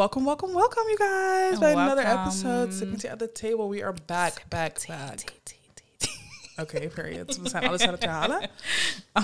Welcome, 0.00 0.24
welcome, 0.24 0.54
welcome, 0.54 0.84
you 0.88 0.96
guys, 0.96 1.58
by 1.58 1.72
another 1.72 2.00
episode. 2.00 2.72
Sipping 2.72 2.96
tea 2.96 3.08
at 3.08 3.18
the 3.18 3.26
table. 3.28 3.68
We 3.68 3.82
are 3.82 3.92
back, 4.06 4.48
back, 4.48 4.78
back. 4.88 5.18
Okay, 6.58 6.88
period. 6.88 7.38
We 7.42 7.48
zijn 7.48 7.66
alles 7.68 7.82
aan 7.82 7.92
het 7.92 8.02
herhalen. 8.04 8.50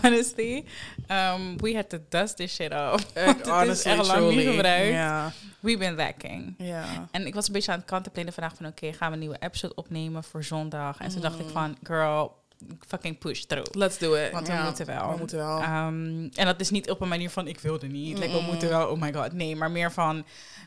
Honestly, 0.02 0.64
um, 1.10 1.56
we 1.58 1.74
had 1.74 1.88
to 1.88 1.98
dust 2.08 2.36
this 2.36 2.54
shit 2.54 2.72
is 3.14 3.48
honestly, 3.48 3.90
echt 3.92 4.06
lang 4.06 4.20
niet 4.28 4.32
truly. 4.38 4.44
gebruikt. 4.54 4.92
Ja, 4.92 5.32
We've 5.60 5.78
been 5.78 5.96
that 5.96 6.14
king. 6.18 6.54
ja. 6.58 7.08
En 7.10 7.26
ik 7.26 7.34
was 7.34 7.46
een 7.46 7.52
beetje 7.52 7.72
aan 7.72 7.78
het 7.78 7.88
contempleren 7.88 8.32
vandaag 8.32 8.54
van... 8.56 8.66
oké, 8.66 8.92
gaan 8.92 9.08
we 9.08 9.12
een 9.14 9.18
nieuwe 9.20 9.36
episode 9.40 9.74
opnemen 9.74 10.24
voor 10.24 10.44
zondag? 10.44 10.98
En 10.98 11.08
toen 11.10 11.20
dacht 11.20 11.38
Mm. 11.38 11.40
ik 11.46 11.50
van, 11.52 11.76
girl, 11.82 12.36
fucking 12.88 13.18
push 13.18 13.42
through. 13.44 13.74
Let's 13.76 13.98
do 13.98 14.14
it. 14.14 14.32
Want 14.32 14.46
we 14.48 14.60
moeten 14.64 14.86
wel. 14.86 15.10
We 15.12 15.18
moeten 15.18 15.38
wel. 15.38 15.62
Um, 15.62 16.28
en 16.34 16.44
dat 16.46 16.60
is 16.60 16.70
niet 16.70 16.90
op 16.90 17.00
een 17.00 17.08
manier 17.08 17.30
van, 17.30 17.46
ik 17.48 17.60
wilde 17.60 17.86
niet. 17.86 18.18
Like, 18.18 18.32
we 18.32 18.40
Mm. 18.40 18.46
moeten 18.46 18.68
wel, 18.68 18.88
oh 18.88 19.00
my 19.00 19.12
god. 19.12 19.32
Nee, 19.32 19.56
maar 19.56 19.70
meer 19.70 19.92
van, 19.92 20.24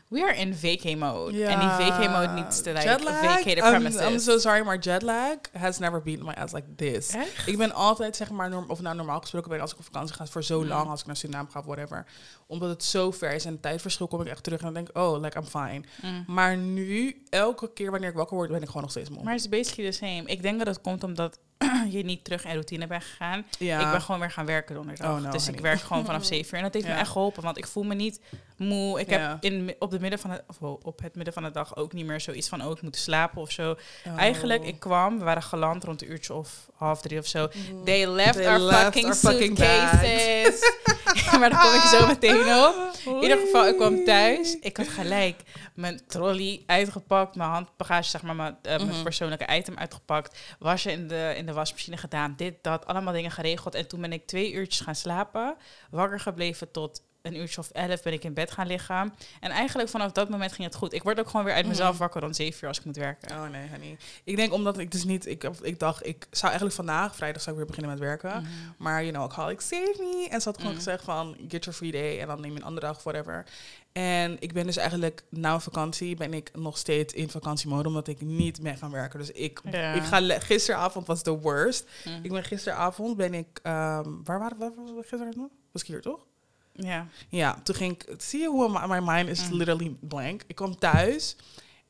we 0.08 0.22
are 0.22 0.36
in 0.36 0.54
vacay 0.54 0.94
mode. 0.94 1.44
En 1.44 1.58
die 1.60 1.68
vacay 1.68 2.08
mode 2.08 2.32
needs 2.40 2.62
to 2.62 2.72
like 2.72 2.88
Jetlag? 2.88 3.20
the 3.42 3.54
premises. 3.54 4.00
I'm, 4.10 4.18
so 4.18 4.38
sorry, 4.38 4.64
maar 4.64 4.78
jetlag 4.78 5.36
has 5.58 5.78
never 5.78 6.02
beaten 6.02 6.24
my 6.26 6.32
ass 6.32 6.52
like 6.52 6.74
this. 6.76 7.08
Echt? 7.14 7.46
Ik 7.46 7.56
ben 7.58 7.72
altijd, 7.72 8.16
zeg 8.16 8.30
maar, 8.30 8.48
norm, 8.48 8.64
of 8.70 8.80
nou 8.80 8.96
normaal 8.96 9.20
gesproken 9.20 9.50
ben 9.50 9.60
als 9.60 9.72
ik 9.72 9.78
op 9.78 9.84
vakantie 9.84 10.14
ga, 10.14 10.26
voor 10.26 10.44
zo 10.44 10.60
Mm. 10.60 10.66
lang, 10.68 10.88
als 10.90 11.00
ik 11.00 11.06
naar 11.06 11.16
Suriname 11.16 11.48
ga 11.50 11.58
of 11.58 11.64
whatever. 11.64 12.06
Omdat 12.46 12.68
het 12.70 12.84
zo 12.84 13.10
ver 13.10 13.32
is 13.32 13.44
en 13.44 13.52
het 13.52 13.62
tijdverschil 13.62 14.08
kom 14.08 14.20
ik 14.20 14.26
echt 14.26 14.42
terug 14.42 14.58
en 14.58 14.64
dan 14.64 14.74
denk 14.74 14.88
oh, 14.98 15.20
like 15.20 15.38
I'm 15.38 15.44
fine. 15.46 15.82
Mm. 16.02 16.24
Maar 16.26 16.56
nu, 16.56 17.22
elke 17.28 17.72
keer 17.72 17.90
wanneer 17.90 18.08
ik 18.10 18.14
wakker 18.16 18.36
word, 18.36 18.50
ben 18.50 18.60
ik 18.60 18.66
gewoon 18.66 18.82
nog 18.82 18.90
steeds 18.90 19.10
moe. 19.10 19.22
Maar 19.22 19.32
het 19.32 19.42
is 19.42 19.48
basically 19.48 19.90
the 19.90 19.96
same. 19.96 20.22
Ik 20.24 20.42
denk 20.42 20.58
dat 20.58 20.66
het 20.66 20.80
komt 20.80 21.04
omdat 21.04 21.38
je 21.96 22.02
niet 22.04 22.24
terug 22.24 22.44
in 22.44 22.50
routine 22.50 22.86
bent 22.86 23.04
gegaan. 23.04 23.44
ja. 23.58 23.80
Ik 23.86 23.90
ben 23.90 24.00
gewoon 24.02 24.20
weer 24.20 24.30
gaan 24.30 24.46
werken 24.46 24.74
donderdag. 24.74 25.10
Oh, 25.16 25.22
no, 25.22 25.30
dus 25.30 25.48
ik 25.48 25.60
werk 25.60 25.80
gewoon 25.80 26.04
vanaf 26.04 26.24
7 26.34 26.46
uur. 26.50 26.56
En 26.56 26.62
dat 26.62 26.74
heeft 26.74 26.86
Ja. 26.86 26.92
me 26.94 27.00
echt 27.00 27.10
geholpen, 27.10 27.42
want 27.42 27.58
ik 27.58 27.66
voel 27.66 27.82
me 27.82 27.94
niet 27.94 28.20
moe. 28.56 29.00
Ik 29.00 29.10
Ja. 29.10 29.18
heb 29.28 29.44
in, 29.44 29.74
op, 29.78 29.90
de 29.90 30.00
midden 30.00 30.18
van 30.18 30.30
de, 30.30 30.42
of, 30.48 30.62
op 30.62 31.00
het 31.02 31.14
midden 31.14 31.34
van 31.34 31.42
de 31.42 31.50
dag 31.50 31.76
ook 31.76 31.92
niet 31.92 32.06
meer 32.06 32.20
zoiets 32.20 32.48
van... 32.48 32.64
oh, 32.64 32.70
ik 32.70 32.82
moet 32.82 32.96
slapen 32.96 33.40
of 33.42 33.50
zo. 33.50 33.70
Oh. 34.06 34.18
Eigenlijk, 34.18 34.64
ik 34.64 34.78
kwam, 34.80 35.18
we 35.18 35.24
waren 35.24 35.42
geland 35.42 35.84
rond 35.84 36.02
een 36.02 36.10
uurtje 36.10 36.34
of 36.34 36.68
half 36.76 37.00
drie 37.00 37.18
of 37.18 37.26
zo. 37.26 37.48
They 37.84 38.06
left 38.06 38.32
They 38.32 38.48
our 38.48 38.58
left 38.60 38.82
fucking 38.82 39.04
our 39.06 39.14
fucking 39.14 39.58
suitcases. 39.58 40.60
maar 41.38 41.50
daar 41.50 41.60
kom 41.62 41.74
ik 41.74 41.86
zo 41.98 42.06
meteen 42.06 42.54
op. 42.54 42.74
In 43.16 43.22
ieder 43.22 43.38
geval, 43.38 43.66
ik 43.68 43.76
kwam 43.76 44.04
thuis. 44.04 44.56
Ik 44.60 44.76
had 44.76 44.88
gelijk 44.88 45.40
mijn 45.74 46.00
trolley 46.06 46.62
uitgepakt, 46.66 47.34
mijn 47.36 47.50
handbagage, 47.50 48.10
zeg 48.10 48.22
maar, 48.22 48.36
mijn, 48.36 48.56
eh, 48.62 48.76
mijn 48.76 48.88
Mhm. 48.88 49.02
persoonlijke 49.02 49.56
item 49.56 49.76
uitgepakt. 49.76 50.38
Wasje 50.58 50.92
in 50.92 51.08
de, 51.08 51.34
in 51.36 51.46
de 51.46 51.52
wasmachine 51.52 51.96
gedaan, 51.96 52.34
dit, 52.36 52.54
dat, 52.62 52.86
allemaal 52.86 53.12
dingen 53.12 53.30
geregeld. 53.30 53.74
En 53.74 53.88
toen 53.88 54.00
ben 54.00 54.12
ik 54.12 54.26
twee 54.26 54.52
uurtjes 54.52 54.80
gaan 54.80 54.94
slapen, 54.94 55.56
wakker 55.90 56.20
gebleven 56.20 56.70
tot 56.70 57.02
een 57.22 57.36
uurtje 57.36 57.60
of 57.60 57.70
elf 57.70 58.02
ben 58.02 58.12
ik 58.12 58.24
in 58.24 58.34
bed 58.34 58.50
gaan 58.50 58.66
liggen. 58.66 59.14
En 59.40 59.50
eigenlijk 59.50 59.88
vanaf 59.88 60.12
dat 60.12 60.28
moment 60.28 60.52
ging 60.52 60.66
het 60.66 60.76
goed. 60.76 60.92
Ik 60.92 61.02
word 61.02 61.20
ook 61.20 61.28
gewoon 61.28 61.44
weer 61.46 61.54
uit 61.54 61.66
mezelf 61.66 61.90
Mhm. 61.90 61.98
wakker 61.98 62.20
rond 62.20 62.36
zeven 62.36 62.58
uur 62.62 62.68
als 62.68 62.78
ik 62.78 62.84
moet 62.84 62.96
werken. 62.96 63.30
Oh 63.36 63.48
nee, 63.48 63.68
honey. 63.70 63.96
Ik 64.24 64.36
denk 64.36 64.52
omdat 64.52 64.78
ik 64.78 64.90
dus 64.90 65.04
niet... 65.04 65.26
Ik, 65.26 65.44
ik 65.62 65.78
dacht, 65.78 66.06
ik 66.06 66.26
zou 66.30 66.46
eigenlijk 66.46 66.74
vandaag, 66.74 67.16
vrijdag, 67.16 67.42
zou 67.42 67.50
ik 67.56 67.62
weer 67.62 67.70
beginnen 67.74 67.98
met 67.98 68.08
werken. 68.08 68.42
Mhm. 68.42 68.50
Maar, 68.78 69.00
you 69.02 69.12
know, 69.12 69.24
ik 69.30 69.32
had 69.36 69.50
ik 69.50 69.60
save 69.60 69.94
me. 69.98 70.28
En 70.30 70.40
ze 70.40 70.48
had 70.48 70.56
gewoon 70.56 70.72
Mm. 70.72 70.78
gezegd 70.78 71.04
van, 71.04 71.36
get 71.48 71.64
your 71.64 71.78
free 71.78 71.92
day. 71.92 72.20
En 72.20 72.26
dan 72.26 72.40
neem 72.40 72.50
je 72.52 72.56
een 72.58 72.64
andere 72.64 72.86
dag, 72.86 73.02
whatever. 73.02 73.44
En 73.92 74.36
ik 74.40 74.52
ben 74.52 74.66
dus 74.66 74.76
eigenlijk, 74.76 75.22
na 75.28 75.48
mijn 75.48 75.60
vakantie, 75.60 76.16
ben 76.16 76.34
ik 76.34 76.50
nog 76.54 76.78
steeds 76.78 77.14
in 77.14 77.30
vakantiemode. 77.30 77.88
Omdat 77.88 78.08
ik 78.08 78.20
niet 78.20 78.62
ben 78.62 78.76
gaan 78.76 78.90
werken. 78.90 79.18
Dus 79.18 79.30
ik, 79.30 79.60
Ja. 79.70 79.92
ik 79.92 80.02
ga... 80.02 80.40
Gisteravond 80.40 81.06
was 81.06 81.22
de 81.22 81.30
worst. 81.30 81.84
Mhm. 82.04 82.18
Ik 82.24 82.32
ben 82.32 82.44
gisteravond, 82.44 83.16
ben 83.16 83.34
ik... 83.34 83.60
ehm, 83.62 84.08
waar 84.24 84.38
waren 84.38 84.58
waar 84.58 84.72
was 84.74 84.90
we 84.90 85.00
gisteren? 85.00 85.50
Was 85.72 85.82
ik 85.82 85.88
hier, 85.88 86.00
toch? 86.00 86.26
Ja. 86.72 87.06
Ja, 87.28 87.60
toen 87.62 87.74
ging 87.74 87.92
ik... 88.02 88.14
Zie 88.22 88.40
je 88.40 88.48
hoe 88.48 88.68
my, 88.68 88.98
my 88.98 89.10
mind 89.12 89.28
is 89.28 89.48
Mm. 89.48 89.56
literally 89.56 89.96
blank. 90.00 90.42
Ik 90.46 90.54
kwam 90.54 90.78
thuis. 90.78 91.36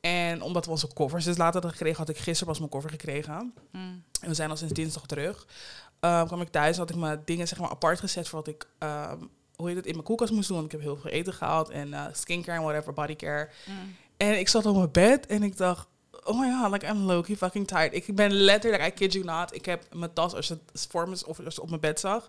En 0.01 0.43
omdat 0.43 0.65
we 0.65 0.71
onze 0.71 0.87
koffers 0.93 1.25
dus 1.25 1.37
later 1.37 1.53
hadden 1.53 1.71
gekregen, 1.71 1.99
had 1.99 2.09
ik 2.09 2.17
gisteren 2.19 2.47
pas 2.47 2.59
mijn 2.59 2.71
koffer 2.71 2.91
gekregen. 2.91 3.55
Mm. 3.73 4.03
En 4.21 4.29
we 4.29 4.35
zijn 4.35 4.51
al 4.51 4.57
sinds 4.57 4.73
dinsdag 4.75 5.07
terug. 5.07 5.47
Ehm, 6.01 6.27
kwam 6.27 6.41
ik 6.41 6.49
thuis, 6.49 6.77
had 6.77 6.91
ik 6.91 6.97
mijn 6.97 7.23
dingen 7.25 7.49
zeg 7.49 7.59
maar 7.59 7.71
apart 7.71 8.01
gezet 8.01 8.29
voor 8.29 8.39
wat 8.39 8.49
ik, 8.49 8.67
ehm, 8.79 9.19
hoe 9.61 9.69
heet 9.69 9.77
het, 9.77 9.87
in 9.87 9.93
mijn 9.93 10.05
koelkast 10.05 10.33
moest 10.33 10.49
doen. 10.49 10.57
Want 10.57 10.73
ik 10.73 10.79
heb 10.79 10.89
heel 10.89 10.97
veel 10.97 11.11
eten 11.11 11.33
gehaald 11.33 11.71
en 11.71 11.95
eh, 11.95 12.05
skincare 12.13 12.59
en 12.59 12.65
whatever, 12.65 12.93
bodycare. 12.93 13.49
Mm. 13.67 13.97
En 14.17 14.39
ik 14.39 14.49
zat 14.49 14.67
op 14.67 14.77
mijn 14.77 14.91
bed 14.93 15.27
en 15.27 15.43
ik 15.43 15.57
dacht, 15.57 15.89
oh 16.25 16.41
my 16.41 16.53
god, 16.53 16.73
like 16.73 16.87
I'm 16.87 16.99
low-key 16.99 17.37
fucking 17.37 17.67
tired. 17.67 17.95
Ik 17.95 18.15
ben 18.15 18.33
letterlijk, 18.33 18.87
I 18.87 18.91
kid 18.91 19.13
you 19.13 19.25
not, 19.25 19.55
ik 19.55 19.65
heb 19.65 19.95
mijn 19.95 20.13
tas, 20.13 20.35
als 20.35 20.49
je 20.49 20.59
het 20.73 20.87
voor 20.91 21.09
me, 21.09 21.23
of 21.27 21.45
als 21.45 21.55
je 21.55 21.63
op 21.63 21.69
mijn 21.69 21.81
bed 21.81 22.01
zag. 22.01 22.29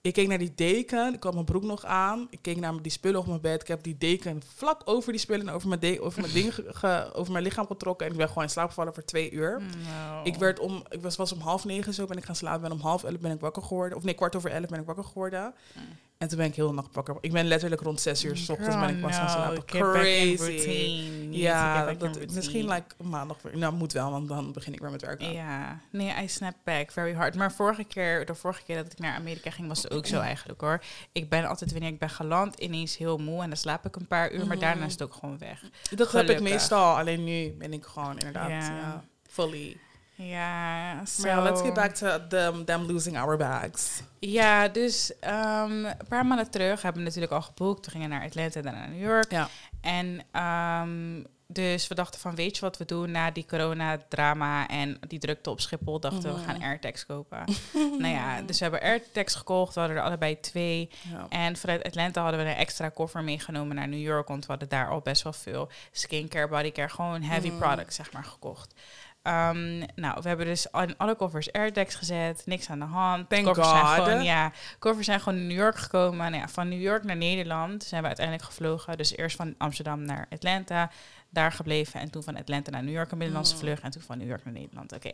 Ik 0.00 0.12
keek 0.12 0.28
naar 0.28 0.38
die 0.38 0.52
deken, 0.54 1.14
ik 1.14 1.22
had 1.22 1.32
mijn 1.32 1.44
broek 1.44 1.62
nog 1.62 1.84
aan. 1.84 2.26
Ik 2.30 2.38
keek 2.42 2.56
naar 2.56 2.82
die 2.82 2.92
spullen 2.92 3.20
op 3.20 3.26
mijn 3.26 3.40
bed. 3.40 3.62
Ik 3.62 3.68
heb 3.68 3.82
die 3.82 3.98
deken 3.98 4.42
vlak 4.56 4.82
over 4.84 5.12
die 5.12 5.20
spullen 5.20 5.48
en 5.48 5.54
over 5.54 5.68
mijn, 5.68 5.80
de- 5.80 6.00
over 6.00 6.20
mijn, 6.20 6.32
ding 6.32 6.52
over 7.18 7.32
mijn 7.32 7.44
lichaam 7.44 7.66
getrokken. 7.66 8.06
En 8.06 8.12
ik 8.12 8.18
ben 8.18 8.28
gewoon 8.28 8.42
in 8.42 8.50
slaap 8.50 8.68
gevallen 8.68 8.94
voor 8.94 9.04
twee 9.04 9.30
uur. 9.30 9.60
No. 9.60 10.20
Ik 10.24 10.34
werd 10.34 10.58
om, 10.58 10.82
ik 10.88 11.02
was, 11.02 11.16
was 11.16 11.32
om 11.32 11.40
half 11.40 11.64
negen 11.64 11.94
zo 11.94 12.06
ben 12.06 12.16
ik 12.16 12.24
gaan 12.24 12.36
slapen. 12.36 12.64
En 12.64 12.72
om 12.72 12.80
half 12.80 13.04
elf 13.04 13.18
ben 13.18 13.30
ik 13.32 13.40
wakker 13.40 13.62
geworden. 13.62 13.98
Of 13.98 14.04
nee, 14.04 14.14
kwart 14.14 14.36
over 14.36 14.50
elf 14.50 14.66
ben 14.66 14.80
ik 14.80 14.86
wakker 14.86 15.04
geworden. 15.04 15.54
Mm. 15.74 15.82
En 16.18 16.28
toen 16.28 16.38
ben 16.38 16.46
ik 16.46 16.54
heel 16.54 16.72
nacht 16.74 16.94
wakker. 16.94 17.16
Ik 17.20 17.32
ben 17.32 17.44
letterlijk 17.46 17.80
rond 17.82 18.00
zes 18.00 18.24
uur 18.24 18.36
s 18.36 18.48
ochtends 18.48 18.76
ben 18.76 18.88
ik 18.88 19.00
pas 19.00 19.16
gaan 19.16 19.30
slapen. 19.30 19.64
Crazy. 19.64 21.08
Ja, 21.30 21.92
dat, 21.94 22.32
misschien 22.32 22.68
like 22.68 22.94
maandag 23.02 23.36
weer. 23.42 23.58
Nou, 23.58 23.74
moet 23.74 23.92
wel, 23.92 24.10
want 24.10 24.28
dan 24.28 24.52
begin 24.52 24.72
ik 24.72 24.80
weer 24.80 24.90
met 24.90 25.02
werken. 25.02 25.32
Ja, 25.32 25.80
nee, 25.90 26.22
I 26.22 26.28
snap 26.28 26.54
back 26.64 26.90
very 26.92 27.14
hard. 27.14 27.34
Maar 27.34 27.52
vorige 27.52 27.84
keer, 27.84 28.26
de 28.26 28.34
vorige 28.34 28.62
keer 28.62 28.76
dat 28.76 28.92
ik 28.92 28.98
naar 28.98 29.14
Amerika 29.14 29.50
ging, 29.50 29.68
was 29.68 29.82
het 29.82 29.92
ook 29.92 30.06
zo 30.06 30.20
eigenlijk 30.20 30.60
hoor. 30.60 30.82
Ik 31.12 31.28
ben 31.28 31.44
altijd, 31.44 31.72
wanneer 31.72 31.90
ik 31.90 31.98
ben 31.98 32.10
geland, 32.10 32.58
ineens 32.60 32.96
heel 32.96 33.18
moe 33.18 33.42
en 33.42 33.48
dan 33.48 33.56
slaap 33.58 33.86
ik 33.86 33.96
een 33.96 34.06
paar 34.06 34.32
uur, 34.32 34.46
maar 34.46 34.56
Mhm. 34.56 34.64
daarna 34.64 34.84
is 34.84 34.92
het 34.92 35.02
ook 35.02 35.14
gewoon 35.14 35.38
weg. 35.38 35.62
Dat 35.94 36.12
heb 36.12 36.28
ik 36.30 36.40
meestal. 36.40 36.96
Alleen 36.96 37.24
nu 37.24 37.52
ben 37.58 37.72
ik 37.72 37.84
gewoon 37.84 38.18
inderdaad 38.18 38.48
Ja. 38.48 38.66
ja. 38.76 39.04
fully. 39.30 39.76
Ja, 40.20 40.92
ja, 41.22 41.40
let's 41.42 41.60
get 41.60 41.74
back 41.74 41.94
to 41.94 42.26
them, 42.28 42.64
them 42.64 42.86
losing 42.86 43.18
our 43.18 43.36
bags. 43.36 44.02
Ja, 44.18 44.68
dus 44.68 45.18
ehm, 45.18 45.84
een 45.84 45.96
paar 46.08 46.26
maanden 46.26 46.50
terug 46.50 46.82
hebben 46.82 47.00
we 47.02 47.06
natuurlijk 47.06 47.32
al 47.34 47.42
geboekt. 47.42 47.84
We 47.84 47.90
gingen 47.90 48.08
naar 48.08 48.24
Atlanta 48.24 48.60
en 48.60 48.64
naar 48.74 48.88
New 48.88 49.00
York. 49.02 49.30
Ja. 49.30 49.48
En 49.80 50.20
ehm, 50.32 51.22
dus 51.46 51.88
we 51.88 51.94
dachten 51.94 52.20
van, 52.20 52.34
weet 52.34 52.54
je 52.56 52.60
wat 52.60 52.76
we 52.76 52.84
doen 52.84 53.10
na 53.10 53.30
die 53.30 53.46
corona-drama 53.46 54.68
en 54.68 54.98
die 55.08 55.18
drukte 55.18 55.50
op 55.50 55.60
Schiphol? 55.60 56.00
Dachten 56.00 56.22
we, 56.22 56.38
we 56.38 56.44
gaan 56.44 56.54
Mhm. 56.56 56.64
AirTags 56.64 57.06
kopen. 57.06 57.44
nou 57.98 58.06
ja, 58.14 58.40
dus 58.42 58.58
we 58.58 58.62
hebben 58.64 58.82
AirTags 58.82 59.34
gekocht. 59.34 59.74
We 59.74 59.80
hadden 59.80 59.98
er 59.98 60.04
allebei 60.04 60.40
twee. 60.40 60.90
Ja. 61.12 61.26
En 61.28 61.56
vanuit 61.56 61.84
Atlanta 61.84 62.22
hadden 62.22 62.44
we 62.44 62.50
een 62.50 62.56
extra 62.56 62.88
koffer 62.88 63.24
meegenomen 63.24 63.76
naar 63.76 63.88
New 63.88 64.00
York. 64.00 64.28
Want 64.28 64.44
we 64.46 64.50
hadden 64.50 64.68
daar 64.68 64.88
al 64.88 65.00
best 65.00 65.22
wel 65.22 65.32
veel 65.32 65.68
skincare, 65.92 66.48
bodycare, 66.48 66.88
gewoon 66.88 67.22
heavy 67.22 67.48
Mhm. 67.48 67.58
products, 67.58 67.96
zeg 67.96 68.12
maar, 68.12 68.24
gekocht. 68.24 68.74
Ehm, 69.22 69.78
nou, 69.94 70.20
we 70.22 70.28
hebben 70.28 70.46
dus 70.46 70.66
in 70.72 70.96
alle 70.96 71.14
koffers 71.14 71.52
AirTags 71.52 71.94
gezet. 71.94 72.42
Niks 72.46 72.70
aan 72.70 72.78
de 72.78 72.84
hand. 72.84 73.28
Thank 73.28 73.44
koffers 73.44 73.68
zijn 73.68 73.86
gewoon, 73.86 74.22
ja, 74.22 74.52
koffers 74.78 75.06
zijn 75.06 75.20
gewoon 75.20 75.38
in 75.38 75.46
New 75.46 75.56
York 75.56 75.76
gekomen. 75.76 76.30
Nou 76.30 76.42
ja, 76.42 76.48
van 76.48 76.68
New 76.68 76.80
York 76.80 77.04
naar 77.04 77.16
Nederland 77.16 77.84
zijn 77.84 78.00
we 78.00 78.06
uiteindelijk 78.06 78.46
gevlogen. 78.46 78.96
Dus 78.96 79.16
eerst 79.16 79.36
van 79.36 79.54
Amsterdam 79.58 80.02
naar 80.02 80.26
Atlanta. 80.30 80.90
Daar 81.30 81.52
gebleven. 81.52 82.00
En 82.00 82.10
toen 82.10 82.22
van 82.22 82.36
Atlanta 82.36 82.70
naar 82.70 82.82
New 82.82 82.94
York 82.94 83.10
een 83.10 83.18
binnenlandse 83.18 83.54
Mm. 83.54 83.60
vlucht. 83.60 83.82
En 83.82 83.90
toen 83.90 84.02
van 84.02 84.18
New 84.18 84.28
York 84.28 84.44
naar 84.44 84.54
Nederland. 84.54 84.92
Oké. 84.92 85.10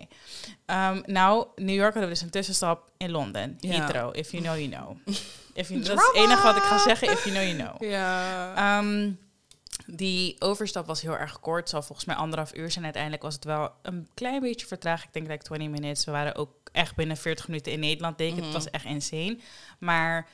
Ehm, 0.66 1.00
nou, 1.06 1.46
New 1.56 1.74
York 1.74 1.92
hadden 1.92 2.02
we 2.02 2.08
dus 2.08 2.20
een 2.20 2.30
tussenstap 2.30 2.90
in 2.96 3.10
Londen. 3.10 3.56
Ja. 3.60 3.70
Heathrow. 3.72 4.16
If 4.16 4.30
you 4.30 4.42
know, 4.42 4.56
you 4.56 4.68
know. 4.68 4.96
If 5.54 5.68
you, 5.68 5.80
dat 5.82 5.98
is 5.98 6.04
het 6.06 6.14
enige 6.14 6.42
wat 6.42 6.56
ik 6.56 6.62
ga 6.62 6.78
zeggen. 6.78 7.10
If 7.10 7.24
you 7.24 7.36
know, 7.36 7.58
you 7.58 7.68
know. 7.78 7.90
Ja. 7.90 8.54
Ehm, 8.78 9.10
die 9.86 10.36
overstap 10.38 10.86
was 10.86 11.02
heel 11.02 11.18
erg 11.18 11.40
kort. 11.40 11.68
Zal 11.68 11.82
volgens 11.82 12.06
mij 12.06 12.16
anderhalf 12.16 12.54
uur 12.54 12.70
zijn. 12.70 12.84
Uiteindelijk 12.84 13.22
was 13.22 13.34
het 13.34 13.44
wel 13.44 13.72
een 13.82 14.08
klein 14.14 14.40
beetje 14.40 14.66
vertraagd. 14.66 15.04
Ik 15.04 15.12
denk 15.12 15.28
like 15.28 15.44
20 15.44 15.68
minutes. 15.68 16.04
We 16.04 16.10
waren 16.10 16.34
ook 16.34 16.50
echt 16.72 16.94
binnen 16.94 17.16
40 17.16 17.48
minuten 17.48 17.72
in 17.72 17.80
Nederland. 17.80 18.18
Denk 18.18 18.30
ik. 18.30 18.36
Mhm. 18.36 18.44
Het 18.44 18.54
was 18.54 18.70
echt 18.70 18.84
insane. 18.84 19.38
Maar 19.78 20.28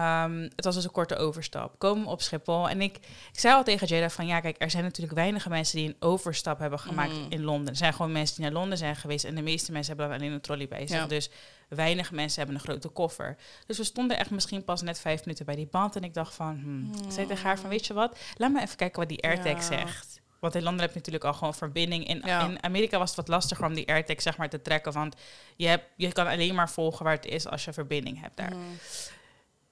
ehm, 0.00 0.40
het 0.56 0.64
was 0.64 0.74
dus 0.74 0.84
een 0.84 0.90
korte 0.90 1.16
overstap. 1.16 1.78
Komen 1.78 2.06
op 2.06 2.22
Schiphol. 2.22 2.68
En 2.68 2.80
ik, 2.80 2.96
ik 3.32 3.38
zei 3.38 3.54
al 3.54 3.64
tegen 3.64 3.86
Jada 3.86 4.10
van... 4.10 4.26
Ja, 4.26 4.40
kijk, 4.40 4.56
er 4.62 4.70
zijn 4.70 4.82
natuurlijk 4.84 5.14
weinig 5.16 5.48
mensen 5.48 5.76
die 5.78 5.88
een 5.88 5.96
overstap 5.98 6.58
hebben 6.58 6.78
gemaakt 6.78 7.12
Mhm. 7.12 7.26
in 7.32 7.42
Londen. 7.44 7.68
Er 7.68 7.76
zijn 7.76 7.92
gewoon 7.94 8.12
mensen 8.12 8.36
die 8.36 8.44
naar 8.44 8.54
Londen 8.54 8.78
zijn 8.78 8.96
geweest. 8.96 9.24
En 9.24 9.34
de 9.34 9.42
meeste 9.42 9.72
mensen 9.72 9.96
hebben 9.96 10.10
dan 10.12 10.20
alleen 10.20 10.34
een 10.34 10.40
trolley 10.40 10.68
bij 10.68 10.86
zich. 10.86 10.96
Ja. 10.96 11.06
Dus 11.06 11.30
weinig 11.68 12.10
mensen 12.12 12.38
hebben 12.38 12.54
een 12.60 12.66
grote 12.68 12.88
koffer. 12.88 13.36
Dus 13.66 13.78
we 13.78 13.84
stonden 13.84 14.18
echt 14.18 14.30
misschien 14.30 14.64
pas 14.64 14.82
net 14.82 14.98
vijf 14.98 15.20
minuten 15.24 15.46
bij 15.46 15.54
die 15.56 15.68
band. 15.70 15.96
En 15.96 16.04
ik 16.04 16.14
dacht 16.14 16.34
van, 16.34 16.58
hmm. 16.62 16.90
ik 17.06 17.12
zei 17.12 17.26
tegen 17.26 17.46
haar 17.46 17.58
van, 17.58 17.70
weet 17.70 17.86
je 17.86 17.94
wat? 17.94 18.18
Laat 18.36 18.52
me 18.52 18.62
even 18.62 18.76
kijken 18.76 18.98
wat 19.00 19.08
die 19.08 19.22
AirTag 19.22 19.52
Ja. 19.54 19.60
zegt. 19.60 20.20
Want 20.40 20.54
in 20.54 20.62
Londen 20.62 20.80
heb 20.80 20.90
je 20.90 20.96
natuurlijk 20.96 21.24
al 21.24 21.32
gewoon 21.34 21.54
verbinding. 21.54 22.06
In, 22.08 22.22
Ja. 22.24 22.44
in 22.44 22.62
Amerika 22.62 22.98
was 22.98 23.08
het 23.08 23.16
wat 23.16 23.28
lastiger 23.28 23.64
om 23.64 23.74
die 23.74 23.88
AirTag 23.88 24.22
zeg 24.22 24.36
maar 24.36 24.48
te 24.48 24.62
trekken. 24.62 24.92
Want 24.92 25.14
je, 25.56 25.66
hebt, 25.66 25.84
je 25.96 26.12
kan 26.12 26.26
alleen 26.26 26.54
maar 26.54 26.70
volgen 26.70 27.04
waar 27.04 27.14
het 27.14 27.26
is 27.26 27.46
als 27.48 27.64
je 27.64 27.72
verbinding 27.72 28.20
hebt 28.20 28.36
daar. 28.36 28.50
Mhm. 28.50 28.60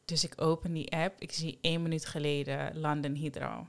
Dus 0.05 0.25
ik 0.25 0.41
open 0.41 0.73
die 0.73 0.93
app. 0.93 1.21
Ik 1.21 1.33
zie 1.33 1.59
één 1.61 1.83
minuut 1.83 2.07
geleden 2.07 2.81
London 2.81 3.17
Heathrow. 3.17 3.67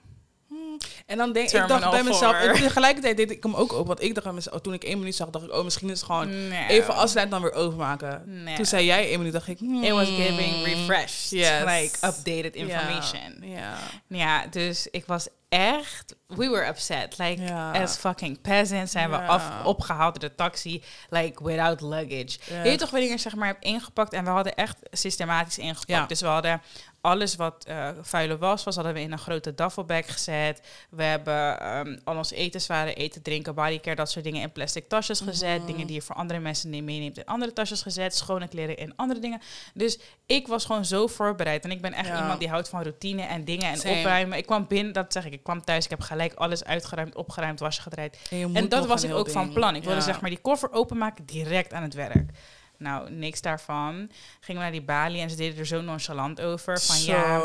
En 1.05 1.17
dan 1.17 1.33
denk 1.33 1.51
ik, 1.51 1.67
dacht 1.67 1.91
bij 1.91 2.03
mezelf, 2.03 2.33
en 2.33 2.53
tegelijkertijd 2.53 3.17
deed 3.17 3.31
ik 3.31 3.43
hem 3.43 3.55
ook 3.55 3.73
op, 3.73 3.87
want 3.87 4.01
ik 4.01 4.13
dacht 4.13 4.25
bij 4.25 4.35
mezelf, 4.35 4.61
toen 4.61 4.73
ik 4.73 4.83
één 4.83 4.97
minuut 4.99 5.15
zag, 5.15 5.29
dacht 5.29 5.45
ik, 5.45 5.53
oh, 5.53 5.63
misschien 5.63 5.89
is 5.89 5.97
het 5.97 6.05
gewoon 6.05 6.47
Nee. 6.47 6.67
even 6.67 6.95
afsluiten 6.95 7.39
dan 7.39 7.49
weer 7.49 7.59
overmaken. 7.59 8.43
Nee. 8.43 8.55
Toen 8.55 8.65
zei 8.65 8.85
jij 8.85 9.07
één 9.07 9.17
minuut, 9.17 9.33
dacht 9.33 9.47
ik, 9.47 9.57
hmm. 9.59 9.83
It 9.83 9.91
was 9.91 10.07
giving 10.07 10.65
refreshed. 10.65 11.29
Yes. 11.29 11.63
Like 11.65 11.97
updated 12.07 12.55
information. 12.55 13.37
Ja. 13.41 13.77
Ja, 14.07 14.47
dus 14.47 14.87
ik 14.91 15.05
was 15.05 15.27
echt, 15.49 16.15
we 16.27 16.49
were 16.49 16.67
upset. 16.67 17.17
Like, 17.17 17.53
as 17.53 17.95
fucking 17.97 18.41
peasants 18.41 18.91
zijn 18.91 19.09
we 19.09 19.17
af, 19.17 19.43
opgehaald 19.63 20.19
door 20.19 20.29
de 20.29 20.35
taxi, 20.35 20.83
like, 21.09 21.43
without 21.43 21.81
luggage. 21.81 22.38
Je 22.47 22.61
weet 22.63 22.79
toch 22.79 22.89
wanneer 22.89 23.09
je 23.09 23.17
zeg 23.17 23.35
maar 23.35 23.47
hebt 23.47 23.63
ingepakt 23.63 24.13
en 24.13 24.23
we 24.23 24.29
hadden 24.29 24.55
echt 24.55 24.77
systematisch 24.91 25.57
ingepakt. 25.57 26.09
Dus 26.09 26.21
we 26.21 26.27
hadden 26.27 26.61
alles 27.05 27.35
wat 27.35 27.65
eh 27.65 27.89
vuile 28.01 28.37
was, 28.37 28.63
was 28.63 28.75
hadden 28.75 28.93
we 28.93 28.99
in 29.01 29.11
een 29.11 29.17
grote 29.17 29.53
duffelbag 29.55 30.11
gezet. 30.13 30.61
We 30.89 31.03
hebben 31.03 31.59
ehm, 31.59 31.97
al 32.03 32.17
ons 32.17 32.31
etenswaren, 32.31 32.95
eten, 32.95 33.21
drinken, 33.21 33.55
bodycare, 33.55 33.95
dat 33.95 34.11
soort 34.11 34.25
dingen 34.25 34.41
in 34.41 34.51
plastic 34.51 34.87
tasjes 34.89 35.19
gezet. 35.19 35.57
Mhm. 35.57 35.65
Dingen 35.71 35.85
die 35.87 35.95
je 35.95 36.01
voor 36.01 36.15
andere 36.15 36.39
mensen 36.39 36.69
niet 36.69 36.83
meeneemt 36.83 37.17
in 37.17 37.25
andere 37.25 37.53
tasjes 37.53 37.81
gezet. 37.81 38.15
Schone 38.15 38.47
kleren 38.47 38.77
in 38.77 38.93
andere 38.95 39.19
dingen. 39.19 39.41
Dus 39.73 39.99
ik 40.25 40.47
was 40.47 40.65
gewoon 40.65 40.85
zo 40.85 41.07
voorbereid. 41.07 41.63
En 41.63 41.71
ik 41.71 41.81
ben 41.81 41.93
echt 41.93 42.07
Ja. 42.07 42.19
iemand 42.21 42.39
die 42.39 42.49
houdt 42.49 42.69
van 42.69 42.81
routine 42.81 43.21
en 43.21 43.43
dingen 43.45 43.69
en 43.69 43.77
Same. 43.77 43.97
opruimen. 43.99 44.37
Ik 44.37 44.45
kwam 44.45 44.67
binnen, 44.67 44.93
dat 44.93 45.11
zeg 45.13 45.25
ik, 45.25 45.33
ik 45.33 45.43
kwam 45.43 45.63
thuis, 45.63 45.83
ik 45.83 45.89
heb 45.89 46.01
gelijk 46.01 46.33
alles 46.33 46.63
uitgeruimd, 46.63 47.15
opgeruimd, 47.15 47.59
wasje 47.59 47.81
gedraaid. 47.81 48.17
En, 48.29 48.55
En 48.55 48.69
dat 48.69 48.85
was 48.85 49.03
ik 49.03 49.13
ook 49.13 49.29
van 49.29 49.53
plan. 49.53 49.75
Ik 49.75 49.83
wilde 49.83 49.97
Ja. 49.97 50.03
zeg 50.03 50.21
maar 50.21 50.29
die 50.29 50.39
koffer 50.39 50.71
openmaken, 50.71 51.25
direct 51.25 51.73
aan 51.73 51.83
het 51.83 51.93
werk. 51.93 52.29
Nou, 52.77 53.12
niks 53.12 53.42
daarvan. 53.42 54.12
Gingen 54.39 54.62
we 54.62 54.68
naar 54.68 54.72
die 54.72 54.81
balie 54.81 55.22
en 55.22 55.30
ze 55.30 55.36
deden 55.36 55.60
er 55.60 55.66
zo 55.66 55.81
nonchalant 55.81 56.42
over. 56.42 56.80
Van 56.81 57.04
ja, 57.04 57.42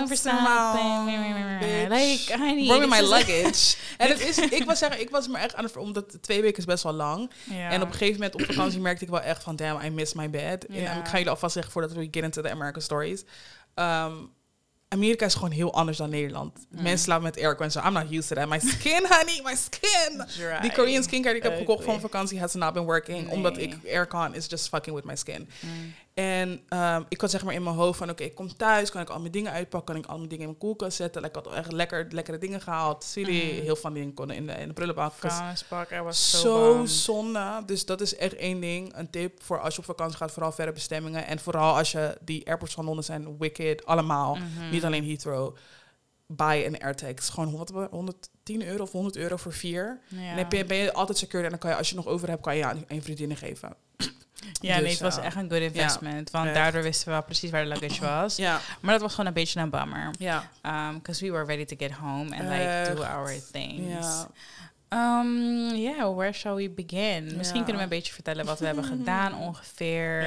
Like, 1.89 2.39
honey, 2.39 2.67
Bring 2.67 2.81
me 2.81 2.87
my 2.87 3.01
luggage. 3.01 3.77
en 3.99 4.09
het 4.09 4.21
is, 4.21 4.39
ik 4.39 4.65
was 4.65 4.79
zeggen, 4.79 5.01
ik 5.01 5.11
was 5.11 5.29
me 5.29 5.39
echt 5.39 5.55
aan 5.55 5.65
het, 5.65 5.77
omdat 5.77 6.23
twee 6.23 6.41
weken 6.43 6.59
is 6.59 6.65
best 6.65 6.83
wel 6.83 6.93
lang. 6.93 7.31
Ja. 7.45 7.71
En 7.71 7.83
op 7.83 7.87
een 7.89 7.93
gegeven 7.93 8.15
moment 8.21 8.35
op 8.35 8.43
vakantie 8.43 8.81
merkte 8.81 9.05
ik 9.05 9.11
wel 9.11 9.21
echt 9.21 9.43
van, 9.43 9.57
damn, 9.57 9.85
I 9.85 9.91
miss 9.91 10.15
my 10.15 10.31
bed. 10.31 10.67
En 10.67 10.75
Ja. 10.81 10.93
ik 10.93 11.07
ga 11.07 11.13
jullie 11.13 11.31
alvast 11.31 11.53
zeggen 11.53 11.73
voordat 11.73 11.93
we 11.93 12.09
get 12.11 12.23
into 12.23 12.43
the 12.43 12.51
American 12.51 12.83
stories. 12.83 13.25
Ehm, 13.75 14.13
Amerika 14.95 15.25
is 15.27 15.35
gewoon 15.35 15.51
heel 15.51 15.75
anders 15.75 15.99
dan 15.99 16.11
Nederland. 16.11 16.67
Mm. 16.71 16.83
Mensen 16.83 16.99
slapen 16.99 17.25
met 17.25 17.39
airco 17.39 17.65
en 17.65 17.71
zo. 17.71 17.81
I'm 17.81 17.93
not 17.93 18.11
used 18.11 18.29
to 18.29 18.35
that. 18.35 18.49
My 18.49 18.59
skin, 18.59 19.07
honey, 19.09 19.41
my 19.45 19.55
skin. 19.55 20.25
Dry. 20.37 20.61
Die 20.61 20.73
Korean 20.73 21.03
skincare 21.03 21.35
die 21.35 21.43
ik 21.43 21.49
heb 21.49 21.59
gekocht 21.59 21.87
mijn 21.87 22.01
vakantie 22.01 22.41
has 22.41 22.55
not 22.55 22.73
been 22.73 22.85
working. 22.85 23.25
Nee. 23.25 23.35
Omdat 23.35 23.59
ik 23.59 23.77
aircon 23.87 24.35
is 24.35 24.47
just 24.49 24.69
fucking 24.69 24.97
with 24.97 25.05
my 25.05 25.17
skin. 25.17 25.49
Mm. 25.61 25.95
En 26.21 26.61
ehm, 26.69 27.03
ik 27.09 27.21
had 27.21 27.31
zeg 27.31 27.45
maar 27.45 27.55
in 27.55 27.63
mijn 27.63 27.75
hoofd 27.77 27.99
van, 27.99 28.11
oké, 28.11 28.23
ik 28.25 28.35
kom 28.35 28.57
thuis, 28.57 28.91
kan 28.91 29.01
ik 29.01 29.09
al 29.09 29.21
mijn 29.21 29.33
dingen 29.33 29.53
uitpakken, 29.53 29.95
kan 29.95 30.03
ik 30.05 30.09
al 30.11 30.17
mijn 30.17 30.29
dingen 30.29 30.43
in 30.45 30.49
mijn 30.51 30.61
koelkast 30.61 30.97
zetten. 30.97 31.25
Ik 31.25 31.35
had 31.35 31.53
echt 31.53 31.73
lekker, 31.73 32.07
lekkere 32.11 32.39
dingen 32.39 32.61
gehaald. 32.61 33.05
Silly, 33.05 33.53
Mhm. 33.55 33.63
heel 33.63 33.77
veel 33.77 33.93
dingen 33.93 34.15
konden 34.15 34.37
in 34.37 34.47
de, 34.47 34.53
in 34.53 34.69
de 34.69 34.75
prullenbak. 34.75 35.21
Dus 35.21 35.33
Vuilnisbak, 35.33 35.91
I 35.91 36.01
was 36.01 36.41
zo 36.41 36.83
zonde. 36.87 37.63
Dus 37.67 37.85
dat 37.87 38.01
is 38.01 38.17
echt 38.17 38.35
één 38.37 38.61
ding. 38.61 38.97
Een 38.97 39.11
tip 39.11 39.43
voor 39.43 39.61
als 39.61 39.75
je 39.75 39.81
op 39.81 39.87
vakantie 39.87 40.17
gaat, 40.17 40.31
vooral 40.33 40.53
verre 40.53 40.73
bestemmingen. 40.73 41.27
En 41.27 41.39
vooral 41.39 41.77
als 41.77 41.93
je 41.93 42.17
die 42.21 42.47
airports 42.47 42.75
van 42.75 42.85
Londen 42.85 43.05
zijn 43.05 43.39
wicked, 43.39 43.87
allemaal. 43.87 44.35
Mhm. 44.35 44.71
Niet 44.71 44.85
alleen 44.85 45.05
Heathrow. 45.07 45.57
Buy 46.27 46.65
een 46.67 46.81
AirTag. 46.81 47.09
Het 47.09 47.19
is 47.19 47.29
gewoon 47.29 47.49
100, 47.49 47.91
110 47.91 48.67
euro 48.67 48.83
of 48.83 48.93
100 48.93 49.17
euro 49.17 49.37
voor 49.37 49.53
vier. 49.53 50.01
Ja. 50.09 50.19
En 50.31 50.37
dan 50.37 50.49
ben 50.49 50.59
je, 50.59 50.65
ben 50.65 50.77
je 50.77 50.93
altijd 50.93 51.19
secure. 51.19 51.45
En 51.45 51.51
dan 51.51 51.59
kan 51.59 51.71
je, 51.71 51.77
als 51.77 51.89
je 51.91 51.95
nog 51.95 52.07
over 52.07 52.29
hebt, 52.29 52.43
kan 52.43 52.57
je 52.57 52.65
aan 52.65 52.85
een 52.89 53.03
vriendin 53.03 53.37
geven. 53.37 53.77
Ja, 54.61 54.75
nee, 54.75 54.83
Dus, 54.83 54.93
het 54.93 55.01
was 55.01 55.17
ja. 55.17 55.23
echt 55.23 55.37
een 55.37 55.51
good 55.51 55.61
investment. 55.61 56.31
want 56.31 56.47
echt. 56.47 56.55
daardoor 56.55 56.83
wisten 56.83 57.07
we 57.07 57.13
wel 57.13 57.23
precies 57.23 57.51
waar 57.51 57.63
de 57.63 57.69
luggage 57.69 58.01
was. 58.21 58.37
Ja, 58.37 58.61
Maar 58.81 58.93
dat 58.93 59.03
was 59.03 59.11
gewoon 59.11 59.27
een 59.27 59.33
beetje 59.33 59.61
een 59.61 59.71
bummer. 59.71 60.11
ja. 60.19 60.51
Because 60.93 61.25
we 61.25 61.31
were 61.33 61.45
ready 61.45 61.65
to 61.65 61.77
get 61.79 61.93
home 61.93 62.37
and 62.37 62.49
like 62.49 62.93
do 62.95 63.03
our 63.03 63.35
things. 63.53 63.89
ja. 63.89 64.27
Um, 64.95 65.75
yeah, 65.75 66.17
where 66.17 66.33
shall 66.33 66.55
we 66.55 66.71
begin? 66.71 67.37
Misschien 67.37 67.59
Ja. 67.59 67.65
kunnen 67.65 67.77
we 67.77 67.83
een 67.83 67.89
beetje 67.99 68.13
vertellen 68.13 68.45
wat 68.47 68.59
we 68.59 68.67
hebben 68.67 68.85
gedaan 68.99 69.35
ongeveer. 69.35 70.19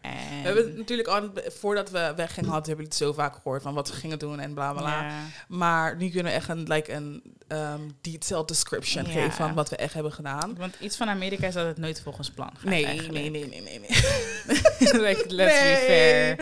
En, 0.00 0.12
We 0.42 0.48
hebben 0.48 0.64
het 0.66 0.76
natuurlijk 0.76 1.08
al, 1.08 1.30
voordat 1.46 1.90
we 1.90 2.12
weggingen, 2.16 2.50
hadden 2.50 2.68
hebben 2.68 2.84
jullie 2.84 2.84
het 2.84 2.94
zo 2.94 3.12
vaak 3.12 3.34
gehoord 3.34 3.62
van 3.62 3.74
wat 3.74 3.88
we 3.88 3.94
gingen 3.94 4.18
doen 4.18 4.40
en 4.40 4.54
bla 4.54 4.72
bla 4.72 4.80
bla. 4.82 5.02
Ja. 5.02 5.12
Maar 5.48 5.96
nu 5.96 6.08
kunnen 6.10 6.32
we 6.32 6.38
echt 6.38 6.48
een, 6.48 6.62
like, 6.62 6.92
een 6.92 7.22
um, 7.48 7.96
detailed 8.00 8.48
description 8.48 9.04
Ja. 9.04 9.10
geven 9.10 9.32
van 9.32 9.54
wat 9.54 9.68
we 9.68 9.76
echt 9.76 9.94
hebben 9.94 10.12
gedaan. 10.12 10.56
Want 10.58 10.74
iets 10.80 10.96
van 10.96 11.08
Amerika 11.08 11.46
is 11.46 11.54
dat 11.54 11.66
het 11.66 11.78
nooit 11.78 12.00
volgens 12.02 12.30
plan 12.30 12.50
gaat. 12.54 12.64
Nee, 12.64 12.84
nee, 12.86 13.30
nee, 13.30 13.30
nee, 13.30 13.60
nee, 13.62 13.78
nee. 13.78 13.88
like, 15.06 15.24
let's 15.28 15.60
be 15.62 15.82
fair. 15.86 16.28
Het 16.28 16.38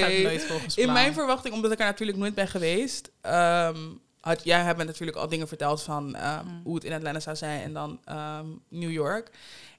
gaat 0.00 0.08
Nee. 0.08 0.22
nooit 0.22 0.44
volgens 0.44 0.74
plan. 0.74 0.86
In 0.86 0.92
mijn 0.92 1.12
verwachting, 1.14 1.54
omdat 1.54 1.72
ik 1.72 1.78
er 1.78 1.84
natuurlijk 1.86 2.18
nooit 2.18 2.34
ben 2.34 2.48
geweest, 2.48 3.10
ehm, 3.20 3.76
had, 4.26 4.44
jij 4.44 4.60
hebt 4.62 4.78
me 4.78 4.84
natuurlijk 4.84 5.16
al 5.16 5.28
dingen 5.28 5.48
verteld 5.48 5.82
van 5.82 6.14
ehm, 6.14 6.46
Mm. 6.46 6.60
hoe 6.64 6.74
het 6.74 6.84
in 6.84 6.92
Atlanta 6.92 7.20
zou 7.20 7.36
zijn 7.36 7.62
en 7.62 7.72
dan 7.72 8.00
ehm, 8.04 8.46
New 8.68 8.90
York. 8.90 9.30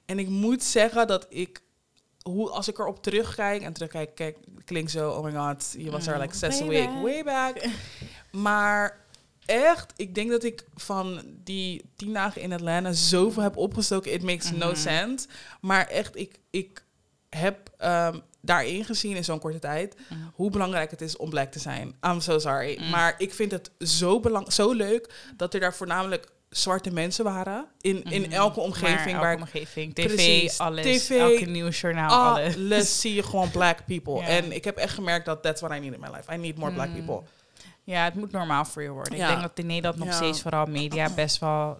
En 0.05 0.19
ik 0.19 0.27
moet 0.27 0.63
zeggen 0.63 1.07
dat 1.07 1.25
ik, 1.29 1.61
hoe, 2.21 2.49
als 2.49 2.67
ik 2.67 2.79
erop 2.79 3.03
terugkijk 3.03 3.61
en 3.61 3.73
terugkijk, 3.73 4.15
kijk, 4.15 4.37
klinkt 4.65 4.91
zo, 4.91 5.09
oh 5.11 5.23
my 5.23 5.31
god, 5.31 5.75
je 5.77 5.91
was 5.91 6.07
er 6.07 6.15
Mm. 6.15 6.21
like 6.21 6.35
zes 6.35 6.61
week, 6.61 6.89
way 7.01 7.23
back. 7.23 7.65
maar 8.31 9.05
echt, 9.45 9.93
ik 9.95 10.15
denk 10.15 10.29
dat 10.29 10.43
ik 10.43 10.65
van 10.75 11.21
die 11.43 11.81
tien 11.95 12.13
dagen 12.13 12.41
in 12.41 12.53
Atlanta 12.53 12.91
zoveel 12.91 13.43
heb 13.43 13.57
opgestoken. 13.57 14.11
It 14.13 14.23
makes 14.23 14.51
no 14.51 14.67
Mhm. 14.69 14.75
sense. 14.79 15.27
Maar 15.61 15.87
echt, 15.87 16.15
ik, 16.15 16.39
ik 16.49 16.83
heb 17.37 17.69
ehm, 17.77 18.19
daarin 18.41 18.85
gezien 18.85 19.15
in 19.15 19.23
zo'n 19.23 19.39
korte 19.39 19.59
tijd 19.59 19.95
Mm. 20.09 20.31
hoe 20.33 20.49
belangrijk 20.51 20.91
het 20.91 21.01
is 21.01 21.17
om 21.17 21.29
black 21.29 21.51
te 21.51 21.59
zijn. 21.59 21.95
I'm 22.07 22.19
so 22.19 22.39
sorry. 22.39 22.77
Mm. 22.81 22.89
Maar 22.89 23.15
ik 23.17 23.33
vind 23.33 23.51
het 23.51 23.71
zo, 23.79 24.19
belang 24.19 24.53
zo 24.53 24.71
leuk 24.71 25.13
dat 25.37 25.53
er 25.53 25.59
daar 25.59 25.73
voornamelijk 25.73 26.31
zwarte 26.49 26.91
mensen 26.91 27.23
waren. 27.23 27.65
In, 27.81 28.03
in 28.03 28.21
Mhm. 28.21 28.31
elke 28.31 28.59
omgeving 28.59 29.17
waar 29.19 29.29
elke 29.31 29.41
omgeving. 29.41 29.95
TV, 29.95 30.05
Precies. 30.05 30.59
alles. 30.59 30.85
TV, 31.05 31.09
elke 31.19 31.45
nieuwsjournaal, 31.45 32.09
alles. 32.33 32.55
alles 32.55 32.99
zie 33.01 33.13
je 33.13 33.23
gewoon 33.23 33.51
black 33.51 33.85
people. 33.85 34.21
En 34.25 34.51
ik 34.51 34.63
heb 34.63 34.77
echt 34.77 34.93
gemerkt 34.93 35.25
dat 35.25 35.43
that's 35.43 35.61
what 35.61 35.75
I 35.77 35.79
need 35.79 35.93
in 35.93 35.99
my 35.99 36.07
life. 36.15 36.33
I 36.33 36.37
need 36.37 36.57
more 36.57 36.71
black 36.73 36.87
Mm. 36.87 36.93
people. 36.93 37.21
Ja, 37.83 38.03
het 38.03 38.13
moet 38.15 38.31
normaal 38.31 38.65
voor 38.65 38.81
je 38.81 38.89
worden. 38.89 39.17
Ja. 39.17 39.23
Ik 39.23 39.29
denk 39.29 39.41
dat 39.41 39.59
in 39.59 39.65
Nederland 39.65 39.97
nog 39.97 40.07
Ja. 40.07 40.13
steeds 40.13 40.41
vooral 40.41 40.65
media 40.65 41.09
best 41.09 41.39
wel 41.39 41.77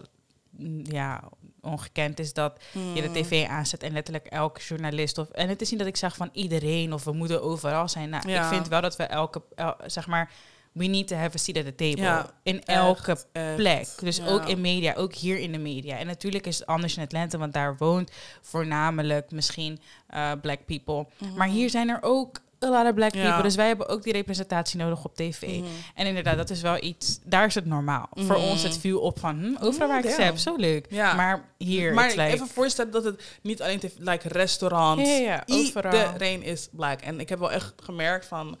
mm, 0.50 0.80
ja, 0.84 1.22
ongekend 1.68 2.18
is 2.18 2.32
dat 2.32 2.60
je 2.94 3.02
de 3.02 3.08
Mm. 3.08 3.14
tv 3.14 3.46
aanzet 3.48 3.82
en 3.82 3.92
letterlijk 3.92 4.26
elke 4.26 4.60
journalist 4.60 5.18
of 5.18 5.28
en 5.28 5.48
het 5.48 5.60
is 5.60 5.70
niet 5.70 5.78
dat 5.78 5.88
ik 5.88 5.96
zeg 5.96 6.16
van 6.16 6.28
iedereen 6.32 6.92
of 6.92 7.04
we 7.04 7.12
moeten 7.12 7.42
overal 7.42 7.88
zijn. 7.88 8.08
Nou, 8.08 8.28
Ja. 8.30 8.42
ik 8.42 8.48
vind 8.54 8.68
wel 8.68 8.80
dat 8.80 8.96
we 8.96 9.02
elke 9.04 9.42
el- 9.54 9.76
zeg 9.86 10.06
maar 10.06 10.30
we 10.72 10.84
need 10.86 11.08
to 11.08 11.16
have 11.16 11.34
a 11.36 11.38
seat 11.38 11.56
at 11.56 11.64
the 11.64 11.74
table 11.74 12.02
Ja, 12.02 12.30
in 12.42 12.64
elke 12.64 13.10
Echt, 13.10 13.26
echt. 13.32 13.56
plek. 13.56 13.86
Dus 14.00 14.16
Ja. 14.16 14.26
ook 14.26 14.44
in 14.48 14.60
media, 14.60 14.94
ook 14.94 15.14
hier 15.14 15.38
in 15.38 15.52
de 15.52 15.58
media. 15.58 15.96
En 15.98 16.06
natuurlijk 16.06 16.46
is 16.46 16.58
het 16.58 16.66
anders 16.66 16.96
in 16.96 17.02
Atlanta, 17.02 17.38
want 17.38 17.52
daar 17.52 17.76
woont 17.76 18.10
voornamelijk 18.40 19.30
misschien 19.30 19.80
eh, 20.08 20.32
black 20.42 20.64
people. 20.66 21.06
Maar 21.36 21.48
hier 21.48 21.70
zijn 21.70 21.88
er 21.88 21.98
ook 22.00 22.40
a 22.64 22.68
lot 22.70 22.86
of 22.86 22.94
black 22.94 23.14
Ja. 23.14 23.22
people. 23.24 23.42
Dus 23.42 23.54
wij 23.54 23.66
hebben 23.66 23.88
ook 23.88 24.02
die 24.02 24.12
representatie 24.12 24.78
nodig 24.78 25.04
op 25.04 25.14
tv. 25.16 25.42
Mhm. 25.42 25.64
En 25.94 26.06
inderdaad, 26.06 26.36
dat 26.36 26.50
is 26.50 26.60
wel 26.60 26.82
iets, 26.82 27.18
daar 27.24 27.46
is 27.46 27.54
het 27.54 27.66
normaal. 27.66 28.08
Voor 28.10 28.36
Mhm. 28.38 28.44
ons 28.48 28.62
het 28.62 28.78
viel 28.78 29.00
op 29.00 29.18
van, 29.18 29.38
hm, 29.38 29.64
overal 29.64 29.88
waar 29.88 30.04
ik 30.04 30.10
ze 30.10 30.22
heb, 30.22 30.36
zo 30.36 30.56
leuk. 30.56 30.86
Ja. 30.90 31.14
Maar 31.14 31.48
hier, 31.58 31.94
maar 31.94 32.08
like, 32.08 32.22
even 32.22 32.46
voorstellen 32.48 32.92
dat 32.92 33.04
het 33.04 33.22
niet 33.42 33.62
alleen 33.62 33.78
te, 33.78 33.90
like 33.98 34.28
restaurants, 34.28 35.18
Ja, 35.18 35.46
iedereen 35.46 36.42
is 36.42 36.68
black. 36.72 37.00
En 37.00 37.20
ik 37.20 37.28
heb 37.28 37.38
wel 37.38 37.52
echt 37.52 37.72
gemerkt 37.82 38.26
van, 38.26 38.58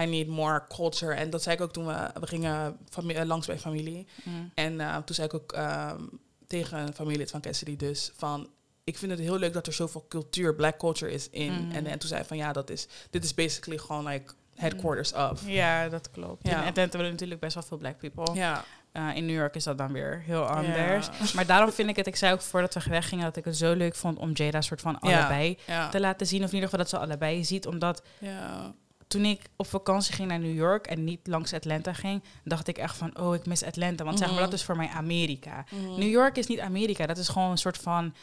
I 0.00 0.04
need 0.06 0.26
more 0.26 0.62
culture. 0.68 1.14
En 1.14 1.30
dat 1.30 1.42
zei 1.42 1.54
ik 1.56 1.60
ook 1.62 1.72
toen 1.72 1.86
we, 1.86 2.10
we 2.20 2.26
gingen 2.26 2.78
eh, 3.08 3.24
langs 3.24 3.46
bij 3.46 3.58
familie. 3.58 4.06
mm, 4.24 4.50
En 4.54 4.80
eh, 4.80 4.96
toen 4.96 5.14
zei 5.14 5.26
ik 5.26 5.34
ook 5.34 5.52
ehm, 5.52 6.00
tegen 6.46 6.78
een 6.78 6.94
familielid 6.94 7.30
van 7.30 7.40
Cassidy 7.40 7.76
dus 7.76 8.12
van... 8.16 8.48
Ik 8.88 8.98
vind 8.98 9.10
het 9.10 9.20
heel 9.20 9.38
leuk 9.38 9.52
dat 9.52 9.66
er 9.66 9.72
zoveel 9.72 10.04
cultuur, 10.08 10.54
black 10.54 10.78
culture 10.78 11.12
is 11.12 11.30
in. 11.30 11.70
En, 11.72 11.86
en 11.86 11.98
toen 11.98 12.08
zei 12.08 12.20
hij 12.20 12.28
van 12.28 12.36
ja, 12.36 12.52
dat 12.52 12.70
is, 12.70 12.86
dit 13.10 13.24
is 13.24 13.34
basically 13.34 13.78
gewoon 13.78 14.06
like 14.06 14.32
headquarters 14.54 15.12
of. 15.12 15.42
ja, 15.46 15.88
dat 15.88 16.10
klopt. 16.10 16.46
Ja. 16.46 16.50
In 16.52 16.56
Atlanta 16.58 16.80
hebben 16.80 17.00
we 17.00 17.10
natuurlijk 17.10 17.40
best 17.40 17.54
wel 17.54 17.62
veel 17.62 17.76
black 17.76 17.98
people. 17.98 18.34
Ja. 18.34 18.64
Eh, 18.92 19.16
in 19.16 19.26
New 19.26 19.34
York 19.36 19.54
is 19.54 19.64
dat 19.64 19.78
dan 19.78 19.92
weer 19.92 20.22
heel 20.24 20.42
anders. 20.44 21.32
Maar 21.32 21.46
daarom 21.46 21.72
vind 21.72 21.88
ik 21.88 21.96
het, 21.96 22.06
ik 22.06 22.16
zei 22.16 22.32
ook 22.32 22.40
voordat 22.40 22.74
we 22.74 22.90
weggingen, 22.90 23.24
dat 23.24 23.36
ik 23.36 23.44
het 23.44 23.56
zo 23.56 23.72
leuk 23.74 23.94
vond 23.94 24.18
om 24.18 24.30
Jada 24.32 24.60
soort 24.60 24.80
van 24.80 24.98
allebei 25.00 25.58
Ja. 25.66 25.88
te 25.88 26.00
laten 26.00 26.26
zien. 26.26 26.42
Of 26.42 26.48
in 26.48 26.54
ieder 26.54 26.68
geval 26.68 26.84
dat 26.84 26.94
ze 26.94 26.98
allebei 26.98 27.44
ziet. 27.44 27.66
Omdat 27.66 28.02
ja. 28.18 28.74
toen 29.06 29.24
ik 29.24 29.40
op 29.56 29.66
vakantie 29.66 30.14
ging 30.14 30.28
naar 30.28 30.38
New 30.38 30.54
York 30.54 30.86
en 30.86 31.04
niet 31.04 31.26
langs 31.26 31.52
Atlanta 31.52 31.92
ging, 31.92 32.22
dacht 32.44 32.68
ik 32.68 32.78
echt 32.78 32.96
van, 32.96 33.18
oh, 33.20 33.34
ik 33.34 33.46
mis 33.46 33.64
Atlanta. 33.64 34.04
Want 34.04 34.18
zeg 34.18 34.26
maar, 34.28 34.36
Mhm. 34.36 34.44
dat 34.50 34.54
is 34.58 34.64
voor 34.64 34.76
mij 34.76 34.88
Amerika. 34.88 35.64
Mhm. 35.70 35.98
New 35.98 36.10
York 36.10 36.36
is 36.36 36.46
niet 36.46 36.60
Amerika. 36.60 37.06
Dat 37.06 37.18
is 37.18 37.28
gewoon 37.28 37.50
een 37.50 37.58
soort 37.58 37.78
van 37.78 38.14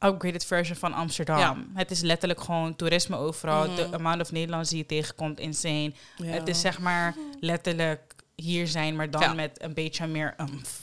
upgraded 0.00 0.44
version 0.44 0.76
van 0.76 0.92
Amsterdam. 0.92 1.38
Ja. 1.38 1.56
Het 1.74 1.90
is 1.90 2.00
letterlijk 2.00 2.40
gewoon 2.40 2.76
toerisme 2.76 3.16
overal. 3.16 3.66
Mhm. 3.66 3.76
De 3.76 3.88
amount 3.92 4.20
of 4.20 4.32
Nederlanders 4.32 4.70
die 4.70 4.78
je 4.78 4.86
tegenkomt, 4.86 5.38
insane. 5.40 5.92
Ja. 6.16 6.24
Het 6.24 6.48
is 6.48 6.60
zeg 6.60 6.78
maar 6.78 7.14
letterlijk 7.40 8.00
hier 8.34 8.66
zijn, 8.66 8.96
maar 8.96 9.10
dan 9.10 9.20
Ja. 9.20 9.32
met 9.34 9.62
een 9.62 9.74
beetje 9.74 10.06
meer. 10.06 10.34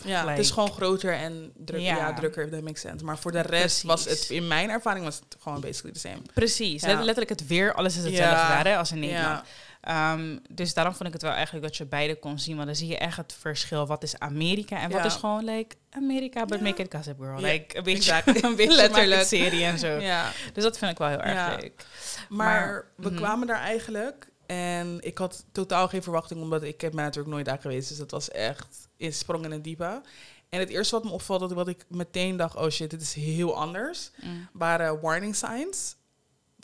Ja, 0.06 0.28
het 0.28 0.40
is 0.40 0.52
gewoon 0.52 0.72
groter 0.72 1.14
en 1.14 1.52
druk, 1.58 1.82
ja. 1.82 1.96
Ja. 1.96 2.14
drukker, 2.14 2.50
that 2.50 2.62
makes 2.62 2.82
sense. 2.82 3.06
Maar 3.06 3.18
voor 3.18 3.32
de 3.32 3.40
rest 3.42 3.62
Precies. 3.62 3.84
was 3.84 4.06
het, 4.06 4.30
in 4.30 4.48
mijn 4.48 4.70
ervaring 4.70 5.06
was 5.06 5.16
het 5.16 5.38
gewoon 5.42 5.62
basically 5.62 5.94
the 5.94 6.00
same. 6.00 6.18
Precies, 6.34 6.82
letterlijk 6.84 7.30
het 7.30 7.48
weer, 7.48 7.74
alles 7.74 7.98
is 7.98 8.04
hetzelfde 8.04 8.48
daar 8.48 8.66
hè, 8.68 8.78
als 8.78 8.92
in 8.92 9.00
Nederland. 9.00 9.44
Ehm, 9.86 10.38
dus 10.50 10.74
daarom 10.74 10.94
vond 10.94 11.08
ik 11.08 11.14
het 11.14 11.22
wel 11.22 11.32
eigenlijk 11.32 11.66
dat 11.66 11.78
je 11.78 11.86
beide 11.86 12.16
kon 12.16 12.40
zien. 12.40 12.56
Want 12.56 12.68
dan 12.68 12.76
zie 12.76 12.88
je 12.88 12.98
echt 12.98 13.18
het 13.18 13.34
verschil. 13.40 13.88
Wat 13.88 14.04
is 14.04 14.20
Amerika 14.20 14.80
en 14.80 14.92
wat 14.92 15.06
is 15.06 15.14
gewoon 15.16 15.44
like 15.44 15.76
Amerika, 15.90 16.46
but 16.46 16.62
make 16.62 16.82
it 16.84 16.94
gossip 16.96 17.20
girl. 17.20 17.40
Ja, 17.40 17.48
Like, 17.48 17.78
een 17.78 17.84
beetje, 17.84 18.22
een 18.26 18.56
beetje 18.56 18.76
Letterlijk. 18.76 19.24
serie 19.24 19.64
en 19.64 19.80
zo. 19.80 19.88
Ja. 19.88 20.32
Dus 20.54 20.64
dat 20.64 20.78
vind 20.78 20.92
ik 20.92 20.98
wel 20.98 21.08
heel 21.08 21.22
erg 21.22 21.62
leuk. 21.62 21.86
Maar, 22.30 22.60
Maar, 22.68 22.88
we 22.96 23.08
mhm. 23.10 23.16
kwamen 23.18 23.48
daar 23.48 23.60
eigenlijk 23.60 24.28
En 24.46 24.98
ik 25.02 25.18
had 25.18 25.46
totaal 25.52 25.88
geen 25.88 26.04
verwachting, 26.04 26.42
omdat 26.42 26.64
ik 26.64 26.82
heb 26.82 26.94
mij 26.94 27.04
natuurlijk 27.04 27.34
nooit 27.34 27.46
daar 27.46 27.60
geweest. 27.62 27.88
Dus 27.90 27.98
dat 27.98 28.12
was 28.12 28.30
echt 28.30 28.88
in 28.98 29.14
sprong 29.14 29.46
in 29.46 29.52
het 29.52 29.64
diepe. 29.64 30.02
En 30.50 30.60
het 30.60 30.70
eerste 30.70 30.96
wat 30.96 31.04
me 31.04 31.10
opvalt, 31.12 31.40
dat 31.40 31.52
wat 31.52 31.68
ik 31.68 31.86
meteen 31.90 32.38
dacht, 32.38 32.56
oh 32.56 32.70
shit, 32.70 32.90
dit 32.90 33.02
is 33.02 33.14
heel 33.14 33.56
anders, 33.58 34.12
Mm. 34.24 34.48
waren 34.54 35.02
warning 35.02 35.36
signs 35.36 35.96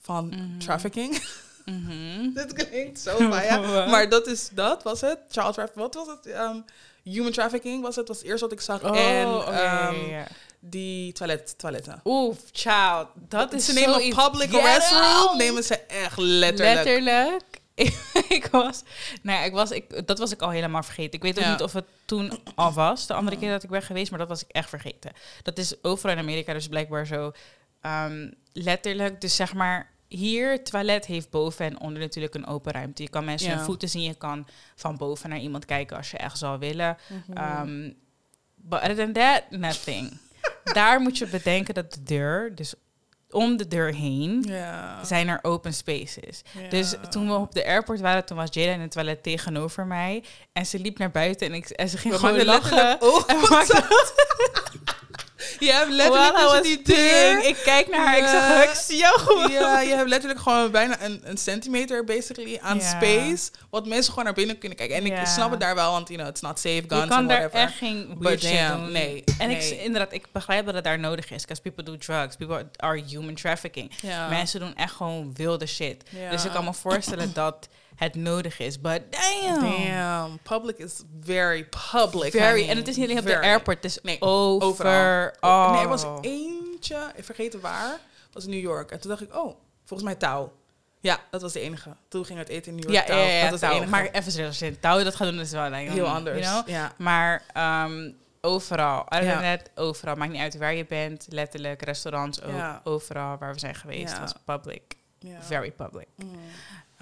van 0.02 0.28
Mhm. 0.28 0.58
trafficking. 0.58 1.22
Mhm. 1.66 2.34
dit 2.34 2.54
klinkt 2.54 3.00
zo 3.00 3.18
bijna. 3.30 3.86
maar 3.86 4.10
dat 4.10 4.28
is, 4.28 4.50
dat 4.54 4.84
was 4.84 5.02
het. 5.02 5.18
Child 5.30 5.54
trafficking, 5.54 5.76
wat 5.76 5.94
was 5.94 6.08
het? 6.08 6.26
Ehm, 6.26 6.56
human 7.04 7.32
trafficking 7.32 7.82
was 7.82 7.96
het, 7.96 8.08
was 8.08 8.18
het 8.18 8.26
eerste 8.28 8.46
wat 8.46 8.54
ik 8.54 8.62
zag. 8.62 8.84
Oh, 8.84 8.98
en 8.98 9.26
ehm, 9.28 9.54
ja, 9.54 9.92
ja. 10.08 10.28
die 10.60 11.14
toilet, 11.14 11.58
toiletten. 11.58 12.02
Oeh, 12.04 12.36
child. 12.52 13.08
Dat 13.16 13.54
is 13.54 13.66
ze 13.66 13.74
nemen 13.74 13.94
zoiets 13.94 14.24
public 14.24 14.52
restroom, 14.52 15.38
nemen 15.38 15.64
ze 15.64 15.78
echt 15.78 16.18
letterlijk. 16.18 16.84
Letterlijk. 16.86 17.60
ik 18.38 18.48
was, 18.52 18.84
nou 19.22 19.40
ja, 19.40 19.46
ik 19.46 19.54
was, 19.54 19.72
ik, 19.72 20.08
dat 20.08 20.18
was 20.20 20.32
ik 20.32 20.42
al 20.42 20.50
helemaal 20.50 20.84
vergeten. 20.84 21.14
Ik 21.14 21.22
weet 21.22 21.38
ook 21.38 21.44
Ja. 21.44 21.52
niet 21.52 21.62
of 21.62 21.74
het 21.74 21.86
toen 22.06 22.40
al 22.56 22.72
was, 22.74 23.08
de 23.08 23.14
andere 23.14 23.38
keer 23.38 23.52
dat 23.52 23.64
ik 23.64 23.70
ben 23.70 23.82
geweest, 23.82 24.10
maar 24.10 24.20
dat 24.20 24.28
was 24.28 24.42
ik 24.42 24.50
echt 24.52 24.70
vergeten. 24.70 25.12
Dat 25.44 25.58
is 25.58 25.84
overal 25.84 26.16
in 26.16 26.22
Amerika 26.22 26.54
dus 26.54 26.68
blijkbaar 26.68 27.06
zo 27.08 27.32
ehm, 27.82 28.30
letterlijk. 28.54 29.22
Dus 29.22 29.36
zeg 29.36 29.54
maar, 29.54 29.90
hier, 30.18 30.52
het 30.52 30.66
toilet 30.66 31.06
heeft 31.06 31.30
boven 31.30 31.66
en 31.66 31.80
onder 31.80 32.02
natuurlijk 32.02 32.36
een 32.36 32.46
open 32.48 32.72
ruimte. 32.72 33.04
Je 33.04 33.10
kan 33.10 33.26
mensen 33.26 33.50
Ja. 33.50 33.56
hun 33.56 33.66
voeten 33.66 33.90
zien, 33.90 34.04
je 34.04 34.16
kan 34.16 34.48
van 34.76 34.98
boven 34.98 35.30
naar 35.30 35.40
iemand 35.40 35.66
kijken 35.66 35.98
als 35.98 36.12
je 36.12 36.18
echt 36.18 36.38
zou 36.38 36.60
willen. 36.60 36.98
Um, 37.38 37.94
but 38.56 38.80
other 38.82 38.96
than 38.96 39.14
that, 39.14 39.44
nothing. 39.50 40.18
Daar 40.74 41.00
moet 41.02 41.18
je 41.18 41.28
bedenken 41.28 41.74
dat 41.74 41.94
de 41.94 42.04
deur, 42.04 42.56
dus 42.56 42.74
om 43.30 43.58
de 43.58 43.68
deur 43.68 43.94
heen, 43.94 44.44
Ja. 44.48 45.04
zijn 45.04 45.28
er 45.28 45.40
open 45.42 45.74
spaces. 45.74 46.42
Dus 46.70 46.96
toen 47.10 47.28
we 47.28 47.34
op 47.34 47.52
de 47.54 47.66
airport 47.66 48.00
waren, 48.00 48.26
toen 48.26 48.38
was 48.38 48.50
Jada 48.52 48.72
in 48.72 48.80
het 48.80 48.92
toilet 48.92 49.24
tegenover 49.24 49.86
mij. 49.86 50.24
En 50.54 50.66
ze 50.66 50.80
liep 50.80 50.98
naar 50.98 51.12
buiten 51.12 51.48
en, 51.48 51.54
ik, 51.54 51.70
en 51.70 51.90
ze 51.90 51.98
ging 51.98 52.14
We 52.14 52.20
gewoon 52.20 52.46
lachen. 52.46 53.00
En 53.28 53.38
Je 55.60 55.72
hebt 55.72 55.90
letterlijk 55.92 56.38
I 56.38 56.42
tussen 56.42 56.64
die 56.64 56.82
deur. 56.82 57.46
Ik 57.46 57.56
kijk 57.64 57.88
naar 57.90 58.06
haar, 58.06 58.18
ik 58.18 58.26
zeg, 58.28 58.64
ik 58.64 58.76
zie 58.76 58.98
jou 58.98 59.20
gewoon. 59.20 59.52
Ja, 59.52 59.80
je 59.82 59.96
hebt 59.96 60.10
letterlijk 60.10 60.42
gewoon 60.42 60.72
bijna 60.72 61.02
een, 61.02 61.22
een 61.24 61.38
centimeter 61.38 62.04
basically 62.04 62.60
aan 62.62 62.78
Ja. 62.78 62.84
space. 62.90 63.52
Wat 63.70 63.86
mensen 63.86 64.10
gewoon 64.10 64.24
naar 64.26 64.34
binnen 64.34 64.58
kunnen 64.58 64.78
kijken. 64.78 64.96
En 64.96 65.06
Ja. 65.06 65.20
ik 65.20 65.26
snap 65.28 65.52
het 65.52 65.60
daar 65.60 65.76
wel, 65.76 65.92
want 65.92 66.08
you 66.08 66.20
know, 66.20 66.32
it's 66.32 66.42
not 66.42 66.60
safe, 66.60 66.84
guns 66.88 67.04
Je 67.04 67.10
kan 67.10 67.28
daar 67.28 67.50
echt 67.50 67.74
geen 67.78 68.16
But 68.20 68.42
damn, 68.42 68.82
doen. 68.84 68.92
nee, 68.92 69.24
En 69.38 69.50
ik, 69.50 69.62
inderdaad, 69.64 70.14
ik 70.14 70.26
begrijp 70.32 70.66
dat 70.66 70.74
het 70.76 70.84
daar 70.84 71.00
nodig 71.00 71.32
is. 71.32 71.42
Because 71.42 71.62
people 71.62 71.84
do 71.84 71.98
drugs. 71.98 72.36
People 72.36 72.66
are 72.76 73.02
human 73.08 73.36
trafficking. 73.36 73.92
Mensen 74.30 74.60
doen 74.60 74.76
echt 74.76 74.94
gewoon 74.94 75.32
wilde 75.36 75.66
shit. 75.66 76.04
Dus 76.32 76.46
ik 76.46 76.52
kan 76.52 76.64
me 76.64 76.74
voorstellen 76.74 77.34
dat 77.34 77.68
het 78.04 78.16
nodig 78.16 78.60
is. 78.60 78.82
But 78.82 79.02
damn. 79.10 79.62
Damn, 79.62 80.40
public 80.44 80.78
is 80.78 81.02
very 81.24 81.68
public. 81.92 82.32
Very. 82.32 82.70
En 82.70 82.78
het 82.78 82.88
is 82.88 82.96
niet 82.96 83.06
alleen 83.06 83.20
op 83.20 83.26
de 83.26 83.42
airport. 83.42 83.76
Het 83.76 83.86
is 83.86 84.00
Nee, 84.02 84.22
over. 84.22 84.66
overal. 85.40 85.72
Nee, 85.72 85.82
er 85.82 85.88
was 85.88 86.06
eentje, 86.22 87.12
ik 87.16 87.24
vergeet 87.24 87.62
waar, 87.62 88.00
was 88.32 88.44
in 88.44 88.50
New 88.50 88.62
York. 88.62 88.92
En 88.92 89.00
toen 89.00 89.10
dacht 89.10 89.22
ik, 89.22 89.36
oh, 89.36 89.56
volgens 89.86 90.10
mij 90.10 90.16
touw. 90.18 90.52
Ja, 91.00 91.20
dat 91.30 91.42
was 91.42 91.54
de 91.54 91.60
enige. 91.60 91.96
Toen 92.08 92.26
ging 92.26 92.40
het 92.40 92.50
eten 92.50 92.72
in 92.72 92.76
New 92.80 92.92
York. 92.92 93.08
Ja, 93.08 93.14
touw. 93.14 93.24
ja, 93.24 93.30
ja, 93.30 93.42
dat 93.42 93.52
was 93.52 93.60
de 93.60 93.66
touw. 93.66 93.76
enige. 93.76 93.92
Maar 93.92 94.06
even 94.12 94.32
serieus, 94.32 94.48
als 94.50 94.60
je 94.60 94.80
touw 94.80 95.04
dat 95.04 95.16
gaat 95.16 95.28
doen, 95.30 95.40
is 95.40 95.52
wel 95.52 95.70
like, 95.70 95.92
heel 95.92 96.08
mm, 96.08 96.14
anders. 96.14 96.40
you 96.40 96.54
know? 96.64 96.68
Ja. 96.76 96.92
Maar 96.98 97.44
ehm, 97.54 98.12
overal, 98.42 99.06
internet, 99.10 99.70
overal. 99.76 100.16
Maakt 100.16 100.32
niet 100.32 100.42
uit 100.42 100.58
waar 100.58 100.74
je 100.74 100.86
bent. 100.86 101.26
Letterlijk, 101.30 101.82
restaurants 101.82 102.42
ook. 102.42 102.80
Overal 102.84 103.38
waar 103.38 103.54
we 103.54 103.60
zijn 103.60 103.76
geweest. 103.76 104.20
Was 104.20 104.34
public. 104.46 105.00
Very 105.40 105.72
public. 105.72 106.08
Mm. 106.16 106.40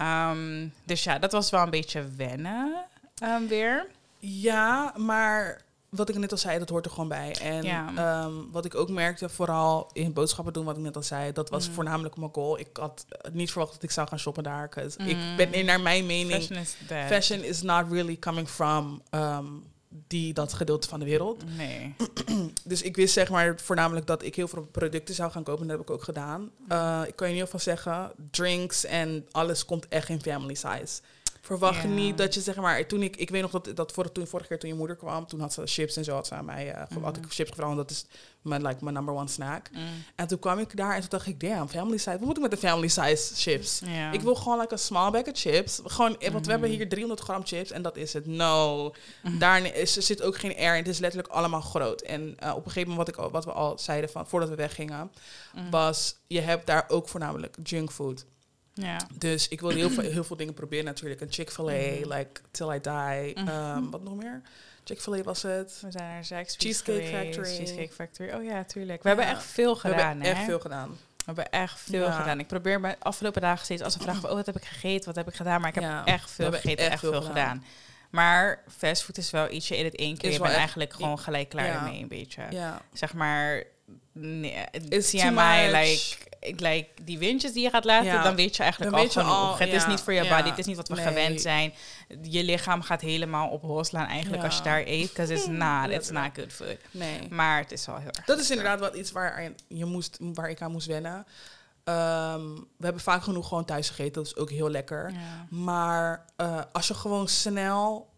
Ehm, 0.00 0.66
dus 0.84 1.04
ja, 1.04 1.18
dat 1.18 1.32
was 1.32 1.50
wel 1.50 1.62
een 1.62 1.70
beetje 1.70 2.04
wennen 2.16 2.84
ehm, 3.18 3.46
weer. 3.46 3.86
Ja, 4.18 4.92
maar 4.96 5.62
wat 5.88 6.08
ik 6.08 6.18
net 6.18 6.32
al 6.32 6.38
zei, 6.38 6.58
dat 6.58 6.68
hoort 6.68 6.84
er 6.84 6.90
gewoon 6.90 7.08
bij. 7.08 7.36
En 7.42 7.62
Ja. 7.62 7.86
ehm, 7.96 8.32
wat 8.50 8.64
ik 8.64 8.74
ook 8.74 8.88
merkte, 8.90 9.28
vooral 9.28 9.90
in 9.92 10.12
boodschappen 10.12 10.52
doen, 10.52 10.64
wat 10.64 10.76
ik 10.76 10.82
net 10.82 10.96
al 10.96 11.02
zei, 11.02 11.32
dat 11.32 11.50
was 11.50 11.68
Mm. 11.68 11.74
voornamelijk 11.74 12.16
mijn 12.16 12.30
goal. 12.34 12.58
Ik 12.58 12.68
had 12.72 13.04
eh, 13.08 13.32
niet 13.32 13.50
verwacht 13.50 13.72
dat 13.72 13.82
ik 13.82 13.90
zou 13.90 14.08
gaan 14.08 14.18
shoppen 14.18 14.42
daar. 14.42 14.68
'cause 14.68 14.98
Mm. 15.02 15.08
Ik 15.08 15.16
ben 15.36 15.52
in 15.52 15.64
naar 15.64 15.80
mijn 15.80 16.06
mening, 16.06 16.42
Fashion 16.42 16.58
is 16.58 16.76
dead. 16.88 17.06
fashion 17.06 17.42
is 17.42 17.62
not 17.62 17.84
really 17.90 18.18
coming 18.18 18.48
from 18.48 19.02
die, 20.06 20.32
dat 20.32 20.52
gedeelte 20.52 20.88
van 20.88 20.98
de 20.98 21.04
wereld. 21.04 21.44
Nee. 21.56 21.94
Dus 22.64 22.82
ik 22.82 22.96
wist 22.96 23.12
zeg 23.12 23.30
maar 23.30 23.58
voornamelijk 23.60 24.06
dat 24.06 24.22
ik 24.22 24.34
heel 24.34 24.48
veel 24.48 24.68
producten 24.70 25.14
zou 25.14 25.30
gaan 25.30 25.42
kopen. 25.42 25.62
En 25.62 25.68
dat 25.68 25.78
heb 25.78 25.86
ik 25.88 25.94
ook 25.94 26.02
gedaan. 26.02 26.50
Uh, 26.72 27.02
ik 27.06 27.16
kan 27.16 27.26
je 27.26 27.34
in 27.34 27.40
ieder 27.40 27.44
geval 27.44 27.60
zeggen, 27.60 28.12
drinks 28.30 28.84
en 28.84 29.26
alles 29.30 29.64
komt 29.64 29.88
echt 29.88 30.08
in 30.08 30.20
family 30.20 30.54
size. 30.54 31.00
Verwacht 31.40 31.84
niet 31.84 32.18
dat 32.18 32.34
je 32.34 32.40
zeg 32.40 32.56
maar, 32.56 32.86
toen 32.86 33.02
ik, 33.02 33.16
ik 33.16 33.30
weet 33.30 33.42
nog 33.42 33.50
dat, 33.50 33.76
dat 33.76 33.92
vorige, 33.92 34.12
toen, 34.12 34.26
vorige 34.26 34.48
keer 34.48 34.58
toen 34.58 34.68
je 34.68 34.74
moeder 34.74 34.96
kwam, 34.96 35.26
toen 35.26 35.40
had 35.40 35.52
ze 35.52 35.62
chips 35.66 35.96
en 35.96 36.04
zo 36.04 36.14
had 36.14 36.26
ze 36.26 36.34
aan 36.34 36.44
mij, 36.44 36.68
uh, 36.74 36.82
Mhm. 36.90 37.02
had 37.02 37.16
ik 37.16 37.22
chips 37.28 37.50
gevraagd, 37.50 37.74
want 37.74 37.88
dat 37.88 37.90
is 37.90 38.04
mijn, 38.42 38.62
like, 38.66 38.76
mijn 38.84 38.94
number 38.94 39.14
one 39.14 39.28
snack. 39.28 39.70
Mm. 39.72 39.78
En 40.16 40.26
toen 40.26 40.38
kwam 40.38 40.58
ik 40.58 40.76
daar 40.76 40.94
en 40.94 41.00
toen 41.00 41.08
dacht 41.08 41.26
ik, 41.26 41.40
damn, 41.40 41.68
family 41.68 41.96
size, 41.96 42.10
wat 42.18 42.20
moet 42.26 42.36
ik 42.36 42.42
met 42.42 42.50
de 42.50 42.56
family 42.56 42.88
size 42.88 43.34
chips? 43.34 43.82
Ik 44.12 44.20
wil 44.20 44.34
gewoon 44.34 44.58
like 44.58 44.72
een 44.72 44.78
small 44.78 45.10
bag 45.10 45.22
of 45.22 45.30
chips. 45.32 45.80
Gewoon, 45.84 46.18
eh, 46.18 46.30
want 46.32 46.44
we 46.44 46.50
hebben 46.50 46.68
Mhm. 46.70 46.78
hier 46.78 46.88
300 46.88 47.20
gram 47.20 47.46
chips 47.46 47.70
en 47.70 47.82
dat 47.82 47.96
is 47.96 48.12
het. 48.12 48.26
No. 48.26 48.92
Daar 49.38 49.74
is, 49.76 49.96
er 49.96 50.02
zit 50.02 50.22
ook 50.22 50.36
geen 50.38 50.56
air 50.56 50.72
in. 50.72 50.78
Het 50.78 50.88
is 50.88 50.98
letterlijk 50.98 51.32
allemaal 51.32 51.60
groot. 51.60 52.00
En 52.00 52.34
eh, 52.38 52.50
op 52.50 52.56
een 52.64 52.70
gegeven 52.70 52.88
moment, 52.90 53.16
wat, 53.16 53.26
ik, 53.26 53.32
wat 53.32 53.44
we 53.44 53.52
al 53.52 53.78
zeiden 53.78 54.10
van, 54.10 54.26
voordat 54.26 54.48
we 54.48 54.54
weggingen, 54.54 55.10
Mm. 55.54 55.70
was 55.70 56.14
je 56.26 56.40
hebt 56.40 56.66
daar 56.66 56.84
ook 56.88 57.08
voornamelijk 57.08 57.56
junkfood. 57.62 58.24
Ja. 58.74 58.96
Dus 59.14 59.48
ik 59.48 59.60
wilde 59.60 59.74
heel 59.76 59.90
veel, 60.00 60.10
heel 60.10 60.24
veel 60.24 60.36
dingen 60.36 60.54
proberen 60.54 60.84
natuurlijk. 60.84 61.20
Een 61.20 61.32
Chick-fil-A, 61.32 61.72
Mhm. 61.72 62.12
like 62.12 62.40
Till 62.50 62.70
I 62.72 62.80
Die. 62.80 63.34
Mhm. 63.44 63.48
Ehm, 63.48 63.90
wat 63.90 64.02
nog 64.02 64.14
meer? 64.16 64.42
Chick-fil-A 64.84 65.22
was 65.22 65.42
het. 65.42 65.78
We 65.82 65.90
zijn 65.90 66.08
naar 66.08 66.24
Zaxby's 66.24 66.56
Cheesecake 66.82 67.06
geweest, 67.06 67.36
Factory. 67.36 67.56
Cheesecake 67.56 67.92
Factory. 67.92 68.30
Oh 68.32 68.44
ja, 68.44 68.64
tuurlijk. 68.64 69.02
We 69.02 69.08
Ja. 69.08 69.14
hebben 69.16 69.34
echt 69.34 69.44
veel 69.44 69.74
We 69.74 69.80
gedaan, 69.80 69.98
hebben 70.08 70.22
hè? 70.26 70.30
echt 70.32 70.44
veel 70.44 70.58
gedaan. 70.60 70.88
We 70.90 71.22
hebben 71.24 71.50
echt 71.50 71.80
veel 71.80 72.04
Ja. 72.04 72.18
gedaan. 72.18 72.38
Ik 72.40 72.46
probeer 72.46 72.80
bij 72.80 72.96
afgelopen 72.98 73.40
dagen 73.42 73.64
steeds, 73.64 73.82
als 73.82 73.92
ze 73.92 73.98
vragen, 73.98 74.28
oh, 74.30 74.34
wat 74.34 74.46
heb 74.46 74.56
ik 74.56 74.64
gegeten, 74.64 75.06
wat 75.06 75.16
heb 75.16 75.28
ik 75.28 75.34
gedaan? 75.34 75.60
Maar 75.60 75.76
ik 75.76 75.82
heb 75.82 76.06
echt 76.06 76.28
We 76.28 76.34
veel 76.34 76.44
hebben 76.44 76.60
gegeten, 76.60 76.84
echt, 76.84 76.92
echt 76.92 77.00
veel 77.00 77.12
gedaan. 77.12 77.26
gedaan. 77.26 77.64
Maar 78.10 78.62
fastfood 78.76 79.16
is 79.18 79.30
wel 79.30 79.50
ietsje 79.50 79.76
in 79.76 79.84
het 79.84 79.96
één 79.96 80.16
keer. 80.16 80.28
Is 80.28 80.36
Je 80.36 80.42
bent 80.42 80.54
eigenlijk 80.54 80.92
gewoon 80.92 81.18
gelijk 81.18 81.48
klaar 81.48 81.66
ermee, 81.74 82.02
een 82.02 82.08
beetje. 82.08 82.42
Zeg 82.92 83.14
maar, 83.14 83.62
nee, 84.12 84.64
It's 84.88 85.12
mij, 85.12 85.66
like, 85.66 85.90
ik- 85.92 86.29
like, 86.40 86.86
die 87.02 87.18
windjes 87.18 87.52
die 87.52 87.62
je 87.62 87.70
gaat 87.70 87.84
laten, 87.84 88.06
Ja. 88.06 88.22
dan 88.22 88.34
weet 88.34 88.56
je 88.56 88.62
eigenlijk 88.62 88.92
Dan 89.14 89.24
al 89.24 89.58
het 89.58 89.72
is 89.72 89.86
niet 89.86 90.00
voor 90.00 90.12
je 90.12 90.28
body, 90.28 90.48
het 90.48 90.58
is 90.58 90.66
niet 90.66 90.76
wat 90.76 90.88
we 90.88 90.94
Nee. 90.94 91.04
gewend 91.06 91.40
zijn. 91.40 91.72
Je 92.22 92.44
lichaam 92.44 92.82
gaat 92.82 93.00
helemaal 93.00 93.48
op 93.48 93.62
hol 93.62 93.84
slaan 93.84 94.06
eigenlijk 94.06 94.44
als 94.44 94.56
je 94.56 94.62
daar 94.62 94.82
eet. 94.86 95.08
Because 95.08 95.32
it's 95.34 95.46
not, 95.64 95.88
it's 95.90 96.10
not 96.10 96.30
good 96.34 96.52
food. 96.52 96.76
Nee. 96.90 97.28
Maar 97.30 97.58
het 97.58 97.72
is 97.72 97.86
wel 97.86 97.96
heel 97.96 98.10
erg 98.10 98.24
Dat 98.24 98.38
is 98.38 98.50
inderdaad 98.50 98.80
wel 98.80 98.96
iets 98.96 99.12
waar, 99.12 99.52
je- 99.68 99.84
moest, 99.84 100.16
waar 100.20 100.50
ik 100.50 100.62
aan 100.62 100.72
moest 100.72 100.86
wennen. 100.86 101.26
Ehm, 101.84 102.54
we 102.76 102.84
hebben 102.84 103.02
vaak 103.02 103.22
genoeg 103.22 103.48
gewoon 103.48 103.64
thuis 103.64 103.88
gegeten. 103.88 104.12
Dat 104.12 104.26
is 104.26 104.36
ook 104.36 104.50
heel 104.50 104.70
lekker. 104.70 105.10
Ja. 105.12 105.46
Maar 105.50 106.24
eh, 106.36 106.60
als 106.72 106.88
je 106.88 106.94
gewoon 106.94 107.28
snel 107.28 108.09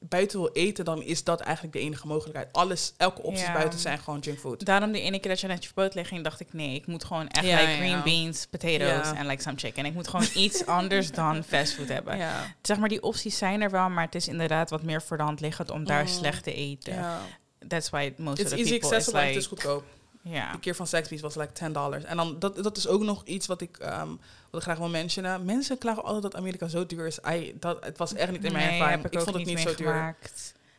buiten 0.00 0.38
wil 0.38 0.50
eten, 0.52 0.84
dan 0.84 1.02
is 1.02 1.24
dat 1.24 1.40
eigenlijk 1.40 1.76
de 1.76 1.80
enige 1.82 2.06
mogelijkheid. 2.06 2.48
Alles, 2.52 2.92
elke 2.96 3.22
opties 3.22 3.46
Ja. 3.46 3.52
buiten 3.52 3.78
zijn 3.78 3.98
gewoon 3.98 4.18
junkfood. 4.20 4.64
Daarom 4.64 4.92
de 4.92 5.00
ene 5.00 5.18
keer 5.18 5.30
dat 5.30 5.40
je 5.40 5.46
net 5.46 5.64
je 5.64 5.70
poot 5.74 5.92
ging, 6.02 6.24
dacht 6.24 6.40
ik 6.40 6.52
nee, 6.52 6.74
ik 6.74 6.86
moet 6.86 7.04
gewoon 7.04 7.28
echt 7.28 7.46
Ja, 7.46 7.56
like 7.58 7.70
ja, 7.70 7.76
green 7.76 7.90
ja. 7.90 8.02
beans, 8.02 8.46
potatoes 8.46 8.80
Ja. 9.08 9.14
en 9.16 9.26
like 9.26 9.42
some 9.42 9.58
chicken. 9.58 9.84
Ik 9.84 9.94
moet 9.94 10.08
gewoon 10.08 10.26
iets 10.34 10.66
anders 10.78 11.10
dan 11.10 11.44
fastfood 11.44 11.88
hebben. 11.88 12.16
Ja. 12.16 12.54
Zeg 12.62 12.78
maar, 12.78 12.88
die 12.88 13.02
opties 13.02 13.38
zijn 13.38 13.60
er 13.60 13.70
wel, 13.70 13.88
maar 13.88 14.04
het 14.04 14.14
is 14.14 14.28
inderdaad 14.28 14.70
wat 14.70 14.82
meer 14.82 15.02
voor 15.02 15.16
de 15.16 15.22
hand 15.22 15.40
liggend 15.40 15.70
om 15.70 15.84
daar 15.84 16.02
Mm. 16.02 16.08
slecht 16.08 16.42
te 16.42 16.54
eten. 16.54 16.94
ja. 16.94 17.20
That's 17.68 17.90
why 17.90 18.12
most 18.16 18.38
It's 18.38 18.50
of 18.52 18.56
the 18.56 18.62
easy 18.64 18.70
people 18.78 18.88
is 18.88 18.94
accessible 18.94 19.20
en 19.20 19.26
like, 19.26 19.38
het 19.38 19.42
is 19.44 19.48
goedkoop. 19.58 19.84
Ja. 20.22 20.52
De 20.52 20.58
keer 20.58 20.74
van 20.74 20.86
Sexpiece 20.86 21.22
was 21.22 21.34
like 21.34 21.52
10 21.52 21.72
dollars. 21.72 22.04
En 22.04 22.16
dan, 22.16 22.38
dat, 22.38 22.62
dat 22.62 22.76
is 22.76 22.88
ook 22.88 23.02
nog 23.02 23.24
iets 23.24 23.46
wat 23.46 23.60
ik, 23.60 23.76
ehm, 23.76 24.08
wat 24.50 24.60
ik 24.60 24.62
graag 24.62 24.78
wil 24.78 24.88
mentionen. 24.88 25.44
Mensen 25.44 25.78
klagen 25.78 26.04
altijd 26.04 26.22
dat 26.22 26.36
Amerika 26.36 26.68
zo 26.68 26.86
duur 26.86 27.06
is. 27.06 27.18
I, 27.30 27.56
dat, 27.60 27.84
het 27.84 27.98
was 27.98 28.14
echt 28.14 28.30
niet 28.30 28.44
in 28.44 28.52
mijn 28.52 28.68
Nee, 28.68 28.78
ervaring. 28.78 29.04
Ik, 29.04 29.20
vond 29.20 29.36
het 29.36 29.46
niet 29.46 29.60
zo 29.60 29.74
duur. 29.74 30.16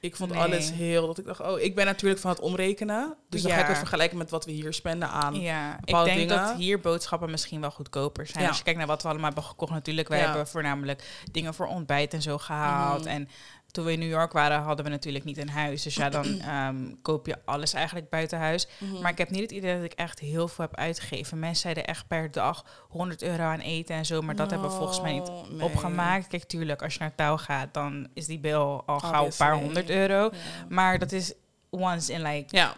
Ik 0.02 0.16
vond 0.16 0.32
Nee. 0.32 0.40
alles 0.40 0.72
heel... 0.72 1.08
Dat 1.08 1.18
ik 1.18 1.26
dacht, 1.26 1.42
oh, 1.42 1.60
ik 1.60 1.76
ben 1.76 1.86
natuurlijk 1.86 2.22
van 2.22 2.32
het 2.32 2.40
omrekenen. 2.40 3.16
Dus 3.30 3.42
dan 3.42 3.52
ga 3.52 3.60
ik 3.60 3.68
het 3.68 3.78
vergelijken 3.78 4.18
met 4.18 4.30
wat 4.30 4.46
we 4.46 4.52
hier 4.52 4.74
spenden 4.74 5.10
aan. 5.10 5.36
Ja, 5.36 5.80
ik 5.86 5.96
denk 5.96 6.06
dingen. 6.06 6.28
dat 6.28 6.56
hier 6.56 6.80
boodschappen 6.80 7.32
misschien 7.32 7.62
wel 7.62 7.72
goedkoper 7.72 8.28
zijn. 8.28 8.44
Ja. 8.44 8.48
Als 8.50 8.58
je 8.58 8.64
kijkt 8.64 8.80
naar 8.80 8.88
wat 8.88 9.02
we 9.02 9.08
allemaal 9.08 9.26
hebben 9.26 9.44
gekocht, 9.44 9.72
natuurlijk. 9.72 10.08
Wij 10.08 10.20
hebben 10.20 10.48
voornamelijk 10.48 11.24
dingen 11.32 11.54
voor 11.54 11.68
ontbijt 11.68 12.14
en 12.14 12.22
zo 12.22 12.38
gehaald. 12.38 13.00
Mhm. 13.00 13.10
En 13.10 13.30
toen 13.72 13.86
we 13.86 13.92
in 13.92 14.00
New 14.00 14.10
York 14.10 14.32
waren, 14.32 14.62
hadden 14.62 14.86
we 14.86 14.92
natuurlijk 14.92 15.26
niet 15.26 15.38
een 15.38 15.50
huis. 15.50 15.84
Dus 15.84 15.96
ja, 15.96 16.10
dan 16.10 16.40
ehm, 16.42 16.94
koop 17.02 17.26
je 17.26 17.38
alles 17.46 17.74
eigenlijk 17.74 18.10
buiten 18.10 18.40
huis. 18.40 18.68
Mhm. 18.78 19.02
Maar 19.02 19.12
ik 19.12 19.18
heb 19.18 19.30
niet 19.30 19.42
het 19.42 19.52
idee 19.52 19.76
dat 19.76 19.84
ik 19.84 19.94
echt 19.94 20.20
heel 20.20 20.48
veel 20.48 20.66
heb 20.66 20.76
uitgegeven. 20.76 21.40
Mensen 21.40 21.62
zeiden 21.62 21.86
echt 21.86 22.08
per 22.08 22.32
dag 22.32 22.86
100 22.90 23.22
euro 23.22 23.44
aan 23.44 23.60
eten 23.60 23.96
en 23.96 24.06
zo. 24.06 24.22
Maar 24.22 24.36
dat 24.36 24.50
hebben 24.52 24.70
we 24.70 24.76
volgens 24.76 25.02
mij 25.02 25.14
niet 25.14 25.32
nee. 25.50 25.64
opgemaakt. 25.64 26.28
Kijk, 26.28 26.44
tuurlijk, 26.44 26.82
als 26.82 26.94
je 26.94 27.00
naar 27.00 27.16
touw 27.16 27.38
gaat, 27.38 27.74
dan 27.74 28.08
is 28.14 28.26
die 28.26 28.40
bill 28.40 28.56
al 28.86 29.00
gauw 29.00 29.26
een 29.26 29.32
paar 29.38 29.56
honderd 29.56 29.90
euro. 29.90 30.30
Maar 30.70 31.00
dat 31.00 31.12
is 31.12 31.34
once 31.70 32.14
in 32.14 32.22
like 32.22 32.56
Ja, 32.56 32.76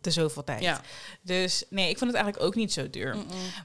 de 0.00 0.10
zoveel 0.10 0.44
tijd. 0.44 0.62
Ja. 0.62 0.80
Dus 1.22 1.64
nee, 1.70 1.88
ik 1.88 1.98
vond 1.98 2.10
het 2.10 2.20
eigenlijk 2.20 2.46
ook 2.46 2.54
niet 2.54 2.72
zo 2.72 2.90
duur. 2.90 3.16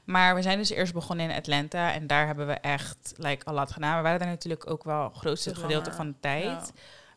Maar 0.04 0.34
we 0.34 0.42
zijn 0.42 0.58
dus 0.58 0.70
eerst 0.70 0.92
begonnen 0.92 1.30
in 1.30 1.36
Atlanta 1.36 1.92
en 1.92 2.06
daar 2.06 2.26
hebben 2.26 2.46
we 2.46 2.52
echt 2.52 3.12
like, 3.16 3.44
al 3.44 3.54
wat 3.54 3.70
gedaan. 3.70 3.96
We 3.96 4.02
waren 4.02 4.18
daar 4.18 4.28
natuurlijk 4.28 4.70
ook 4.70 4.84
wel 4.84 5.04
het 5.04 5.16
grootste 5.16 5.52
Te 5.52 5.60
gedeelte 5.60 5.92
van 5.92 6.06
de 6.06 6.14
tijd. 6.20 6.44
Ja. 6.44 6.62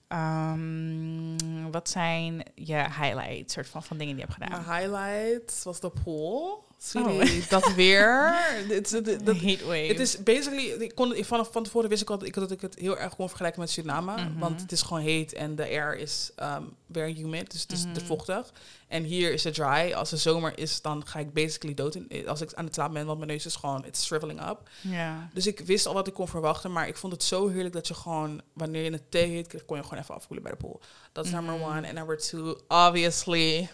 Ehm, 0.08 1.72
wat 1.72 1.90
zijn 1.90 2.44
je 2.56 2.76
highlights 2.76 3.54
soort 3.54 3.68
van, 3.68 3.84
van 3.84 3.98
dingen 3.98 4.16
die 4.16 4.26
je 4.26 4.32
hebt 4.32 4.44
gedaan? 4.44 4.66
Mijn 4.66 4.82
highlight 4.82 5.64
was 5.64 5.80
de 5.80 5.92
pool. 6.04 6.68
Oh. 6.96 7.50
dat 7.50 7.74
weer. 7.74 8.34
Dat- 9.24 9.36
Heatwave. 9.40 9.78
het 9.88 10.00
is 10.00 10.24
basically, 10.24 10.66
ik 10.82 10.96
kon, 10.96 11.16
ik, 11.16 11.26
vanaf 11.26 11.52
van 11.52 11.64
tevoren 11.64 11.90
wist 11.90 12.02
ik 12.02 12.10
al 12.10 12.18
dat 12.18 12.28
ik, 12.28 12.34
dat 12.34 12.52
ik 12.52 12.62
het 12.62 12.76
heel 12.80 12.98
erg 12.98 13.16
kon 13.16 13.28
vergelijken 13.28 13.60
met 13.60 13.70
Suriname. 13.70 14.12
Mhm. 14.16 14.40
Want 14.40 14.62
het 14.62 14.72
is 14.72 14.82
gewoon 14.82 15.04
heet 15.04 15.34
en 15.34 15.56
de 15.56 15.64
air 15.64 15.98
is 15.98 16.32
um, 16.42 16.76
very 16.92 17.14
humid, 17.16 17.52
dus 17.52 17.62
het 17.62 17.72
is 17.72 17.84
Mhm. 17.86 17.94
te 17.94 18.06
vochtig. 18.06 18.52
En 18.88 19.04
hier 19.04 19.34
is 19.34 19.44
het 19.44 19.54
dry. 19.54 19.92
Als 19.94 20.10
de 20.10 20.18
zomer 20.18 20.58
is, 20.60 20.82
dan 20.82 21.08
ga 21.08 21.20
ik 21.20 21.34
basically 21.34 21.74
dood 21.76 21.96
in, 21.96 22.28
als 22.28 22.42
ik 22.42 22.54
aan 22.54 22.66
het 22.66 22.74
slapen 22.74 22.94
ben, 22.94 23.06
want 23.06 23.18
mijn 23.18 23.30
neus 23.32 23.46
is 23.46 23.56
gewoon, 23.56 23.86
it's 23.86 24.06
shriveling 24.06 24.50
up. 24.50 24.70
ja. 24.82 25.30
Dus 25.34 25.48
ik 25.48 25.60
wist 25.60 25.86
al 25.86 25.94
wat 25.94 26.08
ik 26.08 26.14
kon 26.14 26.28
verwachten, 26.28 26.72
maar 26.72 26.88
ik 26.88 26.98
vond 26.98 27.14
het 27.14 27.24
zo 27.24 27.48
heerlijk 27.48 27.74
dat 27.74 27.88
je 27.88 27.94
gewoon, 27.94 28.42
wanneer 28.54 28.84
je 28.84 28.92
een 28.92 29.02
thee 29.10 29.30
heet 29.30 29.66
kon 29.66 29.78
je 29.78 29.84
gewoon 29.84 30.00
even 30.00 30.16
afkoelen 30.16 30.44
bij 30.44 30.52
de 30.52 30.58
pool. 30.58 30.82
Dat 31.12 31.26
is 31.26 31.32
number 31.32 31.56
Mhm. 31.56 31.64
one. 31.64 31.88
En 31.88 31.96
number 31.96 32.18
two, 32.18 32.58
obviously, 32.68 33.70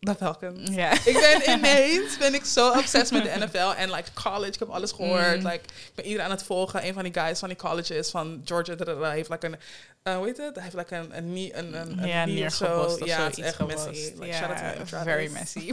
de 0.00 0.14
Falcons. 0.14 0.70
Ja. 0.70 0.92
Ik 0.92 1.18
ben 1.20 1.50
ineens, 1.58 2.18
ben 2.18 2.34
ik 2.34 2.44
zo 2.44 2.70
obsessed 2.70 3.10
met 3.10 3.22
de 3.22 3.46
NFL 3.46 3.72
en 3.76 3.90
like 3.90 4.10
college. 4.22 4.52
Ik 4.52 4.58
heb 4.58 4.68
alles 4.68 4.92
gehoord. 4.92 5.36
Mm. 5.36 5.46
Like, 5.46 5.64
ik 5.64 5.92
ben 5.94 6.04
iedereen 6.04 6.26
aan 6.26 6.36
het 6.36 6.42
volgen. 6.42 6.86
Een 6.86 6.94
van 6.94 7.02
die 7.02 7.12
guys 7.12 7.38
van 7.38 7.48
die 7.48 7.58
colleges 7.58 8.10
van 8.10 8.40
Georgia, 8.44 8.74
da, 8.74 8.84
da, 8.84 8.94
da, 8.94 9.10
heeft 9.10 9.28
like 9.28 9.46
een, 9.46 9.56
uh, 10.04 10.16
hoe 10.16 10.26
heet 10.26 10.36
het? 10.36 10.54
Hij 10.54 10.64
heeft 10.64 10.76
like 10.76 10.96
een, 10.96 11.16
een, 11.16 11.36
een, 11.36 11.80
een, 11.80 11.98
een 11.98 12.08
ja, 12.08 12.24
knee 12.24 12.44
of 12.44 12.52
zo. 12.52 12.80
of 12.80 13.04
Ja, 13.04 13.24
het 13.24 13.38
is 13.38 13.44
echt 13.44 13.66
messy. 13.66 13.88
Like, 13.88 14.26
ja, 14.26 14.32
shout 14.32 14.60
out 14.60 14.88
to 14.88 14.98
very 15.02 15.30
messy. 15.32 15.72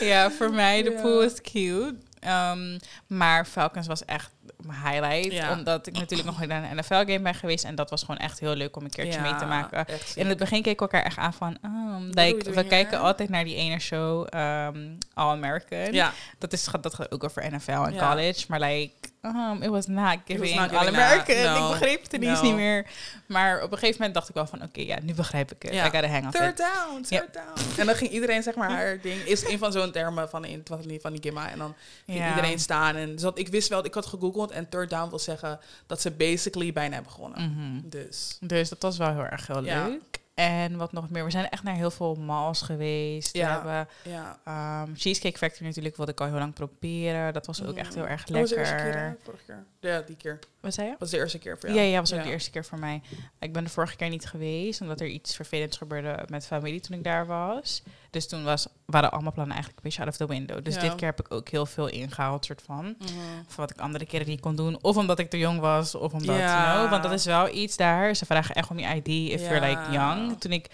ja, 0.10 0.30
voor 0.30 0.52
mij 0.52 0.82
de 0.82 0.92
pool 0.92 1.22
is 1.22 1.40
cute. 1.40 1.94
Ehm, 2.20 2.78
maar 3.06 3.46
Falcons 3.46 3.86
was 3.86 4.04
echt 4.04 4.30
highlight. 4.70 5.32
Ja. 5.32 5.52
Omdat 5.52 5.86
ik 5.86 5.92
natuurlijk 5.92 6.28
nog 6.28 6.46
naar 6.46 6.70
een 6.70 6.76
NFL-game 6.76 7.20
ben 7.20 7.34
geweest. 7.34 7.64
En 7.64 7.74
dat 7.74 7.90
was 7.90 8.00
gewoon 8.00 8.16
echt 8.16 8.40
heel 8.40 8.54
leuk 8.54 8.76
om 8.76 8.84
een 8.84 8.90
keertje 8.90 9.20
mee 9.20 9.36
te 9.36 9.44
maken. 9.44 9.86
In 10.14 10.26
het 10.26 10.38
begin 10.38 10.62
keken 10.62 10.86
we 10.86 10.92
elkaar 10.92 11.02
echt 11.10 11.18
aan 11.18 11.32
van... 11.32 11.58
Oh, 11.62 11.96
like, 12.10 12.50
we 12.50 12.66
kijken 12.66 13.00
altijd 13.00 13.28
naar 13.28 13.44
die 13.44 13.54
ene 13.54 13.78
show, 13.78 14.26
ehm, 14.30 14.88
All 15.14 15.30
American. 15.30 15.92
Ja, 15.92 16.12
Dat, 16.38 16.52
is, 16.52 16.64
dat 16.80 16.94
gaat 16.94 17.12
ook 17.12 17.24
over 17.24 17.52
NFL 17.52 17.70
en 17.70 17.96
college. 17.96 18.44
Maar 18.48 18.60
like, 18.60 18.92
um, 19.24 19.62
it 19.62 19.68
was 19.70 19.86
not 19.86 20.18
giving 20.26 20.54
not 20.54 20.72
All 20.72 20.78
giving 20.78 20.96
American. 20.96 21.42
No. 21.42 21.64
Ik 21.72 21.78
begreep 21.78 22.02
het 22.02 22.12
ineens 22.12 22.40
No. 22.40 22.46
niet 22.46 22.54
meer. 22.54 22.86
Maar 23.26 23.56
op 23.62 23.72
een 23.72 23.78
gegeven 23.78 23.96
moment 23.96 24.14
dacht 24.14 24.28
ik 24.28 24.34
wel 24.34 24.46
van... 24.46 24.62
Oké, 24.62 24.80
ja, 24.80 24.98
nu 25.02 25.14
begrijp 25.14 25.52
ik 25.52 25.62
het. 25.62 25.72
Ja. 25.74 25.86
I 25.86 25.90
gotta 25.90 26.08
hang 26.08 26.30
third 26.30 26.50
it. 26.50 26.56
down, 26.56 27.02
third 27.02 27.34
down. 27.34 27.80
En 27.80 27.86
dan 27.86 27.94
ging 27.94 28.10
iedereen, 28.10 28.42
zeg 28.42 28.54
maar, 28.54 28.70
haar 28.70 29.00
ding... 29.00 29.20
Is 29.22 29.48
een 29.48 29.58
van 29.58 29.72
zo'n 29.72 29.90
termen 29.92 30.28
van, 30.28 30.46
van, 30.64 30.80
die, 30.82 31.00
van 31.00 31.12
die 31.12 31.22
Gimma. 31.22 31.50
En 31.50 31.58
dan 31.58 31.74
ging 32.06 32.18
Ja. 32.18 32.28
iedereen 32.28 32.58
staan. 32.58 32.96
En 32.96 33.16
dus 33.16 33.30
ik 33.34 33.48
wist 33.48 33.68
wel, 33.68 33.84
ik 33.84 33.94
had 33.94 34.06
gegoogeld. 34.06 34.50
En 34.50 34.68
third 34.68 34.90
down 34.90 35.08
wil 35.08 35.18
zeggen 35.18 35.60
dat 35.86 36.00
ze 36.00 36.10
basically 36.10 36.72
bijna 36.72 36.94
hebben 36.94 37.12
gewonnen. 37.12 37.42
Mhm. 37.52 37.88
Dus... 37.88 38.36
Dus 38.40 38.68
dat 38.68 38.82
was 38.82 38.96
wel 38.96 39.08
heel 39.12 39.24
erg 39.26 39.46
heel 39.46 39.62
leuk. 39.62 40.13
En 40.34 40.76
wat 40.76 40.92
nog 40.92 41.10
meer? 41.10 41.24
We 41.24 41.30
zijn 41.30 41.48
echt 41.50 41.62
naar 41.62 41.74
heel 41.74 41.90
veel 41.90 42.14
malls 42.14 42.62
geweest. 42.62 43.36
Ja. 43.36 43.62
We 43.62 43.68
hebben 43.70 43.88
Ja. 44.12 44.38
ehm, 44.44 44.94
Cheesecake 44.94 45.38
Factory 45.38 45.66
natuurlijk, 45.66 45.96
wilde 45.96 46.12
ik 46.12 46.20
al 46.20 46.26
heel 46.26 46.38
lang 46.38 46.54
proberen. 46.54 47.32
Dat 47.32 47.46
was 47.46 47.62
ook 47.62 47.72
Mm. 47.72 47.78
echt 47.78 47.94
heel 47.94 48.06
erg 48.06 48.24
was 48.30 48.48
keer, 48.52 48.58
lekker. 48.58 48.98
hè? 48.98 49.12
Vorige 49.22 49.44
keer. 49.44 49.64
Ja, 49.80 50.00
die 50.00 50.16
keer. 50.16 50.38
Wat 50.64 50.74
zei 50.74 50.88
je? 50.88 50.94
Was 50.98 51.10
de 51.10 51.16
eerste 51.16 51.38
keer 51.38 51.58
voor 51.58 51.68
Ja, 51.68 51.74
jou. 51.74 51.86
ja, 51.88 52.00
was 52.00 52.12
ook 52.12 52.22
de 52.22 52.30
eerste 52.30 52.50
keer 52.50 52.64
voor 52.64 52.78
mij. 52.78 53.02
Ik 53.40 53.52
ben 53.52 53.64
de 53.64 53.70
vorige 53.70 53.96
keer 53.96 54.08
niet 54.08 54.26
geweest, 54.26 54.80
omdat 54.80 55.00
er 55.00 55.06
iets 55.06 55.36
vervelends 55.36 55.76
gebeurde 55.76 56.22
met 56.28 56.46
familie 56.46 56.80
toen 56.80 56.96
ik 56.96 57.04
daar 57.04 57.26
was. 57.26 57.82
Dus 58.10 58.28
toen 58.28 58.44
was, 58.44 58.66
waren 58.86 59.10
allemaal 59.12 59.32
plannen 59.32 59.54
eigenlijk 59.54 59.84
een 59.84 59.90
beetje 59.90 60.04
out 60.04 60.20
of 60.20 60.26
the 60.26 60.34
window. 60.34 60.64
Dus 60.64 60.74
Ja. 60.74 60.80
dit 60.80 60.94
keer 60.94 61.06
heb 61.06 61.20
ik 61.20 61.32
ook 61.34 61.48
heel 61.48 61.66
veel 61.66 61.86
ingehaald, 61.88 62.44
soort 62.44 62.62
van. 62.62 62.84
Mhm. 62.84 63.08
Van 63.46 63.56
wat 63.56 63.70
ik 63.70 63.78
andere 63.80 64.06
keren 64.06 64.26
niet 64.26 64.40
kon 64.40 64.56
doen. 64.56 64.78
Of 64.82 64.96
omdat 64.96 65.18
ik 65.18 65.30
te 65.30 65.38
jong 65.38 65.60
was, 65.60 65.94
of 65.94 66.12
omdat, 66.12 66.36
Ja. 66.36 66.62
you 66.64 66.78
know, 66.78 66.90
Want 66.90 67.02
dat 67.02 67.12
is 67.12 67.24
wel 67.24 67.54
iets 67.54 67.76
daar. 67.76 68.14
Ze 68.16 68.26
vragen 68.26 68.54
echt 68.54 68.70
om 68.70 68.78
je 68.78 68.94
ID 68.94 69.06
if 69.08 69.40
Ja. 69.40 69.48
you're 69.50 69.66
like 69.68 69.90
young. 69.92 70.40
Toen 70.40 70.52
ik 70.52 70.66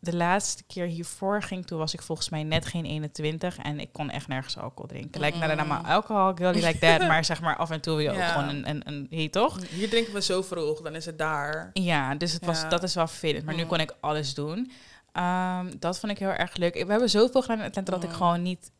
de 0.00 0.16
laatste 0.16 0.62
keer 0.66 0.86
hiervoor 0.86 1.42
ging, 1.42 1.66
toen 1.66 1.78
was 1.78 1.94
ik 1.94 2.02
volgens 2.02 2.28
mij 2.28 2.42
net 2.42 2.66
geen 2.66 2.84
21. 2.84 3.58
En 3.58 3.80
ik 3.80 3.92
kon 3.92 4.10
echt 4.10 4.28
nergens 4.28 4.56
alcohol 4.58 4.86
drinken. 4.88 5.20
Lijkt 5.20 5.38
naar 5.38 5.48
de 5.48 5.54
naam 5.54 5.66
Mm. 5.66 5.84
alcohol, 5.84 6.32
girlie 6.34 6.66
like 6.66 6.78
that. 6.78 6.98
maar 7.08 7.24
zeg 7.24 7.40
maar, 7.40 7.56
af 7.56 7.70
en 7.70 7.80
toe 7.80 7.96
wil 7.96 8.04
je 8.04 8.10
ook 8.10 8.16
Ja. 8.16 8.28
gewoon 8.32 8.48
een, 8.48 8.68
een, 8.68 8.82
een 8.88 9.06
hey, 9.10 9.28
toch? 9.28 9.68
Hier 9.68 9.88
drinken 9.90 10.12
we 10.12 10.22
zo 10.22 10.42
vroeg, 10.42 10.80
dan 10.80 10.94
is 10.94 11.06
het 11.06 11.18
daar. 11.18 11.70
Ja, 11.72 12.14
dus 12.14 12.32
het 12.32 12.44
was, 12.44 12.68
dat 12.68 12.82
is 12.82 12.94
wel 12.94 13.06
vervelend. 13.06 13.44
Maar 13.44 13.54
nu 13.54 13.62
Mm. 13.62 13.68
kon 13.68 13.80
ik 13.80 13.94
alles 14.00 14.34
doen. 14.34 14.70
Ehm, 15.12 15.72
dat 15.78 15.98
vond 15.98 16.12
ik 16.12 16.18
heel 16.18 16.28
erg 16.28 16.56
leuk. 16.56 16.74
We 16.74 16.90
hebben 16.90 17.10
zoveel 17.10 17.40
gedaan 17.40 17.58
in 17.58 17.64
Atlanta 17.64 17.92
dat 17.92 18.02
ik 18.02 18.08
Mm. 18.08 18.14
gewoon 18.14 18.42
niet 18.42 18.70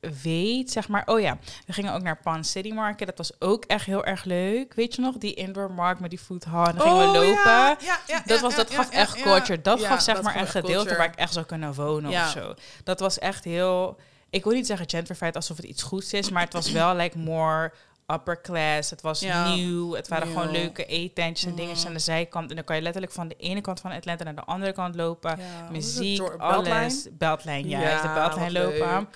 weet, 0.00 0.70
zeg 0.70 0.88
maar. 0.88 1.02
Oh 1.06 1.20
ja, 1.20 1.38
we 1.66 1.72
gingen 1.72 1.94
ook 1.94 2.02
naar 2.02 2.20
Pan 2.22 2.44
City 2.44 2.72
Market. 2.72 3.06
Dat 3.06 3.18
was 3.18 3.32
ook 3.40 3.64
echt 3.64 3.84
heel 3.86 4.04
erg 4.04 4.24
leuk. 4.24 4.74
Weet 4.74 4.94
je 4.94 5.00
nog, 5.00 5.16
die 5.16 5.34
indoor 5.34 5.70
markt 5.72 6.00
met 6.00 6.10
die 6.10 6.18
food 6.18 6.44
hall. 6.44 6.66
En 6.66 6.76
dan 6.76 6.86
gingen 6.86 6.98
we 7.12 7.18
Oh, 7.18 7.26
lopen. 7.26 7.50
Ja, 7.52 7.76
ja, 7.80 7.98
ja, 8.06 8.22
Dat, 8.26 8.40
was, 8.40 8.54
dat 8.54 8.70
gaf 8.70 8.90
echt 8.90 9.20
culture. 9.22 9.60
Dat 9.62 9.84
gaf 9.84 10.00
zeg 10.00 10.14
dat 10.14 10.24
maar 10.24 10.36
een 10.36 10.46
gedeelte 10.46 10.72
culture. 10.72 10.96
waar 10.96 11.06
ik 11.06 11.14
echt 11.14 11.32
zou 11.32 11.46
kunnen 11.46 11.74
wonen 11.74 12.10
of 12.10 12.28
zo. 12.28 12.54
Dat 12.84 13.00
was 13.00 13.18
echt 13.18 13.44
heel... 13.44 13.96
Ik 14.30 14.44
wil 14.44 14.52
niet 14.52 14.66
zeggen 14.66 14.88
gentrified 14.88 15.34
alsof 15.36 15.56
het 15.56 15.66
iets 15.66 15.82
goeds 15.82 16.12
is, 16.12 16.30
maar 16.30 16.42
het 16.42 16.52
was 16.52 16.70
wel 16.70 16.94
like 16.96 17.18
more 17.18 17.72
upper 18.12 18.40
class. 18.40 18.90
Het 18.90 19.00
was 19.00 19.20
Ja. 19.20 19.54
nieuw. 19.54 19.94
Het 19.94 20.08
waren 20.08 20.26
gewoon 20.26 20.50
leuke 20.50 20.86
eetentjes 20.86 21.50
en 21.50 21.54
dingetjes 21.54 21.86
aan 21.86 21.92
de 21.92 21.98
zijkant. 21.98 22.50
En 22.50 22.56
dan 22.56 22.64
kan 22.64 22.76
je 22.76 22.82
letterlijk 22.82 23.12
van 23.12 23.28
de 23.28 23.34
ene 23.38 23.60
kant 23.60 23.80
van 23.80 23.90
Atlanta 23.92 24.24
naar 24.24 24.34
de 24.34 24.44
andere 24.44 24.72
kant 24.72 24.94
lopen. 24.94 25.38
Ja? 25.38 25.68
Muziek, 25.70 26.20
alles. 26.20 26.36
Beltline? 26.62 27.16
Beltlijn, 27.18 27.68
ja. 27.68 28.02
de 28.02 28.08
Beltlijn 28.14 28.52
wat 28.52 28.62
lopen. 28.62 28.78
leuk. 28.98 29.06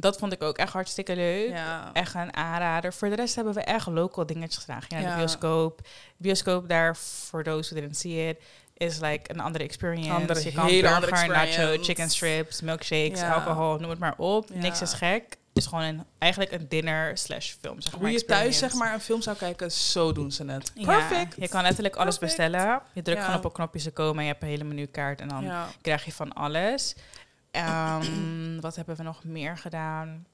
Dat 0.00 0.16
vond 0.18 0.32
ik 0.32 0.42
ook 0.42 0.58
echt 0.58 0.72
hartstikke 0.72 1.14
leuk. 1.16 1.48
Ja. 1.50 1.90
Echt 1.92 2.14
een 2.14 2.36
aanrader. 2.36 2.92
Voor 2.92 3.08
de 3.08 3.14
rest 3.14 3.34
hebben 3.34 3.54
we 3.54 3.60
echt 3.60 3.86
local 3.86 4.26
dingetjes 4.26 4.64
gedaan. 4.64 4.80
Ging 4.82 4.92
naar 4.92 5.02
Ja. 5.02 5.10
de 5.10 5.16
bioscoop. 5.16 5.80
Bioscoop 6.16 6.68
daar, 6.68 6.94
for 6.94 7.42
those 7.44 7.70
who 7.70 7.80
didn't 7.80 7.96
see 7.98 8.28
it, 8.28 8.38
is 8.76 9.00
like 9.00 9.30
een 9.34 9.40
andere 9.40 9.64
experience. 9.64 10.10
Andere- 10.12 10.42
je 10.42 10.52
kan 10.52 10.66
hele 10.66 10.82
burger, 10.88 11.12
andere 11.12 11.26
nacho, 11.26 11.82
chicken 11.82 12.10
strips, 12.10 12.60
milkshakes, 12.60 13.20
Ja. 13.20 13.32
alcohol, 13.34 13.78
noem 13.78 13.90
het 13.90 13.98
maar 13.98 14.14
op. 14.16 14.48
Ja. 14.52 14.60
Niks 14.60 14.80
is 14.82 14.92
gek. 14.92 15.38
is 15.52 15.66
gewoon 15.66 15.84
een, 15.84 16.04
eigenlijk 16.18 16.52
een 16.52 16.66
dinner 16.68 17.18
slash 17.18 17.52
film. 17.60 17.80
Zeg 17.80 17.92
maar, 17.92 18.00
Hoe 18.00 18.10
je 18.10 18.24
thuis 18.24 18.58
zeg 18.58 18.74
maar 18.74 18.94
een 18.94 19.00
film 19.00 19.22
zou 19.22 19.36
kijken, 19.36 19.72
zo 19.72 20.12
doen 20.12 20.32
ze 20.32 20.44
het. 20.44 20.72
Ja, 20.74 20.84
Perfect. 20.84 21.34
je 21.38 21.48
kan 21.48 21.62
letterlijk 21.62 21.96
alles 21.96 22.18
Perfect. 22.18 22.40
bestellen. 22.50 22.80
Je 22.92 23.02
drukt 23.02 23.18
Ja. 23.18 23.24
gewoon 23.24 23.38
op 23.38 23.44
een 23.44 23.52
knopje, 23.52 23.78
ze 23.80 23.90
komen 23.90 24.16
en 24.18 24.24
je 24.24 24.30
hebt 24.30 24.42
een 24.42 24.48
hele 24.48 24.64
menukaart 24.64 25.20
en 25.20 25.28
dan 25.28 25.44
Ja. 25.44 25.66
krijg 25.82 26.04
je 26.04 26.12
van 26.12 26.32
alles. 26.32 26.94
Ehm, 27.50 28.60
wat 28.60 28.76
hebben 28.76 28.96
we 28.96 29.02
nog 29.02 29.24
meer 29.24 29.58
gedaan? 29.58 30.26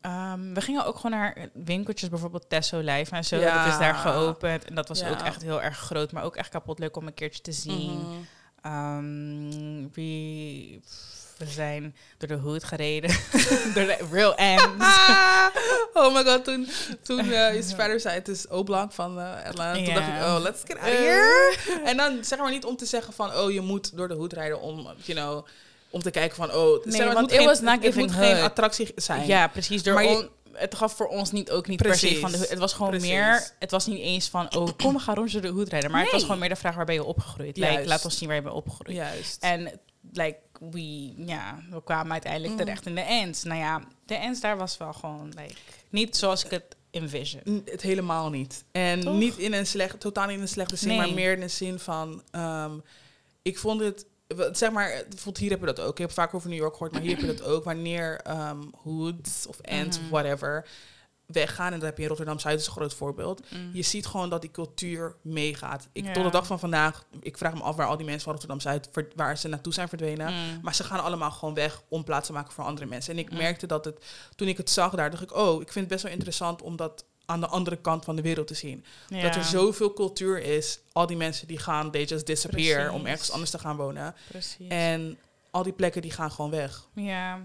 Ehm, 0.00 0.52
we 0.54 0.60
gingen 0.60 0.86
ook 0.86 0.96
gewoon 0.96 1.18
naar 1.18 1.48
winkeltjes, 1.52 2.08
bijvoorbeeld 2.08 2.48
Tesso 2.48 2.78
Live 2.78 3.14
en 3.14 3.24
zo. 3.24 3.36
Ja. 3.36 3.64
Dat 3.64 3.72
is 3.72 3.78
daar 3.78 3.94
geopend. 3.94 4.64
En 4.64 4.74
dat 4.74 4.88
was 4.88 5.00
Ja. 5.00 5.10
ook 5.10 5.20
echt 5.20 5.42
heel 5.42 5.62
erg 5.62 5.78
groot, 5.78 6.12
maar 6.12 6.24
ook 6.24 6.36
echt 6.36 6.48
kapot 6.48 6.78
leuk 6.78 6.96
om 6.96 7.06
een 7.06 7.14
keertje 7.14 7.42
te 7.42 7.52
zien. 7.52 8.26
Wie, 9.92 10.80
we 11.38 11.46
zijn 11.46 11.96
door 12.18 12.28
de 12.28 12.34
hood 12.34 12.64
gereden. 12.64 13.10
door 13.74 13.84
de 13.86 14.06
real 14.10 14.34
ends. 14.36 14.64
Ah, 15.94 16.06
oh 16.06 16.14
my 16.14 16.24
god, 16.24 16.44
toen, 16.44 16.68
toen 17.02 17.18
eh 17.32 17.54
je 17.56 17.62
verder 17.62 18.00
zei, 18.00 18.14
het 18.14 18.28
is 18.28 18.48
O-Blank 18.48 18.92
van 18.92 19.18
eh 19.20 19.44
Atlanta. 19.46 19.84
Toen 19.84 19.94
dacht 19.94 20.08
ik, 20.08 20.14
oh, 20.14 20.36
let's 20.40 20.60
get 20.64 20.76
out 20.78 20.88
of 20.88 20.94
Eh. 20.94 20.98
here. 20.98 21.80
En 21.84 21.96
dan 21.96 22.24
zeg 22.24 22.38
maar 22.38 22.50
niet 22.50 22.64
om 22.64 22.76
te 22.76 22.84
zeggen 22.86 23.12
van, 23.12 23.34
oh, 23.34 23.50
je 23.52 23.60
moet 23.60 23.96
door 23.96 24.08
de 24.08 24.14
hoed 24.14 24.32
rijden 24.32 24.60
om, 24.60 24.88
you 25.04 25.18
know, 25.18 25.46
om 25.90 26.02
te 26.02 26.10
kijken 26.10 26.36
van, 26.36 26.52
oh, 26.54 26.82
zeg 26.84 26.96
maar, 26.98 27.06
het 27.06 27.14
want 27.14 27.20
moet 27.20 27.30
geen- 27.38 27.46
was 27.46 27.60
not 27.60 27.82
het 27.84 27.94
moet 27.94 28.10
geen 28.12 28.36
attractie 28.36 28.92
zijn. 28.96 29.26
Ja, 29.26 29.46
precies. 29.48 29.82
Door 29.82 29.94
Maar 29.94 30.02
je- 30.04 30.08
on- 30.16 30.28
het 30.52 30.74
gaf 30.74 30.96
voor 30.96 31.06
ons 31.06 31.32
niet 31.32 31.50
ook 31.50 31.66
niet 31.66 31.82
per 31.82 31.94
se 31.94 32.00
Precies. 32.00 32.18
van 32.20 32.30
de. 32.32 32.46
Het 32.48 32.58
was 32.58 32.72
gewoon 32.72 32.90
Precies. 32.90 33.08
meer. 33.08 33.50
Het 33.58 33.70
was 33.70 33.86
niet 33.86 34.00
eens 34.00 34.28
van 34.28 34.56
oh 34.56 34.68
kom 34.76 34.92
we 34.94 34.98
gaan 35.00 35.14
door 35.14 35.40
de 35.40 35.48
hoed 35.48 35.68
rijden. 35.68 35.90
Maar 35.90 36.00
het 36.00 36.10
was 36.10 36.20
Nee. 36.20 36.24
gewoon 36.30 36.38
meer 36.40 36.48
de 36.54 36.60
vraag 36.60 36.74
waar 36.74 36.84
ben 36.84 36.94
je 36.94 37.04
opgegroeid. 37.04 37.56
Like, 37.56 37.86
laat 37.86 38.04
ons 38.04 38.18
zien 38.18 38.26
waar 38.28 38.36
je 38.36 38.42
bent 38.42 38.54
opgegroeid. 38.54 38.96
Juist. 38.96 39.42
En 39.42 39.80
like 40.12 40.38
we 40.70 41.12
ja 41.26 41.58
we 41.70 41.82
kwamen 41.82 42.12
uiteindelijk 42.12 42.52
Mm. 42.52 42.58
terecht 42.58 42.86
in 42.86 42.94
de 42.94 43.00
ends. 43.00 43.42
Nou 43.42 43.58
ja, 43.60 43.82
de 44.06 44.14
ends 44.14 44.40
daar 44.40 44.56
was 44.56 44.76
wel 44.76 44.92
gewoon 44.92 45.28
like 45.36 45.54
niet 45.90 46.16
zoals 46.16 46.44
ik 46.44 46.50
het 46.50 46.76
envision. 46.90 47.42
N- 47.50 47.62
Het 47.64 47.82
helemaal 47.82 48.30
niet. 48.30 48.64
En 48.72 49.00
Toch? 49.00 49.14
niet 49.14 49.36
in 49.36 49.52
een 49.52 49.66
slecht, 49.66 50.00
totaal 50.00 50.26
niet 50.26 50.36
in 50.36 50.42
een 50.42 50.48
slechte 50.48 50.76
zin, 50.76 50.88
Nee. 50.88 50.96
maar 50.96 51.12
meer 51.12 51.32
in 51.32 51.40
de 51.40 51.48
zin 51.48 51.78
van, 51.78 52.22
ehm, 52.30 52.72
ik 53.42 53.58
vond 53.58 53.80
het, 53.80 54.06
zeg 54.52 54.70
maar, 54.70 54.88
bijvoorbeeld 54.90 55.38
hier 55.38 55.50
heb 55.50 55.60
je 55.60 55.66
dat 55.66 55.80
ook. 55.80 55.90
Ik 55.92 55.98
heb 55.98 56.10
vaak 56.12 56.34
over 56.34 56.48
New 56.48 56.58
York 56.58 56.72
gehoord, 56.72 56.92
maar 56.92 57.00
hier 57.00 57.10
heb 57.10 57.20
je 57.20 57.26
dat 57.34 57.42
ook. 57.42 57.64
Wanneer 57.64 58.20
ehm 58.20 58.62
hoods 58.82 59.46
of 59.46 59.58
ends 59.60 59.96
Mhm. 59.96 60.04
of 60.06 60.10
whatever 60.12 60.66
weggaan, 61.26 61.66
en 61.72 61.78
dat 61.78 61.88
heb 61.88 61.96
je 61.96 62.02
in 62.02 62.08
Rotterdam-Zuid 62.08 62.60
is 62.60 62.66
een 62.66 62.72
groot 62.72 62.94
voorbeeld. 62.94 63.42
Mm. 63.50 63.70
Je 63.72 63.82
ziet 63.82 64.06
gewoon 64.06 64.28
dat 64.30 64.40
die 64.40 64.50
cultuur 64.50 65.16
meegaat. 65.22 65.88
Ik, 65.92 66.04
Ja. 66.04 66.12
Tot 66.12 66.24
de 66.24 66.30
dag 66.30 66.46
van 66.46 66.58
vandaag, 66.58 67.04
ik 67.20 67.38
vraag 67.38 67.54
me 67.54 67.60
af 67.60 67.76
waar 67.76 67.86
al 67.86 67.96
die 67.96 68.04
mensen 68.06 68.22
van 68.22 68.32
Rotterdam-Zuid, 68.32 68.88
waar 69.14 69.38
ze 69.38 69.48
naartoe 69.48 69.72
zijn 69.72 69.88
verdwenen. 69.88 70.32
Mm. 70.32 70.58
Maar 70.62 70.74
ze 70.74 70.84
gaan 70.84 71.02
allemaal 71.02 71.30
gewoon 71.30 71.54
weg 71.54 71.82
om 71.88 72.04
plaats 72.04 72.26
te 72.26 72.32
maken 72.32 72.52
voor 72.52 72.64
andere 72.64 72.86
mensen. 72.86 73.12
En 73.12 73.18
ik 73.18 73.30
Mm. 73.30 73.36
merkte 73.36 73.66
dat 73.66 73.84
het, 73.84 74.04
toen 74.36 74.48
ik 74.48 74.56
het 74.56 74.70
zag 74.70 74.94
daar, 74.94 75.10
dacht 75.10 75.22
ik, 75.22 75.36
oh, 75.36 75.60
ik 75.62 75.72
vind 75.72 75.84
het 75.84 75.88
best 75.88 76.02
wel 76.02 76.12
interessant 76.12 76.62
om 76.62 76.76
dat 76.76 77.04
aan 77.28 77.40
de 77.40 77.46
andere 77.46 77.76
kant 77.76 78.04
van 78.04 78.16
de 78.16 78.22
wereld 78.22 78.46
te 78.46 78.54
zien. 78.54 78.84
Dat 79.08 79.34
er 79.36 79.44
zoveel 79.44 79.92
cultuur 79.92 80.38
is. 80.42 80.80
Al 80.92 81.06
die 81.06 81.16
mensen 81.16 81.46
die 81.46 81.58
gaan, 81.58 81.90
they 81.90 82.04
just 82.04 82.26
disappear 82.26 82.92
om 82.92 83.06
ergens 83.06 83.30
anders 83.30 83.50
te 83.50 83.58
gaan 83.58 83.76
wonen. 83.76 84.14
precies. 84.28 84.68
En 84.68 85.18
al 85.50 85.62
die 85.62 85.72
plekken 85.72 86.02
die 86.02 86.10
gaan 86.10 86.30
gewoon 86.30 86.50
weg. 86.50 86.86
Ja. 86.94 87.38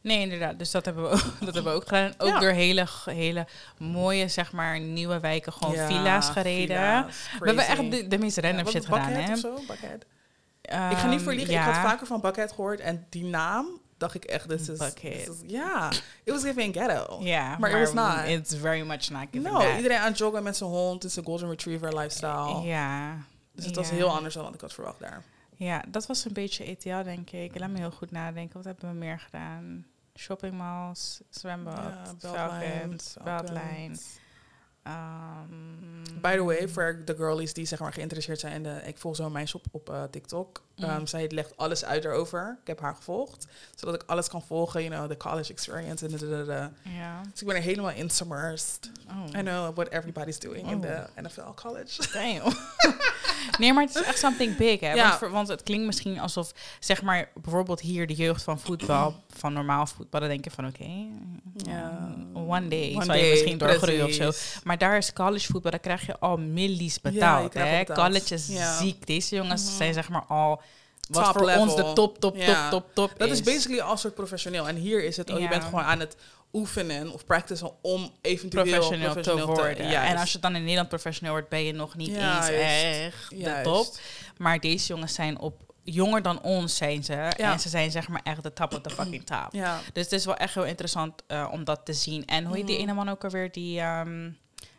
Nee, 0.00 0.20
inderdaad. 0.20 0.58
Dus 0.58 0.70
dat 0.70 0.84
hebben 0.84 1.02
we 1.02 1.08
ook, 1.10 1.20
dat 1.44 1.54
hebben 1.54 1.72
we 1.72 1.78
ook 1.78 1.88
gedaan. 1.88 2.12
Ook 2.18 2.28
Ja. 2.28 2.38
door 2.38 2.50
hele, 2.50 2.86
hele 3.04 3.46
mooie, 3.78 4.28
zeg 4.28 4.52
maar, 4.52 4.80
nieuwe 4.80 5.20
wijken. 5.20 5.52
Gewoon 5.52 5.74
Ja, 5.74 5.86
villa's 5.86 6.28
gereden. 6.28 6.76
villa's, 6.76 7.16
We 7.40 7.46
hebben 7.46 7.66
echt 7.66 7.90
de, 7.90 8.08
de 8.08 8.18
meest 8.18 8.38
random 8.38 8.66
shit 8.66 8.84
gedaan, 8.84 9.10
hè? 9.10 9.34
Buckhead? 9.66 10.04
ik 10.90 10.96
ga 10.98 11.06
niet 11.08 11.20
voor 11.20 11.34
liegen, 11.34 11.54
ik 11.54 11.60
Ehm, 11.60 11.70
had 11.70 11.90
vaker 11.90 12.06
van 12.06 12.20
Buckhead 12.20 12.52
gehoord 12.52 12.80
en 12.80 13.06
die 13.10 13.24
naam 13.24 13.66
dacht 14.02 14.14
ik 14.14 14.24
echt, 14.24 14.48
dit 14.48 14.60
is... 14.60 14.78
This 14.78 15.28
is- 15.28 15.42
Ja, 15.46 15.90
it 16.24 16.32
was 16.32 16.42
giving 16.42 16.74
ghetto. 16.74 17.18
Ja, 17.20 17.56
Maar 17.58 17.70
it 17.70 17.78
was 17.78 17.92
not. 17.92 18.28
It's 18.28 18.54
very 18.54 18.80
much 18.86 19.10
not 19.10 19.26
giving 19.30 19.42
No, 19.52 19.58
that. 19.60 19.76
iedereen 19.76 19.98
aan 19.98 20.08
het 20.08 20.18
joggen 20.18 20.42
met 20.42 20.56
zijn 20.56 20.70
hond, 20.70 21.04
is 21.04 21.16
een 21.16 21.24
golden 21.24 21.48
retriever 21.48 21.96
lifestyle. 21.98 22.60
Ja. 22.62 23.16
Dus 23.54 23.64
het 23.64 23.76
was 23.76 23.90
heel 23.90 24.08
anders 24.08 24.34
dan 24.34 24.44
wat 24.44 24.54
ik 24.54 24.60
had 24.60 24.72
verwacht 24.72 24.98
daar. 25.00 25.22
Ja, 25.56 25.84
dat 25.88 26.06
was 26.06 26.24
een 26.24 26.32
beetje 26.32 26.64
ETL, 26.64 27.02
denk 27.02 27.30
ik. 27.30 27.58
Laat 27.58 27.70
me 27.70 27.78
heel 27.78 27.90
goed 27.90 28.10
nadenken. 28.10 28.54
Wat 28.56 28.64
hebben 28.64 28.88
we 28.90 28.94
meer 28.96 29.18
gedaan? 29.20 29.86
Shoppingmalls, 30.18 31.20
zwembad, 31.30 31.74
Ja, 31.74 32.04
Veldkent, 32.18 33.16
Ehm, 34.82 36.20
By 36.20 36.36
the 36.36 36.42
way, 36.42 36.68
voor 36.68 37.02
de 37.04 37.16
girlies 37.16 37.52
die 37.52 37.64
zeg 37.66 37.78
maar 37.78 37.92
geïnteresseerd 37.92 38.40
zijn 38.40 38.52
in 38.52 38.62
de... 38.62 38.80
Ik 38.84 38.98
volg 38.98 39.16
zo 39.16 39.30
mijn 39.30 39.48
shop 39.48 39.64
op 39.70 39.90
eh, 39.90 40.02
TikTok. 40.10 40.62
Mm. 40.76 40.84
Ehm, 40.84 41.06
zij 41.06 41.30
legt 41.30 41.56
alles 41.56 41.84
uit 41.84 42.04
erover. 42.04 42.56
Ik 42.60 42.66
heb 42.66 42.80
haar 42.80 42.94
gevolgd. 42.94 43.46
Zodat 43.74 43.94
ik 43.94 44.02
alles 44.06 44.28
kan 44.28 44.42
volgen, 44.42 44.82
you 44.84 44.94
know, 44.94 45.08
de 45.08 45.16
college 45.16 45.52
experience. 45.52 46.06
En. 46.06 46.12
Ja. 46.82 47.20
Dus 47.30 47.40
ik 47.40 47.46
ben 47.46 47.56
er 47.56 47.62
helemaal 47.62 47.90
in 47.90 48.10
submersed. 48.10 48.90
Oh. 49.08 49.38
I 49.40 49.42
know 49.42 49.74
what 49.74 49.88
everybody's 49.88 50.38
doing 50.38 50.70
in 50.70 50.76
Oh. 50.76 50.82
the 50.82 51.22
NFL 51.22 51.54
college. 51.54 52.12
Damn. 52.12 52.42
nee, 53.58 53.72
maar 53.72 53.84
het 53.84 53.94
is 53.96 54.02
echt 54.02 54.18
something 54.18 54.56
big, 54.56 54.80
hè? 54.80 54.92
Ja. 54.92 55.18
Want, 55.20 55.32
want 55.32 55.48
het 55.48 55.62
klinkt 55.62 55.86
misschien 55.86 56.20
alsof, 56.20 56.52
zeg 56.80 57.02
maar, 57.02 57.30
bijvoorbeeld 57.34 57.80
hier 57.80 58.06
de 58.06 58.14
jeugd 58.14 58.42
van 58.42 58.60
voetbal, 58.60 59.14
van 59.36 59.52
normaal 59.52 59.86
voetbal, 59.86 60.20
dan 60.20 60.28
denk 60.28 60.44
je 60.44 60.50
van, 60.50 60.66
oké, 60.66 60.84
Ja. 61.56 62.14
one 62.34 62.68
day 62.68 62.92
One 62.94 63.04
zal 63.04 63.14
je 63.14 63.20
day, 63.20 63.30
misschien 63.30 63.58
doorgroeien 63.58 64.04
of 64.04 64.12
zo. 64.12 64.30
Maar 64.64 64.78
daar 64.78 64.96
is 64.96 65.12
college 65.12 65.46
voetbal, 65.52 65.70
daar 65.70 65.80
krijg 65.80 66.06
je 66.06 66.18
al 66.18 66.36
millies 66.36 66.98
Ja, 67.02 67.10
betaald, 67.10 67.50
krijgt 67.50 67.70
hè? 67.70 67.78
al 67.78 67.84
betaald. 67.84 68.08
College 68.08 68.34
is 68.34 68.46
Ja. 68.48 68.76
ziek. 68.76 69.06
Deze 69.06 69.34
jongens 69.36 69.64
Mhm. 69.66 69.76
zijn 69.76 69.94
zeg 69.94 70.08
maar 70.08 70.24
al, 70.28 70.60
wat 71.10 71.24
Top 71.24 71.38
voor 71.38 71.50
ons 71.56 71.76
de 71.76 71.92
top, 71.92 72.18
top, 72.18 72.36
Ja. 72.36 72.68
top, 72.68 72.84
top, 72.94 73.08
top 73.10 73.18
Dat 73.18 73.30
is 73.30 73.42
basically 73.42 73.80
al 73.80 73.96
soort 73.96 74.14
professioneel. 74.14 74.68
En 74.68 74.76
hier 74.76 75.04
is 75.04 75.16
het, 75.16 75.30
oh, 75.30 75.36
je 75.36 75.42
Ja. 75.42 75.48
bent 75.48 75.64
gewoon 75.64 75.82
aan 75.84 76.00
het 76.00 76.16
oefenen 76.52 77.12
of 77.12 77.24
practicen 77.24 77.70
om 77.82 78.10
eventueel 78.20 78.64
professioneel, 78.64 79.04
professioneel 79.12 79.46
te 79.54 79.60
worden. 79.60 79.88
juist. 79.90 80.10
En 80.12 80.16
als 80.18 80.32
je 80.32 80.38
dan 80.38 80.54
in 80.54 80.60
Nederland 80.62 80.88
professioneel 80.88 81.32
wordt, 81.32 81.48
ben 81.48 81.64
je 81.64 81.72
nog 81.72 81.94
niet 81.96 82.08
Juist. 82.14 82.48
eens 82.48 82.96
echt 83.12 83.30
de 83.30 83.36
Juist. 83.36 83.64
top. 83.64 83.96
Maar 84.36 84.60
deze 84.60 84.86
jongens 84.86 85.14
zijn 85.14 85.38
op 85.38 85.60
jonger 85.84 86.22
dan 86.22 86.42
ons 86.42 86.76
zijn 86.76 87.04
ze. 87.04 87.12
Ja. 87.12 87.52
En 87.52 87.60
ze 87.60 87.68
zijn 87.68 87.90
zeg 87.90 88.08
maar 88.08 88.20
echt 88.24 88.42
de 88.42 88.52
top 88.52 88.72
of 88.74 88.80
the 88.80 88.90
fucking 88.90 89.26
top. 89.26 89.48
Ja. 89.50 89.80
Dus 89.92 90.04
het 90.04 90.12
is 90.12 90.24
wel 90.24 90.36
echt 90.36 90.54
heel 90.54 90.64
interessant 90.64 91.22
eh, 91.26 91.48
om 91.52 91.64
dat 91.64 91.80
te 91.84 91.92
zien. 91.92 92.26
En 92.26 92.44
hoe 92.44 92.56
heet 92.56 92.66
die 92.66 92.74
Mhm. 92.78 92.84
ene 92.84 92.94
man 92.94 93.08
ook 93.08 93.24
alweer? 93.24 93.52
Die, 93.52 93.80
ehm, 93.80 94.30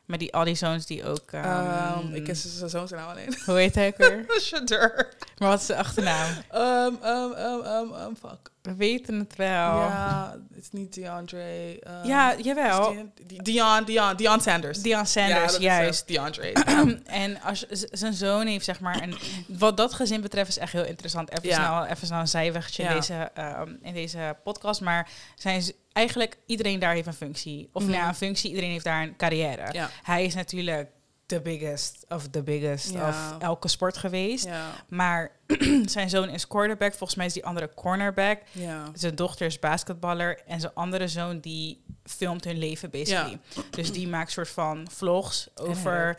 met 0.05 0.19
die, 0.19 0.33
al 0.33 0.43
die 0.43 0.55
zoons 0.55 0.85
die 0.85 1.05
ook... 1.05 1.31
ehm, 1.31 1.45
Ehm, 1.45 2.13
ik 2.13 2.23
ken 2.23 2.35
zijn 2.35 2.69
zoon 2.69 2.87
zijn 2.87 3.01
naam 3.01 3.09
alleen. 3.09 3.37
Hoe 3.45 3.55
heet 3.57 3.75
hij 3.75 3.87
ook 3.87 3.97
weer? 3.97 4.25
Shadur. 4.41 5.13
maar 5.37 5.49
wat 5.49 5.59
is 5.61 5.65
de 5.65 5.75
achternaam? 5.75 6.29
Um, 6.55 6.97
um, 7.03 7.31
um, 7.37 7.65
um, 7.65 7.93
um, 7.93 8.15
fuck. 8.15 8.51
We 8.63 8.75
weten 8.75 9.19
het 9.19 9.35
wel. 9.35 9.47
Ja, 9.49 10.35
het 10.53 10.63
is 10.63 10.71
niet 10.71 10.93
DeAndre. 10.93 11.79
um, 11.87 12.07
Ja, 12.07 12.35
jawel. 12.41 12.95
Dion, 13.25 13.83
Dion, 13.85 14.15
Dion 14.15 14.41
Sanders. 14.41 14.81
Dion 14.81 14.97
ja, 14.97 15.05
Sanders, 15.05 15.51
dat 15.51 15.61
juist. 15.61 16.03
Is, 16.09 16.15
uh, 16.15 16.21
DeAndre. 16.21 16.51
En 17.05 17.41
als 17.41 17.65
zijn 17.91 18.13
zoon 18.13 18.47
heeft, 18.47 18.65
zeg 18.65 18.79
maar, 18.79 19.01
een, 19.01 19.15
wat 19.47 19.77
dat 19.77 19.93
gezin 19.93 20.21
betreft 20.21 20.49
is 20.49 20.57
echt 20.57 20.71
heel 20.73 20.85
interessant. 20.85 21.29
Even, 21.31 21.49
Ja. 21.49 21.55
snel, 21.55 21.85
even 21.85 22.07
snel 22.07 22.19
een 22.19 22.27
zijwegje 22.27 22.83
Ja. 22.83 22.89
in, 22.89 22.95
deze, 22.95 23.13
ehm, 23.33 23.73
in 23.81 23.93
deze 23.93 24.35
podcast. 24.43 24.81
Maar 24.81 25.09
zijn 25.35 25.63
eigenlijk 25.93 26.37
iedereen 26.45 26.79
daar 26.79 26.93
heeft 26.93 27.07
een 27.07 27.13
functie. 27.13 27.69
Of 27.73 27.81
nou 27.83 27.95
ja, 27.95 28.07
een 28.07 28.15
functie, 28.15 28.49
iedereen 28.49 28.71
heeft 28.71 28.85
daar 28.85 29.01
een 29.03 29.15
carrière. 29.15 29.73
ja. 29.73 29.89
Hij 30.03 30.25
is 30.25 30.33
natuurlijk 30.35 30.89
de 31.25 31.41
biggest 31.41 32.05
of 32.09 32.27
the 32.29 32.43
biggest 32.43 32.91
Ja. 32.91 33.09
of 33.09 33.35
elke 33.41 33.67
sport 33.67 33.97
geweest. 33.97 34.45
Ja. 34.45 34.69
Maar 34.89 35.31
zijn 35.85 36.09
zoon 36.09 36.29
is 36.29 36.47
quarterback. 36.47 36.91
Volgens 36.93 37.15
mij 37.15 37.25
is 37.25 37.33
die 37.33 37.45
andere 37.45 37.71
cornerback. 37.75 38.41
Ja. 38.51 38.83
Zijn 38.93 39.15
dochter 39.15 39.45
is 39.45 39.59
basketballer. 39.59 40.41
En 40.45 40.59
zijn 40.59 40.73
andere 40.73 41.07
zoon 41.07 41.39
die 41.39 41.83
filmt 42.03 42.43
hun 42.43 42.57
leven 42.57 42.89
basically. 42.89 43.39
Dus 43.69 43.91
die 43.91 44.07
maakt 44.07 44.31
soort 44.31 44.49
van 44.49 44.87
vlogs 44.91 45.49
over 45.55 46.15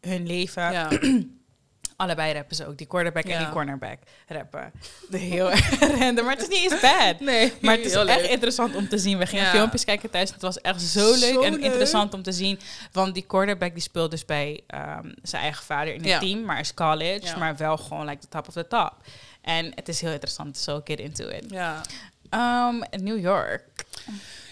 hun 0.00 0.26
leven. 0.26 0.88
Allebei 1.96 2.32
rappen 2.32 2.56
ze 2.56 2.66
ook. 2.66 2.76
Die 2.78 2.86
quarterback 2.86 3.24
en 3.24 3.38
die 3.38 3.48
cornerback 3.48 3.98
rappen. 4.26 4.72
De 5.10 5.18
heel 5.18 5.50
erg 5.50 5.80
random. 6.00 6.24
Maar 6.24 6.34
het 6.36 6.42
is 6.42 6.48
niet 6.60 6.72
eens 6.72 6.80
bad. 6.80 7.20
Nee, 7.30 7.52
Maar 7.60 7.76
het 7.76 7.84
is 7.86 7.92
echt 7.94 8.04
leuk. 8.20 8.30
interessant 8.30 8.74
om 8.74 8.88
te 8.88 8.98
zien. 8.98 9.18
We 9.18 9.26
gingen 9.26 9.44
Ja. 9.44 9.50
filmpjes 9.50 9.84
kijken 9.84 10.10
thuis. 10.10 10.30
Het 10.32 10.42
was 10.42 10.60
echt 10.60 10.82
zo 10.82 11.10
leuk 11.10 11.32
Zo 11.34 11.42
en 11.42 11.52
leuk. 11.52 11.62
interessant 11.62 12.14
om 12.14 12.22
te 12.22 12.32
zien. 12.32 12.60
Want 12.92 13.14
die 13.14 13.26
quarterback 13.26 13.72
die 13.72 13.82
speelt 13.82 14.10
dus 14.10 14.24
bij 14.24 14.60
ehm, 14.66 15.12
zijn 15.22 15.42
eigen 15.42 15.64
vader 15.64 15.92
in 15.94 16.00
het 16.00 16.08
Ja. 16.08 16.18
team. 16.18 16.44
Maar 16.44 16.60
is 16.60 16.74
college. 16.74 17.38
Maar 17.38 17.56
wel 17.56 17.76
gewoon 17.76 18.06
like 18.06 18.20
the 18.20 18.28
top 18.28 18.48
of 18.48 18.54
the 18.54 18.66
top. 18.68 18.92
En 19.42 19.72
het 19.74 19.88
is 19.88 20.00
heel 20.00 20.10
interessant. 20.12 20.56
So 20.56 20.80
get 20.84 20.98
into 20.98 21.28
it. 21.28 21.44
Ja. 21.48 21.80
Um, 22.68 22.82
New 23.02 23.18
York. 23.20 23.62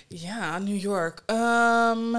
Ja, 0.08 0.58
New 0.58 0.80
York. 0.80 1.22
Ehm, 1.26 2.14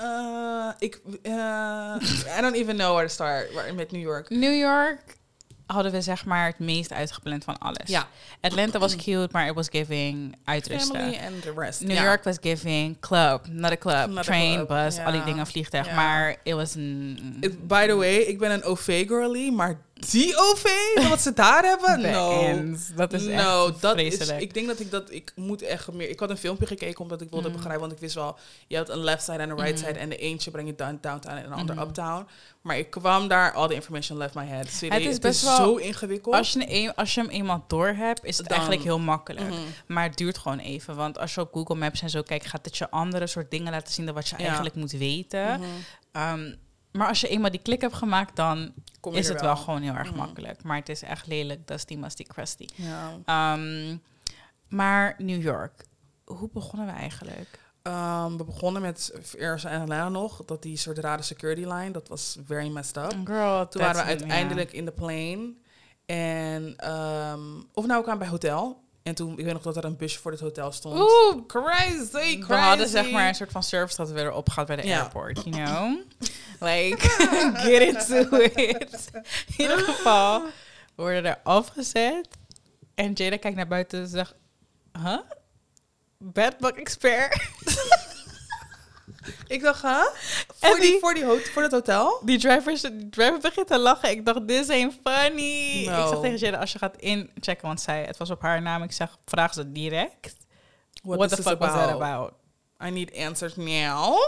eh, 0.00 0.68
ik, 0.78 1.00
eh, 1.22 1.94
I 2.38 2.40
don't 2.40 2.54
even 2.56 2.76
know 2.76 2.92
where 2.92 3.06
to 3.06 3.12
start 3.12 3.74
met 3.76 3.90
New 3.92 4.02
York. 4.02 4.30
New 4.30 4.54
York 4.58 5.20
hadden 5.66 5.92
we 5.92 6.00
zeg 6.00 6.24
maar 6.24 6.46
het 6.46 6.58
meest 6.58 6.92
uitgepland 6.92 7.44
van 7.44 7.58
alles. 7.58 7.88
Ja, 7.88 8.06
Atlanta 8.40 8.78
was 8.78 8.96
cute, 8.96 9.28
maar 9.30 9.46
it 9.46 9.54
was 9.54 9.68
giving 9.70 10.36
uitrusten. 10.44 10.96
family 10.96 11.18
and 11.26 11.42
the 11.42 11.52
rest. 11.56 11.80
New 11.80 11.96
Ja. 11.96 12.02
York 12.04 12.24
was 12.24 12.36
giving 12.40 12.96
club, 13.00 13.46
not 13.48 13.70
a 13.72 13.76
club, 13.76 14.08
Not 14.08 14.18
a 14.18 14.22
train, 14.22 14.54
club, 14.54 14.68
bus, 14.68 14.96
ja. 14.96 15.04
al 15.04 15.12
die 15.12 15.24
dingen, 15.24 15.46
vliegtuig. 15.46 15.86
Ja. 15.86 15.94
Maar 15.94 16.36
it 16.42 16.54
was... 16.54 16.74
mm, 16.76 17.16
It- 17.40 17.66
by 17.68 17.86
the 17.86 17.94
way, 17.94 18.14
ik 18.16 18.38
ben 18.38 18.50
een 18.50 18.64
OV-girly, 18.64 19.50
maar 19.50 19.80
die 19.94 20.36
OV, 20.36 20.64
wat 21.08 21.20
ze 21.20 21.32
daar 21.32 21.64
hebben, 21.64 22.00
no. 22.12 22.76
Dat 22.96 23.12
is 23.12 23.22
no, 23.22 23.66
echt 23.68 23.80
dat 23.80 23.98
is, 23.98 24.28
ik 24.28 24.54
denk 24.54 24.66
dat 24.66 24.80
ik 24.80 24.90
dat, 24.90 25.10
ik 25.10 25.32
moet 25.36 25.62
echt 25.62 25.92
meer, 25.92 26.08
ik 26.08 26.20
had 26.20 26.30
een 26.30 26.36
filmpje 26.36 26.66
gekeken 26.66 27.00
omdat 27.00 27.20
ik 27.20 27.30
wilde 27.30 27.48
Mm. 27.48 27.54
begrijpen, 27.54 27.80
want 27.80 27.92
ik 27.92 27.98
wist 27.98 28.14
wel, 28.14 28.36
je 28.68 28.76
hebt 28.76 28.88
een 28.88 28.98
left 29.04 29.22
side 29.24 29.36
en 29.38 29.50
een 29.50 29.56
right 29.60 29.78
Mhm. 29.78 29.86
side 29.86 29.98
en 29.98 30.08
de 30.08 30.16
eentje 30.16 30.50
breng 30.50 30.68
je 30.68 30.74
down, 30.74 30.98
downtown 31.00 31.36
en 31.36 31.44
een 31.44 31.52
ander 31.52 31.74
Mhm. 31.74 31.84
uptown. 31.84 32.26
Maar 32.60 32.78
ik 32.78 32.90
kwam 32.90 33.28
daar, 33.28 33.52
all 33.52 33.68
the 33.68 33.74
information 33.74 34.18
left 34.18 34.34
my 34.34 34.46
head. 34.46 34.68
Serieus, 34.68 35.02
Het 35.04 35.12
is 35.12 35.18
best 35.18 35.42
wel- 35.42 35.56
zo 35.56 35.76
ingewikkeld. 35.76 36.34
als, 36.34 36.52
je, 36.52 36.64
een, 36.68 36.94
als 36.94 37.14
je 37.14 37.20
hem 37.20 37.30
eenmaal 37.30 37.64
door 37.66 37.88
hebt, 37.88 38.24
is 38.24 38.36
het 38.38 38.46
Dan- 38.46 38.56
eigenlijk 38.56 38.86
heel 38.86 38.98
makkelijk. 38.98 39.48
Mhm. 39.48 39.60
Maar 39.86 40.04
het 40.04 40.16
duurt 40.16 40.38
gewoon 40.38 40.58
even. 40.58 40.96
Want 40.96 41.18
als 41.18 41.34
je 41.34 41.40
op 41.40 41.52
Google 41.52 41.74
Maps 41.74 42.02
en 42.02 42.10
zo 42.10 42.22
kijkt, 42.22 42.46
gaat 42.46 42.64
het 42.64 42.76
je 42.76 42.90
andere 42.90 43.26
soort 43.26 43.50
dingen 43.50 43.72
laten 43.72 43.92
zien 43.92 44.04
dan 44.06 44.14
wat 44.14 44.28
je 44.28 44.34
Ja. 44.38 44.44
eigenlijk 44.44 44.74
moet 44.74 44.92
weten. 44.92 45.60
Mhm. 45.60 45.68
Ehm, 46.12 46.54
maar 46.92 47.08
als 47.08 47.20
je 47.20 47.28
eenmaal 47.28 47.50
die 47.50 47.62
klik 47.62 47.80
hebt 47.80 47.94
gemaakt, 47.94 48.36
dan 48.36 48.72
Kom 49.00 49.14
is 49.14 49.28
het 49.28 49.40
wel 49.40 49.56
gewoon 49.56 49.82
heel 49.82 49.94
erg 49.94 50.08
Mhm. 50.08 50.18
makkelijk. 50.18 50.62
Maar 50.62 50.76
het 50.76 50.88
is 50.88 51.02
echt 51.02 51.26
lelijk, 51.26 51.66
dusty, 51.66 51.96
musty, 51.96 52.24
crusty. 52.24 52.66
Ja. 52.74 53.12
Ehm, 53.24 53.96
maar 54.68 55.14
New 55.18 55.42
York, 55.42 55.84
hoe 56.24 56.48
begonnen 56.52 56.86
we 56.86 56.92
eigenlijk? 56.92 57.60
Ehm, 57.82 58.36
we 58.36 58.44
begonnen 58.44 58.82
met 58.82 59.12
eerst 59.36 59.64
en 59.64 59.80
Atlanta 59.80 60.08
nog, 60.08 60.44
dat 60.44 60.62
die 60.62 60.76
soort 60.76 60.98
rare 60.98 61.22
security 61.22 61.64
line, 61.64 61.90
dat 61.90 62.08
was 62.08 62.36
very 62.46 62.68
messed 62.68 62.96
up. 62.96 63.14
Girl, 63.24 63.68
Toen 63.68 63.82
waren 63.82 64.00
we 64.00 64.06
uiteindelijk 64.08 64.72
in 64.72 64.84
de 64.84 64.92
plane. 64.92 65.52
En, 66.06 66.74
ehm, 66.76 67.40
of 67.72 67.86
nou, 67.86 67.96
we 67.98 68.02
kwamen 68.02 68.18
bij 68.18 68.28
hotel. 68.28 68.81
En 69.02 69.14
toen, 69.14 69.38
ik 69.38 69.44
weet 69.44 69.52
nog 69.52 69.62
dat 69.62 69.76
er 69.76 69.84
een 69.84 69.96
busje 69.96 70.18
voor 70.18 70.30
het 70.30 70.40
hotel 70.40 70.72
stond. 70.72 71.00
Oeh, 71.00 71.46
crazy, 71.46 72.08
crazy. 72.10 72.46
we 72.46 72.54
hadden 72.54 72.88
zeg 72.88 73.10
maar 73.10 73.28
een 73.28 73.34
soort 73.34 73.50
van 73.50 73.62
service 73.62 73.96
dat 73.96 74.08
we 74.08 74.14
werden 74.14 74.34
opgehaald 74.36 74.66
bij 74.66 74.76
de 74.76 74.86
Ja. 74.86 75.00
airport, 75.00 75.40
you 75.44 75.50
know? 75.64 75.98
like, 76.70 77.08
get 77.66 77.80
into 77.82 78.36
it. 78.36 79.10
In 79.46 79.54
ieder 79.56 79.78
geval, 79.78 80.42
we 80.42 81.02
worden 81.02 81.24
er 81.24 81.38
afgezet. 81.42 82.28
En 82.94 83.12
Jada 83.12 83.36
kijkt 83.36 83.56
naar 83.56 83.66
buiten 83.68 84.00
en 84.00 84.08
zegt, 84.08 84.34
huh? 84.98 85.18
Bedbug 86.18 86.70
expert? 86.72 87.40
Ik 89.46 89.62
dacht? 89.62 89.84
En 89.84 90.00
Voor, 90.60 90.78
die, 90.80 90.90
die- 90.90 90.98
voor, 91.00 91.14
die 91.14 91.24
voor 91.24 91.62
het 91.62 91.72
hotel? 91.72 92.20
Die 92.24 92.38
driver, 92.38 92.72
die 92.92 93.08
driver 93.08 93.38
begint 93.38 93.66
te 93.66 93.78
lachen. 93.78 94.10
Ik 94.10 94.24
dacht, 94.26 94.48
this 94.48 94.68
ain't 94.68 94.94
funny. 95.04 95.84
No. 95.88 96.02
Ik 96.02 96.08
zeg 96.08 96.20
tegen 96.20 96.36
Jada, 96.38 96.58
als 96.58 96.72
je 96.72 96.78
gaat 96.78 96.96
inchecken, 96.96 97.66
want 97.66 97.80
zij, 97.80 98.02
het 98.04 98.16
was 98.16 98.30
op 98.30 98.40
haar 98.42 98.62
naam. 98.62 98.82
Ik 98.82 98.92
zeg, 98.92 99.18
vraag 99.24 99.52
ze 99.54 99.72
direct. 99.72 100.36
What, 101.02 101.30
is 101.30 101.36
the 101.36 101.42
fuck 101.42 101.58
was 101.58 101.72
that 101.72 101.88
about? 102.00 102.32
I 102.86 102.90
need 102.90 103.16
answers 103.16 103.56
now. 103.56 104.18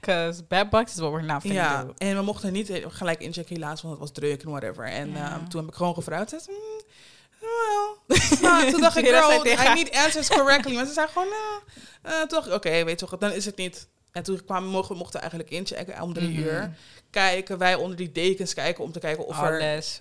Because 0.00 0.42
bad 0.42 0.70
bucks 0.70 0.92
is 0.92 0.98
what 0.98 1.10
we're 1.12 1.22
not 1.26 1.40
finna 1.40 1.54
Ja, 1.62 1.82
do. 1.84 1.92
en 1.98 2.16
we 2.16 2.22
mochten 2.22 2.52
niet 2.52 2.68
he- 2.68 2.84
gelijk 2.90 3.20
inchecken 3.20 3.54
helaas, 3.54 3.82
want 3.82 3.94
het 3.94 4.02
was 4.02 4.12
druk 4.12 4.42
en 4.42 4.50
whatever. 4.50 4.84
En 4.84 5.16
ehm, 5.16 5.48
toen 5.48 5.60
heb 5.60 5.70
ik 5.70 5.76
gewoon 5.76 5.94
gevraagd. 5.94 6.28
Zei, 6.30 6.42
mm, 6.48 6.80
well. 7.40 8.18
Nou, 8.42 8.70
toen 8.70 8.80
dacht 8.80 8.96
ik, 8.96 9.06
girl, 9.06 9.46
I 9.46 9.74
need 9.74 9.90
answers 9.96 10.28
correctly. 10.28 10.74
Maar 10.74 10.86
ze 10.86 10.92
zei 10.92 11.06
gewoon, 11.08 11.28
nou. 11.28 11.60
eh, 12.02 12.18
toen 12.20 12.28
dacht 12.28 12.46
ik, 12.46 12.52
oké, 12.52 12.70
weet 12.84 13.00
je 13.00 13.06
toch, 13.06 13.18
dan 13.18 13.30
is 13.32 13.44
het 13.44 13.56
niet 13.56 13.88
En 14.12 14.22
toen 14.22 14.44
kwamen, 14.44 14.68
mochten, 14.68 14.96
mochten 14.96 15.14
we 15.20 15.26
eigenlijk 15.26 15.50
inchecken 15.50 16.02
om 16.02 16.12
drie 16.12 16.28
Mhm. 16.28 16.38
uur. 16.40 16.76
Kijken, 17.10 17.58
wij 17.58 17.74
onder 17.74 17.96
die 17.96 18.12
dekens 18.12 18.54
kijken 18.54 18.84
om 18.84 18.92
te 18.92 18.98
kijken 18.98 19.26
of 19.26 19.38
er... 19.42 19.60
alles. 19.60 19.98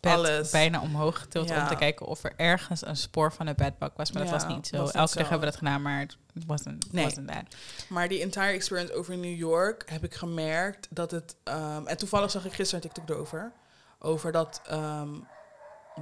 Alles, 0.00 0.50
bijna 0.50 0.80
omhoog 0.80 1.18
getild 1.18 1.50
om 1.50 1.66
te 1.66 1.74
kijken 1.76 2.06
of 2.06 2.24
er 2.24 2.32
ergens 2.36 2.86
een 2.86 2.96
spoor 2.96 3.32
van 3.32 3.46
een 3.46 3.54
bedbak 3.56 3.96
was. 3.96 4.12
Maar 4.12 4.22
dat 4.22 4.30
was 4.32 4.46
niet 4.46 4.66
zo. 4.66 4.76
was 4.76 4.92
Elke 4.92 5.08
zo. 5.08 5.18
dag 5.18 5.28
hebben 5.28 5.38
we 5.48 5.52
dat 5.52 5.56
gedaan, 5.56 5.82
maar 5.82 6.00
het 6.00 6.16
wasn't, 6.46 6.92
Nee. 6.92 7.04
wasn't 7.04 7.28
that. 7.28 7.44
Maar 7.88 8.08
die 8.08 8.20
entire 8.20 8.52
experience 8.52 8.94
over 8.94 9.16
New 9.18 9.36
York 9.38 9.82
heb 9.90 10.04
ik 10.04 10.14
gemerkt 10.14 10.86
dat 10.90 11.10
het... 11.10 11.36
ehm, 11.44 11.86
en 11.86 11.96
toevallig 11.96 12.30
zag 12.30 12.44
ik 12.44 12.52
gisteren 12.52 12.84
een 12.84 12.90
TikTok 12.90 13.16
erover. 13.16 13.52
Over 13.98 14.32
dat... 14.32 14.60
ehm 14.68 15.08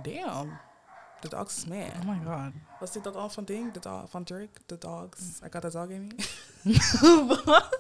damn. 0.03 0.61
The 1.25 1.37
dogs 1.37 1.57
is 1.57 1.65
mad. 1.65 1.91
Oh 2.03 2.09
my 2.09 2.19
god. 2.25 2.53
Was 2.81 2.93
dit 2.93 3.05
dat 3.05 3.17
al 3.17 3.29
van 3.31 3.45
ding? 3.45 3.73
De 3.73 3.81
dog, 3.81 4.11
van 4.11 4.25
Drake? 4.25 4.49
The 4.67 4.79
dogs. 4.79 5.21
I 5.45 5.47
got 5.51 5.65
a 5.65 5.71
dog 5.71 5.89
in 5.89 6.07
me. 6.07 6.15
Wat? 7.45 7.79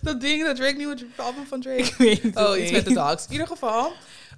dat 0.00 0.20
ding, 0.20 0.44
dat 0.44 0.56
Drake 0.56 0.76
nieuwe 0.76 1.06
album 1.16 1.46
van 1.46 1.60
Drake. 1.60 1.82
Ik 1.82 1.94
weet 1.94 2.22
het 2.22 2.36
Oh, 2.36 2.56
iets 2.56 2.62
niet. 2.64 2.72
met 2.72 2.84
de 2.84 2.94
dogs. 2.94 3.26
In 3.26 3.32
ieder 3.32 3.46
geval, 3.46 3.92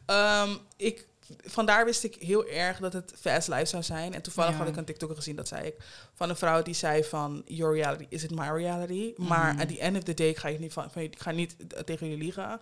ehm, 0.06 0.56
ik, 0.76 1.06
vandaar 1.44 1.84
wist 1.84 2.04
ik 2.04 2.14
heel 2.14 2.46
erg 2.46 2.78
dat 2.78 2.92
het 2.92 3.12
fast 3.20 3.48
life 3.48 3.64
zou 3.64 3.82
zijn. 3.82 4.14
En 4.14 4.22
toevallig 4.22 4.56
had 4.56 4.68
ik 4.68 4.76
een 4.76 4.84
TikTok 4.84 5.14
gezien, 5.16 5.36
dat 5.36 5.48
zei 5.48 5.66
ik, 5.66 5.74
van 6.14 6.28
een 6.30 6.36
vrouw 6.36 6.62
die 6.62 6.74
zei 6.74 7.04
van, 7.04 7.42
your 7.46 7.74
reality, 7.74 8.06
is 8.08 8.22
it 8.24 8.30
my 8.34 8.48
reality? 8.48 9.14
Maar 9.16 9.52
Mhm. 9.52 9.60
at 9.62 9.68
the 9.68 9.78
end 9.80 9.96
of 9.96 10.02
the 10.02 10.14
day, 10.14 10.28
ik 10.28 10.36
ga, 10.38 10.48
je 10.48 10.58
niet 10.58 10.72
van, 10.72 10.90
van, 10.90 11.02
ik 11.02 11.20
ga 11.20 11.30
niet 11.30 11.56
eh, 11.74 11.80
tegen 11.82 12.06
jullie 12.08 12.22
liegen. 12.24 12.60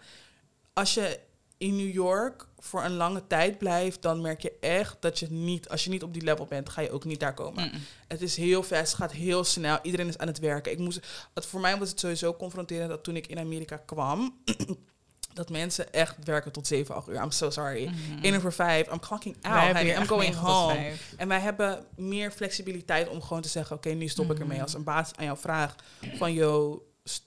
Als 0.73 0.95
je 0.95 1.21
in 1.59 1.77
New 1.77 1.93
York 1.93 2.47
voor 2.59 2.85
een 2.85 2.97
lange 2.97 3.27
tijd 3.27 3.59
blijft, 3.59 4.03
dan 4.03 4.21
merk 4.21 4.41
je 4.41 4.53
echt 4.61 4.97
dat 5.01 5.19
je 5.19 5.27
niet, 5.31 5.69
als 5.69 5.85
je 5.85 5.91
niet 5.91 6.03
op 6.03 6.13
die 6.13 6.23
level 6.23 6.47
bent, 6.47 6.69
ga 6.69 6.81
je 6.81 6.91
ook 6.91 7.05
niet 7.05 7.21
daar 7.21 7.35
komen. 7.35 7.73
Het 8.09 8.23
is 8.23 8.37
heel 8.37 8.63
fast, 8.63 8.81
het 8.81 8.95
gaat 8.95 9.13
heel 9.13 9.45
snel. 9.45 9.79
Iedereen 9.83 10.09
is 10.09 10.19
aan 10.19 10.27
het 10.27 10.39
werken. 10.39 10.73
Ik 10.73 10.79
moest, 10.79 11.07
het, 11.35 11.47
voor 11.47 11.61
mij 11.61 11.79
was 11.79 11.89
het 11.89 12.01
sowieso 12.01 12.35
confronterend 12.35 12.91
dat 12.91 13.05
toen 13.05 13.17
ik 13.17 13.27
in 13.27 13.39
Amerika 13.39 13.77
kwam, 13.77 14.37
dat 15.35 15.51
mensen 15.51 15.93
echt 15.93 16.17
werken 16.25 16.53
tot 16.53 16.67
7, 16.67 16.95
8 16.95 17.09
uur. 17.09 17.23
I'm 17.23 17.31
so 17.31 17.51
sorry. 17.51 17.85
Mhm. 17.85 18.25
1 18.25 18.37
over 18.37 18.53
5, 18.53 18.87
I'm 18.87 19.01
clocking 19.01 19.37
out. 19.43 19.77
Honey. 19.77 19.97
I'm 19.97 20.07
going 20.07 20.35
home. 20.35 20.93
En 21.17 21.29
wij 21.29 21.41
hebben 21.41 21.85
meer 21.97 22.31
flexibiliteit 22.31 23.09
om 23.09 23.23
gewoon 23.23 23.43
te 23.43 23.49
zeggen, 23.49 23.77
oké, 23.77 23.89
nu 23.89 24.09
stop 24.09 24.31
ik 24.31 24.39
ermee. 24.39 24.57
Mhm. 24.57 24.63
Als 24.63 24.75
een 24.75 24.85
baas 24.85 25.11
aan 25.17 25.25
jou 25.25 25.39
vraagt 25.39 25.83
van, 26.17 26.33
yo, 26.33 26.83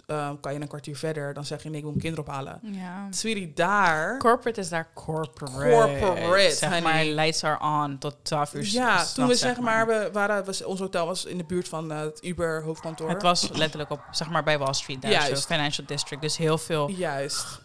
ehm, 0.06 0.36
kan 0.40 0.54
je 0.54 0.60
een 0.60 0.68
kwartier 0.68 0.96
verder? 0.96 1.34
Dan 1.34 1.46
zeg 1.46 1.64
je, 1.64 1.70
nee, 1.70 1.78
ik 1.78 1.84
wil 1.84 1.92
mijn 1.92 2.04
kinderen 2.04 2.28
ophalen. 2.28 2.60
Ja. 2.62 3.08
Sweetie, 3.10 3.54
daar... 3.54 4.18
Corporate 4.18 4.60
is 4.60 4.70
daar 4.70 4.90
corporate. 4.94 5.98
Corporate, 6.00 6.56
Zeg 6.56 6.70
maar, 6.70 6.98
honey. 6.98 7.14
lights 7.14 7.44
are 7.44 7.84
on 7.84 7.98
tot 7.98 8.16
12 8.22 8.54
uur. 8.54 8.66
Ja, 8.66 9.06
toen 9.06 9.28
we 9.28 9.36
zeg 9.36 9.60
maar, 9.60 9.88
we 9.88 10.10
waren, 10.14 10.46
was, 10.46 10.64
ons 10.64 10.80
hotel 10.80 11.06
was 11.06 11.26
in 11.26 11.38
de 11.38 11.44
buurt 11.44 11.68
van 11.68 11.92
eh, 11.92 12.00
het 12.00 12.24
Uber 12.24 12.64
hoofdkantoor. 12.64 13.10
Het 13.10 13.22
was 13.22 13.50
letterlijk 13.50 13.92
op, 13.92 14.02
zeg 14.12 14.30
maar, 14.30 14.44
bij 14.44 14.58
Wall 14.58 14.74
Street 14.74 15.02
daar, 15.02 15.12
Juist. 15.12 15.42
zo, 15.42 15.54
Financial 15.54 15.88
District. 15.88 16.22
Dus 16.22 16.38
heel 16.38 16.58
veel. 16.58 16.90
Juist. 16.90 17.62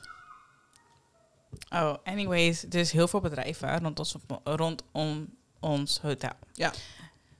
Oh, 1.70 1.94
anyways, 2.04 2.60
dus 2.60 2.92
heel 2.92 3.08
veel 3.08 3.20
bedrijven 3.20 3.78
rond 3.80 3.98
ons, 3.98 4.16
rondom 4.44 5.28
ons 5.60 6.00
hotel. 6.00 6.30
Ja. 6.52 6.72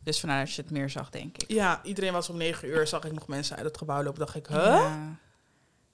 Dus 0.04 0.20
vandaar 0.20 0.44
dat 0.44 0.54
je 0.54 0.62
het 0.62 0.70
meer 0.70 0.90
zag, 0.90 1.10
denk 1.10 1.36
ik. 1.38 1.50
Ja, 1.50 1.80
iedereen 1.82 2.12
was 2.12 2.28
om 2.28 2.36
negen 2.36 2.68
uur, 2.68 2.86
zag 2.86 3.04
ik 3.04 3.12
nog 3.12 3.26
mensen 3.28 3.56
uit 3.56 3.64
het 3.64 3.78
gebouw 3.78 4.02
lopen. 4.02 4.18
Dacht 4.20 4.34
ik, 4.36 4.46
huh? 4.46 4.56
Ja. 4.56 5.16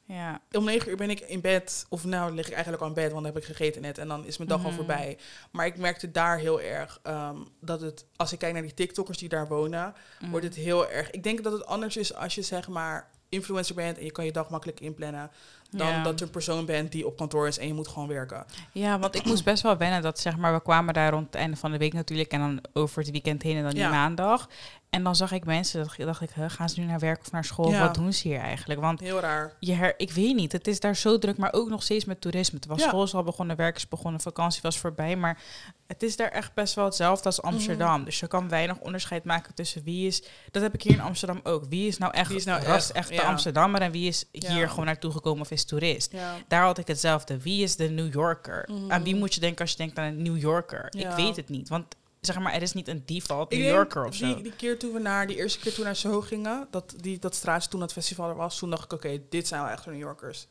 ja. 0.04 0.40
Om 0.52 0.64
negen 0.64 0.90
uur 0.90 0.96
ben 0.96 1.10
ik 1.10 1.20
in 1.20 1.40
bed, 1.40 1.86
of 1.88 2.04
nou 2.04 2.34
lig 2.34 2.46
ik 2.46 2.52
eigenlijk 2.52 2.82
al 2.82 2.88
in 2.88 2.94
bed, 2.94 3.12
want 3.12 3.24
dan 3.24 3.32
heb 3.34 3.42
ik 3.42 3.48
gegeten 3.48 3.82
net. 3.82 3.98
En 3.98 4.08
dan 4.08 4.24
is 4.26 4.36
mijn 4.36 4.48
dag 4.48 4.58
al 4.62 4.66
Mhm. 4.68 4.76
voorbij. 4.76 5.18
Maar 5.52 5.66
ik 5.66 5.76
merkte 5.78 6.10
daar 6.10 6.38
heel 6.38 6.60
erg 6.60 6.98
ehm, 7.02 7.36
dat 7.60 7.80
het, 7.80 8.06
als 8.16 8.32
ik 8.32 8.38
kijk 8.38 8.52
naar 8.52 8.62
die 8.62 8.74
TikTokkers 8.74 9.18
die 9.18 9.28
daar 9.28 9.48
wonen, 9.48 9.94
Mm. 10.20 10.30
wordt 10.30 10.46
het 10.46 10.54
heel 10.54 10.90
erg. 10.90 11.10
Ik 11.10 11.22
denk 11.22 11.42
dat 11.42 11.52
het 11.52 11.66
anders 11.66 11.96
is 11.96 12.14
als 12.14 12.34
je 12.34 12.42
zeg 12.42 12.68
maar 12.68 13.10
influencer 13.28 13.74
bent 13.74 13.98
en 13.98 14.04
je 14.04 14.12
kan 14.12 14.24
je 14.24 14.32
dag 14.32 14.50
makkelijk 14.50 14.80
inplannen. 14.80 15.30
Dan 15.70 15.86
Ja. 15.88 16.02
dat 16.02 16.18
je 16.18 16.24
een 16.24 16.30
persoon 16.30 16.64
bent 16.66 16.92
die 16.92 17.06
op 17.06 17.16
kantoor 17.16 17.46
is 17.46 17.58
en 17.58 17.66
je 17.66 17.74
moet 17.74 17.88
gewoon 17.88 18.08
werken. 18.08 18.44
Ja, 18.72 18.98
want 18.98 19.14
ik 19.14 19.24
moest 19.24 19.44
best 19.44 19.62
wel 19.62 19.76
wennen 19.76 20.02
dat 20.02 20.18
zeg 20.18 20.36
maar, 20.36 20.52
we 20.54 20.62
kwamen 20.62 20.94
daar 20.94 21.10
rond 21.12 21.26
het 21.26 21.34
einde 21.34 21.56
van 21.56 21.70
de 21.72 21.78
week 21.78 21.92
natuurlijk 21.92 22.32
en 22.32 22.40
dan 22.40 22.60
over 22.72 23.02
het 23.02 23.10
weekend 23.10 23.42
heen 23.42 23.56
en 23.56 23.62
dan 23.62 23.70
die 23.70 23.80
Ja. 23.80 23.90
maandag. 23.90 24.48
En 24.90 25.02
dan 25.02 25.16
zag 25.16 25.32
ik 25.32 25.44
mensen, 25.44 25.78
dat 25.96 26.06
dacht 26.06 26.20
ik, 26.20 26.30
gaan 26.46 26.68
ze 26.68 26.80
nu 26.80 26.86
naar 26.86 26.98
werk 26.98 27.20
of 27.20 27.32
naar 27.32 27.44
school? 27.44 27.70
Ja. 27.70 27.80
Wat 27.80 27.94
doen 27.94 28.12
ze 28.12 28.28
hier 28.28 28.38
eigenlijk? 28.38 28.80
Want 28.80 29.00
Heel 29.00 29.20
raar. 29.20 29.52
je 29.60 29.72
her, 29.72 29.94
ik 29.96 30.10
weet 30.12 30.34
niet, 30.34 30.52
het 30.52 30.66
is 30.66 30.80
daar 30.80 30.96
zo 30.96 31.18
druk, 31.18 31.36
maar 31.36 31.52
ook 31.52 31.68
nog 31.68 31.82
steeds 31.82 32.04
met 32.04 32.20
toerisme. 32.20 32.56
Het 32.58 32.66
was 32.66 32.80
Ja. 32.80 32.88
school 32.88 33.02
is 33.02 33.14
al 33.14 33.22
begonnen, 33.22 33.56
werk 33.56 33.76
is 33.76 33.88
begonnen, 33.88 34.20
vakantie 34.20 34.60
was 34.62 34.78
voorbij, 34.78 35.16
maar 35.16 35.38
het 35.86 36.02
is 36.02 36.16
daar 36.16 36.28
echt 36.30 36.54
best 36.54 36.74
wel 36.74 36.84
hetzelfde 36.84 37.24
als 37.24 37.42
Amsterdam. 37.42 37.94
Mhm. 37.96 38.04
Dus 38.04 38.20
je 38.20 38.26
kan 38.26 38.48
weinig 38.48 38.78
onderscheid 38.78 39.24
maken 39.24 39.54
tussen 39.54 39.82
wie 39.84 40.06
is, 40.06 40.22
dat 40.50 40.62
heb 40.62 40.74
ik 40.74 40.82
hier 40.82 40.92
in 40.92 41.00
Amsterdam 41.00 41.40
ook. 41.42 41.64
Wie 41.68 41.86
is 41.88 41.98
nou 41.98 42.12
echt, 42.12 42.28
Wie 42.28 42.36
is 42.36 42.44
nou 42.44 42.62
echt, 42.62 42.92
echte 42.92 43.14
ja. 43.14 43.22
Amsterdammer 43.22 43.80
en 43.80 43.90
wie 43.90 44.08
is 44.08 44.24
hier 44.30 44.68
gewoon 44.68 44.84
naartoe 44.84 45.12
gekomen 45.12 45.40
of 45.40 45.50
is 45.50 45.64
toerist? 45.64 46.14
Daar 46.48 46.62
had 46.64 46.78
ik 46.78 46.86
hetzelfde. 46.86 47.38
Wie 47.42 47.62
is 47.62 47.76
de 47.76 47.88
New 47.88 48.12
Yorker? 48.12 48.68
Mhm. 48.72 48.92
Aan 48.92 49.02
wie 49.02 49.16
moet 49.16 49.34
je 49.34 49.40
denken 49.40 49.60
als 49.60 49.70
je 49.70 49.76
denkt 49.76 49.98
aan 49.98 50.04
een 50.04 50.22
New 50.22 50.38
Yorker? 50.38 50.86
Ik 50.96 51.08
weet 51.10 51.36
het 51.36 51.48
niet, 51.48 51.68
want 51.68 51.84
zeg 52.20 52.38
maar, 52.38 52.52
er 52.52 52.62
is 52.62 52.72
niet 52.72 52.88
een 52.88 53.02
default 53.06 53.50
New 53.50 53.60
Yorker 53.68 54.04
of 54.06 54.14
zo. 54.14 54.34
Die, 54.34 54.42
die 54.42 54.52
keer 54.56 54.78
toen 54.78 54.92
we 54.92 54.98
naar, 54.98 55.26
die 55.26 55.36
eerste 55.36 55.58
keer 55.58 55.70
toen 55.70 55.80
we 55.80 55.86
naar 55.86 55.96
Soho 55.96 56.20
gingen, 56.20 56.66
dat, 56.70 56.94
die, 56.96 57.18
dat 57.18 57.34
straatje 57.34 57.68
toen 57.68 57.80
het 57.80 57.92
festival 57.92 58.28
er 58.28 58.36
was, 58.36 58.58
toen 58.58 58.70
dacht 58.70 58.84
ik, 58.84 58.92
oké, 58.92 59.20
dit 59.28 59.48
zijn 59.48 59.62
wel 59.62 59.70
echt 59.70 59.86
New 59.86 59.98
Yorkers. 59.98 60.46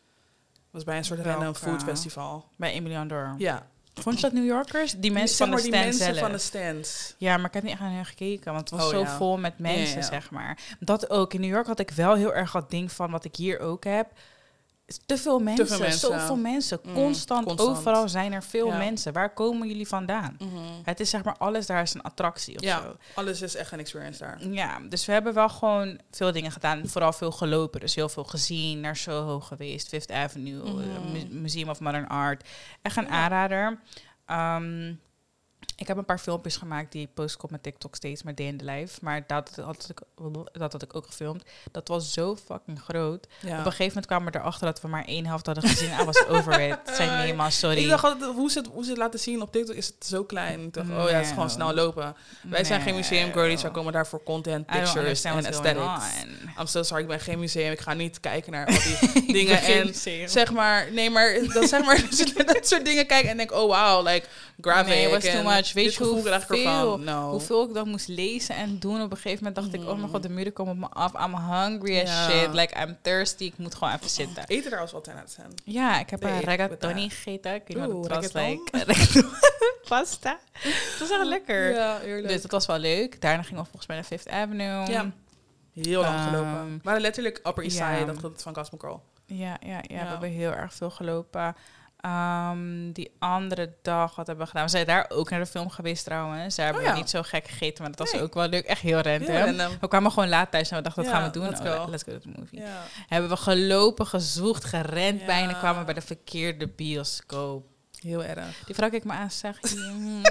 Was 0.72 0.84
bij 0.84 0.98
een 0.98 1.06
soort 1.06 1.22
Welke? 1.22 1.38
random 1.44 1.56
food 1.56 1.84
festival. 1.84 2.50
Bij 2.58 2.72
Emilian 2.72 3.08
Door. 3.08 3.36
Ja. 3.38 3.68
Vond 3.94 4.16
je 4.16 4.22
dat 4.22 4.32
New 4.34 4.46
Yorkers? 4.46 4.92
Die 4.92 5.12
mensen 5.12 5.36
zeg 5.38 5.48
van 5.48 5.56
de 5.56 5.62
maar 5.62 5.72
die 5.72 5.72
mensen 5.86 6.06
zelf. 6.06 6.18
van 6.20 6.32
de 6.32 6.38
stands. 6.38 7.16
Ja, 7.18 7.38
maar 7.38 7.46
ik 7.48 7.54
heb 7.54 7.64
niet 7.64 7.72
echt 7.72 7.82
naar 7.82 7.92
hen 7.92 8.06
gekeken, 8.06 8.54
want 8.54 8.70
het 8.70 8.80
was 8.80 8.88
Oh, 8.88 8.94
zo 8.96 9.00
ja. 9.00 9.18
vol 9.18 9.38
met 9.38 9.60
mensen, 9.60 9.88
Ja, 9.88 9.96
ja. 9.96 10.02
zeg 10.02 10.32
maar. 10.32 10.60
Dat 10.80 11.10
ook. 11.10 11.34
In 11.34 11.42
New 11.42 11.50
York 11.50 11.68
had 11.68 11.80
ik 11.80 11.92
wel 11.92 12.16
heel 12.16 12.34
erg 12.34 12.52
dat 12.52 12.70
ding 12.70 12.92
van 12.92 13.12
wat 13.12 13.26
ik 13.26 13.36
hier 13.36 13.60
ook 13.60 13.84
heb. 13.84 14.12
Te 15.06 15.18
veel 15.18 15.40
mensen, 15.40 15.68
veel 15.68 15.80
mensen. 15.80 16.00
zoveel 16.00 16.36
mensen. 16.36 16.80
Mm, 16.84 16.94
constant, 16.94 17.46
constant. 17.46 17.70
overal 17.78 18.10
zijn 18.10 18.34
er 18.34 18.44
veel 18.44 18.68
Ja. 18.68 18.78
mensen. 18.78 19.14
Waar 19.14 19.34
komen 19.34 19.68
jullie 19.68 19.88
vandaan? 19.88 20.36
Mhm. 20.40 20.50
Het 20.84 21.00
is 21.00 21.10
zeg 21.10 21.24
maar, 21.24 21.36
alles 21.38 21.66
daar 21.66 21.82
is 21.82 21.94
een 21.94 22.02
attractie 22.02 22.56
of 22.56 22.62
Ja, 22.64 22.82
zo. 22.82 22.96
alles 23.14 23.42
is 23.42 23.56
echt 23.56 23.72
een 23.72 23.80
experience 23.80 24.20
daar. 24.20 24.48
Ja, 24.48 24.80
dus 24.90 25.06
we 25.06 25.12
hebben 25.12 25.34
wel 25.34 25.50
gewoon 25.50 26.00
veel 26.12 26.32
dingen 26.32 26.52
gedaan. 26.52 26.88
Vooral 26.88 27.14
veel 27.14 27.32
gelopen. 27.32 27.80
Dus 27.80 27.96
heel 27.96 28.10
veel 28.10 28.24
gezien. 28.24 28.80
Naar 28.80 28.96
Soho 28.96 29.40
geweest. 29.40 29.88
Fifth 29.88 30.12
Avenue. 30.12 30.64
Mhm. 30.72 30.80
eh, 30.80 31.12
Mu- 31.12 31.40
Museum 31.40 31.70
of 31.70 31.80
Modern 31.80 32.08
Art. 32.08 32.48
Echt 32.82 32.98
een 32.98 33.04
Ja. 33.04 33.10
aanrader. 33.10 33.80
Ehm, 34.26 34.94
ik 35.80 35.88
heb 35.88 35.98
een 35.98 36.06
paar 36.06 36.20
filmpjes 36.20 36.58
gemaakt 36.58 36.92
die 36.92 37.02
ik 37.02 37.14
post 37.14 37.44
op 37.44 37.50
mijn 37.50 37.62
TikTok 37.62 37.96
steeds, 37.96 38.24
maar 38.24 38.36
day 38.36 38.46
in 38.46 38.58
the 38.58 38.66
life. 38.66 38.98
Maar 39.02 39.24
dat 39.28 39.60
had, 39.64 39.90
ik, 39.90 40.02
dat 40.52 40.72
had 40.72 40.82
ik 40.82 40.96
ook 40.96 41.06
gefilmd. 41.06 41.44
Dat 41.72 41.88
was 41.88 42.14
zo 42.14 42.36
fucking 42.36 42.82
groot. 42.82 43.28
Ja. 43.40 43.52
Op 43.52 43.58
een 43.58 43.64
gegeven 43.64 43.88
moment 43.88 44.06
kwamen 44.06 44.32
we 44.32 44.40
erachter 44.40 44.66
dat 44.66 44.82
we 44.82 44.88
maar 44.88 45.06
één 45.06 45.26
helft 45.26 45.46
hadden 45.46 45.64
gezien. 45.70 45.90
I 46.02 46.04
was 46.04 46.28
over 46.28 46.60
it. 46.62 46.78
Nee, 47.00 47.34
man, 47.34 47.52
sorry. 47.52 47.78
Ik 47.78 47.90
dacht 47.90 48.04
altijd, 48.04 48.32
hoe 48.32 48.52
ze, 48.52 48.60
het, 48.60 48.68
hoe 48.68 48.84
ze 48.84 48.90
het 48.90 49.00
laten 49.00 49.20
zien 49.20 49.42
op 49.42 49.52
TikTok 49.52 49.76
is 49.76 49.88
het 49.88 50.06
zo 50.06 50.24
klein. 50.24 50.60
Ik 50.60 50.74
dacht, 50.74 50.90
oh 50.90 51.10
ja, 51.10 51.16
het 51.16 51.26
is 51.26 51.32
gewoon 51.32 51.50
snel 51.50 51.74
lopen. 51.74 52.16
Wij 52.42 52.64
zijn 52.64 52.82
geen 52.82 52.96
museum 52.96 53.32
girlies, 53.32 53.62
wij 53.62 53.72
komen 53.72 53.94
daar 53.94 54.08
voor 54.08 54.24
content, 54.24 54.66
pictures 54.66 55.24
en 55.24 55.46
aesthetics. 55.46 56.04
I'm 56.60 56.68
so 56.68 56.84
sorry, 56.84 57.02
ik 57.04 57.10
ben 57.10 57.20
geen 57.20 57.40
museum. 57.40 57.72
Ik 57.72 57.80
ga 57.80 57.94
niet 57.94 58.20
kijken 58.20 58.52
naar 58.52 58.66
al 58.74 58.74
die 58.74 59.34
dingen. 59.34 59.62
En 59.62 59.86
museum. 59.86 60.28
zeg 60.28 60.52
maar, 60.52 60.92
nee, 60.92 61.10
maar 61.10 61.40
dan 61.54 61.68
zeg 61.68 61.84
maar 61.84 62.02
dat 62.54 62.68
soort 62.68 62.86
dingen 62.86 63.08
kijken 63.08 63.30
en 63.30 63.38
denk, 63.38 63.52
oh 63.52 63.60
wow, 63.60 64.08
like 64.08 64.28
graphic. 64.62 64.88
Nee, 64.88 65.10
was 65.10 65.24
too 65.24 65.32
en 65.32 65.44
Weet 65.74 65.94
je 65.94 66.04
hoeveel- 66.04 66.98
No. 66.98 67.30
Hoeveel 67.32 67.68
ik 67.68 67.74
dan 67.74 67.90
moest 67.90 68.08
lezen 68.08 68.56
en 68.56 68.80
doen. 68.80 69.02
Op 69.02 69.12
een 69.12 69.18
gegeven 69.18 69.38
moment 69.44 69.56
dacht 69.56 69.74
ik, 69.84 69.90
oh 69.90 69.98
mijn 69.98 70.10
god, 70.10 70.24
de 70.24 70.30
muren 70.30 70.54
komen 70.54 70.74
op 70.74 70.80
me 70.80 70.88
af. 70.90 71.14
I'm 71.26 71.36
hungry 71.36 72.02
as 72.02 72.26
shit. 72.32 72.54
Like, 72.54 72.80
I'm 72.82 72.98
thirsty. 73.02 73.44
Ik 73.44 73.58
moet 73.58 73.76
gewoon 73.76 73.94
even 73.94 74.10
zitten. 74.10 74.44
Eten 74.48 74.78
als 74.80 74.92
wat 74.92 75.10
aan 75.10 75.18
het 75.18 75.32
zijn. 75.32 75.52
Ja, 75.64 76.00
ik 76.00 76.10
heb 76.10 76.24
een 76.24 76.40
rigatoni 76.40 77.10
gegeten. 77.10 77.54
Ik 77.56 77.64
weet 77.68 77.78
niet 77.78 77.94
Oeh, 77.94 78.08
wat 78.08 78.24
het 78.24 78.32
was. 78.34 78.44
Like. 78.44 79.28
Pasta. 79.90 80.40
Het 80.52 80.96
was 81.00 81.10
echt 81.10 81.26
lekker. 81.36 81.72
Ja, 81.74 82.02
eerlijk. 82.02 82.28
Dus 82.28 82.42
dat 82.42 82.52
was 82.52 82.66
wel 82.66 82.78
leuk. 82.78 83.22
Daarna 83.22 83.44
gingen 83.44 83.60
we 83.64 83.66
volgens 83.68 83.88
mij 83.88 83.96
naar 83.96 84.06
Fifth 84.06 84.30
Avenue. 84.30 84.90
Ja. 84.92 85.12
Heel 85.74 86.02
lang 86.02 86.16
Ehm, 86.16 86.28
gelopen. 86.30 86.80
Waren 86.84 87.02
letterlijk 87.02 87.38
Upper 87.44 87.64
East 87.64 87.76
Side, 87.76 87.86
ja. 88.00 88.06
dat 88.06 88.20
dat 88.22 88.42
van 88.42 88.54
Cosmo 88.54 88.78
Girl. 88.82 89.04
Ja, 89.26 89.58
ja, 89.60 89.70
ja, 89.70 89.82
Ja. 89.88 90.04
we 90.04 90.08
hebben 90.10 90.30
heel 90.30 90.52
erg 90.52 90.74
veel 90.74 90.90
gelopen. 90.90 91.56
Ehm, 92.02 92.92
die 92.92 93.12
andere 93.20 93.74
dag, 93.82 94.16
wat 94.16 94.28
hebben 94.28 94.46
we 94.46 94.52
gedaan? 94.52 94.66
We 94.66 94.72
zijn 94.72 94.86
daar 94.86 95.06
ook 95.10 95.30
naar 95.30 95.40
de 95.40 95.46
film 95.46 95.70
geweest 95.70 96.06
trouwens. 96.06 96.56
Daar 96.56 96.66
hebben 96.66 96.84
Oh 96.84 96.90
ja. 96.90 96.94
we 96.96 97.00
niet 97.02 97.10
zo 97.10 97.22
gek 97.22 97.48
gegeten, 97.48 97.82
maar 97.82 97.92
dat 97.92 98.00
was 98.00 98.12
Nee. 98.12 98.22
ook 98.22 98.34
wel 98.34 98.48
leuk. 98.48 98.66
Echt 98.66 98.82
heel 98.82 99.00
random. 99.02 99.72
We 99.82 99.88
kwamen 99.88 100.12
gewoon 100.12 100.30
laat 100.30 100.52
thuis 100.52 100.70
en 100.72 100.78
we 100.78 100.84
dachten, 100.84 101.04
wat 101.04 101.12
Ja, 101.12 101.18
gaan 101.20 101.28
we 101.28 101.34
doen? 101.40 101.50
let's 101.50 101.60
Oh, 101.62 101.84
go. 101.84 101.90
let's 101.90 102.04
go 102.04 102.12
to 102.12 102.20
the 102.20 102.32
movie. 102.40 102.62
Hebben 103.08 103.30
we 103.30 103.38
gelopen, 103.38 104.06
gezocht, 104.08 104.64
gerend 104.66 105.26
bijna. 105.26 105.54
kwamen 105.54 105.86
bij 105.86 105.94
de 105.94 106.02
verkeerde 106.02 106.68
bioscoop. 106.68 107.66
Heel 108.00 108.24
erg. 108.24 108.64
Die 108.66 108.76
vrouw 108.76 108.90
keek 108.90 109.04
me 109.04 109.12
aan 109.14 109.22
en 109.22 109.32
zegt... 109.32 109.76
mm, 109.76 110.22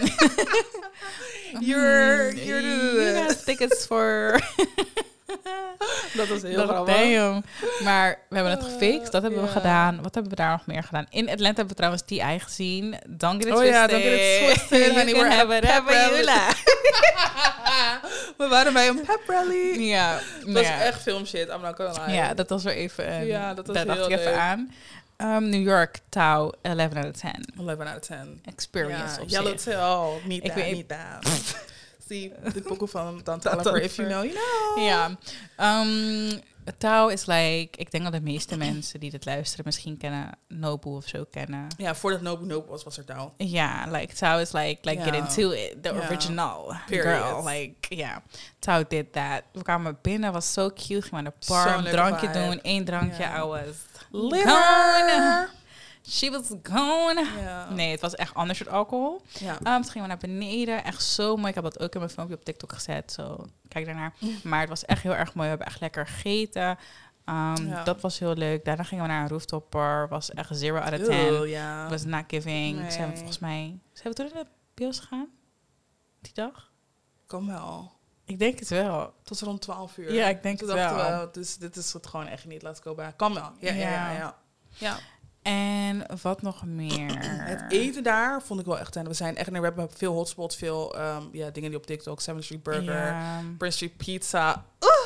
You're, 1.61 2.35
you're 2.45 2.63
you 2.63 3.35
tickets 3.45 3.87
for... 3.87 4.35
Dat 6.17 6.29
was 6.29 6.43
heel 6.43 6.67
grappig. 6.67 6.95
damn. 6.97 7.45
Maar 7.83 8.19
we 8.29 8.35
hebben 8.35 8.53
het 8.55 8.63
gefixt. 8.65 9.13
Dat 9.13 9.23
hebben 9.23 9.43
we 9.43 9.49
gedaan. 9.49 10.03
Wat 10.03 10.15
hebben 10.15 10.31
we 10.33 10.37
daar 10.37 10.51
nog 10.51 10.67
meer 10.67 10.83
gedaan? 10.83 11.07
In 11.11 11.29
Atlanta 11.29 11.45
hebben 11.57 11.69
we 11.69 11.75
trouwens 11.75 12.03
TI 12.07 12.39
gezien. 12.39 12.97
Don't 13.09 13.45
get 13.45 13.53
it 13.53 13.59
Oh 13.59 13.65
ja, 13.65 13.87
Rally. 13.91 14.05
like. 16.25 16.57
We 18.37 18.49
waren 18.49 18.73
bij 18.73 18.89
een 18.89 19.01
pep 19.01 19.21
rally. 19.27 19.81
Ja, 19.81 20.21
Dat 20.45 20.53
was 20.55 20.63
ja. 20.63 20.81
echt 20.81 21.03
film 21.03 21.27
shit. 21.27 21.49
I'm 21.49 21.61
not 21.61 21.77
gonna 21.77 22.05
lie. 22.07 22.15
Ja, 22.15 22.35
dat 22.35 22.49
was 22.49 22.65
weer 22.65 22.75
even... 22.75 23.13
een- 23.13 23.27
Ja, 23.27 23.55
dat 23.55 23.67
was 23.67 23.77
daar 23.77 23.87
dacht 23.87 23.99
ik 23.99 24.11
even 24.11 24.25
leuk. 24.25 24.35
aan. 24.35 24.73
Um, 25.17 25.49
New 25.49 25.63
York, 25.63 25.99
Tau, 26.09 26.53
11 26.63 26.95
out 26.95 27.05
of 27.05 27.11
10. 27.21 27.31
11 27.59 27.79
out 27.81 27.97
of 27.97 28.01
10. 28.07 28.41
Experience 28.45 29.17
Ja, 29.17 29.23
op 29.23 29.29
Yellow 29.29 29.59
zich. 29.59 29.75
Tail, 29.75 30.21
niet 30.25 30.45
dat, 30.47 30.55
weet- 30.55 30.73
niet 30.73 30.89
dat. 30.89 31.33
Zie, 32.09 32.33
de 32.55 32.61
pokoe 32.61 32.89
van 32.89 33.21
Dante 33.25 33.51
Oliver, 33.51 33.83
if 33.83 33.97
you 33.97 34.09
know, 34.09 34.25
you 34.25 34.35
know. 34.35 34.85
Ja. 34.85 35.19
Um, 35.81 36.41
Tau 36.79 37.13
is 37.13 37.27
like... 37.27 37.69
Ik 37.79 37.91
denk 37.91 38.05
dat 38.05 38.13
de 38.13 38.21
meeste 38.21 38.57
mensen 38.57 39.01
die 39.01 39.11
dit 39.11 39.25
luisteren 39.25 39.65
misschien 39.65 39.97
kennen... 39.97 40.31
Nobu 40.49 40.89
of 40.89 41.07
zo 41.07 41.25
kennen. 41.31 41.67
Ja, 41.77 41.95
voordat 41.95 42.21
Nobu 42.21 42.47
Nobu 42.47 42.71
was, 42.71 42.85
was 42.85 42.99
er 42.99 43.05
taal. 43.05 43.35
Ja, 43.37 43.87
like 43.91 44.15
Tao 44.15 44.39
is 44.39 44.53
like 44.53 44.79
like 44.83 45.03
get 45.03 45.15
into 45.15 45.51
it, 45.51 45.83
the 45.83 45.93
original 45.93 46.75
Period. 46.87 47.25
girl. 47.25 47.45
Like 47.45 47.95
ja, 47.95 48.23
Tao 48.59 48.83
did 48.89 49.13
that. 49.13 49.43
We 49.53 49.63
kwamen 49.63 49.99
binnen, 50.03 50.33
was 50.33 50.53
so 50.53 50.69
cute. 50.69 51.03
Gingen 51.03 51.23
naar 51.23 51.33
de 51.39 51.47
bar, 51.47 51.69
Zo'n 51.69 51.77
een 51.77 51.83
leuke 51.83 51.97
drankje 51.97 52.27
vibe. 52.27 52.39
doen, 52.39 52.61
één 52.63 52.85
drankje. 52.85 53.25
I 53.25 53.41
was 53.41 53.77
Liver. 54.11 55.51
She 56.09 56.31
was 56.31 56.47
gone. 56.63 57.27
Nee, 57.75 57.91
het 57.91 58.01
was 58.01 58.15
echt 58.15 58.35
ander 58.35 58.57
soort 58.57 58.69
alcohol. 58.69 59.23
Ja. 59.39 59.53
Um, 59.53 59.59
toen 59.83 59.85
gingen 59.85 60.03
we 60.03 60.07
naar 60.07 60.17
beneden. 60.17 60.85
Echt 60.85 61.03
zo 61.03 61.37
mooi. 61.37 61.49
Ik 61.49 61.55
heb 61.55 61.65
dat 61.65 61.81
ook 61.81 61.93
in 61.93 61.99
mijn 62.01 62.13
filmpje 62.13 62.35
op 62.35 62.45
TikTok 62.45 62.73
gezet. 62.73 63.13
Zo, 63.13 63.47
kijk 63.69 63.85
daarnaar. 63.87 64.15
Maar 64.43 64.61
het 64.61 64.69
was 64.69 64.85
echt 64.85 65.03
heel 65.03 65.15
erg 65.15 65.35
mooi. 65.35 65.49
We 65.49 65.55
hebben 65.57 65.67
echt 65.67 65.81
lekker 65.81 66.07
gegeten. 66.07 66.69
Um, 67.25 67.67
Ja. 67.69 67.85
Dat 67.85 68.01
was 68.01 68.19
heel 68.19 68.35
leuk. 68.35 68.65
Daarna 68.65 68.83
gingen 68.83 69.05
we 69.05 69.11
naar 69.11 69.23
een 69.23 69.29
rooftop 69.29 69.71
bar. 69.71 70.09
Was 70.09 70.31
echt 70.31 70.49
zero 70.53 70.79
out 70.79 71.01
of 71.01 71.07
ten. 71.07 71.89
Was 71.89 72.05
not 72.05 72.25
giving. 72.27 72.79
Nee. 72.81 72.91
Zijn 72.91 73.11
we 73.11 73.17
volgens 73.17 73.39
mij... 73.39 73.79
Zijn 73.93 74.09
we 74.09 74.15
toen 74.15 74.31
naar 74.35 74.45
de 74.45 74.51
bios 74.75 74.99
gegaan? 74.99 75.29
Die 76.21 76.33
dag? 76.35 76.71
Kom 77.27 77.47
wel. 77.47 77.93
Ik 78.25 78.39
denk 78.39 78.59
het 78.59 78.69
wel. 78.69 79.15
Tot 79.23 79.41
rond 79.41 79.61
12 79.61 79.97
uur. 79.97 80.13
Ja, 80.13 80.27
ik 80.29 80.43
denk 80.43 80.59
Toen 80.59 80.69
het 80.69 80.77
wel. 80.77 81.21
we, 81.21 81.29
dus, 81.33 81.57
dit 81.57 81.77
is 81.77 81.93
het 81.93 82.07
gewoon 82.07 82.27
echt 82.27 82.45
niet. 82.45 82.63
Let's 82.63 82.81
go 82.81 82.95
back. 82.95 83.17
Kan 83.17 83.35
wel. 83.35 83.53
Ja, 83.61 83.73
ja, 83.73 83.91
Ja. 83.91 84.13
ja. 84.13 84.37
ja. 84.79 84.97
En 85.49 86.07
wat 86.23 86.43
nog 86.43 86.65
meer? 86.65 87.17
Het 87.41 87.65
eten 87.69 88.03
daar 88.03 88.43
vond 88.43 88.61
ik 88.61 88.67
wel 88.67 88.79
echt... 88.79 88.97
En 88.97 89.07
we 89.09 89.15
zijn 89.15 89.37
echt... 89.37 89.51
We 89.51 89.59
hebben 89.59 89.91
veel 89.91 90.13
hotspots, 90.13 90.57
veel 90.57 90.97
ehm, 90.97 91.23
ja, 91.33 91.51
dingen 91.51 91.71
die 91.71 91.79
op 91.79 91.87
TikTok. 91.87 92.21
Seven 92.21 92.45
Street 92.45 92.63
Burger, 92.63 92.95
Ja, 92.95 93.43
Prince 93.59 93.77
Street 93.77 93.97
Pizza. 93.97 94.65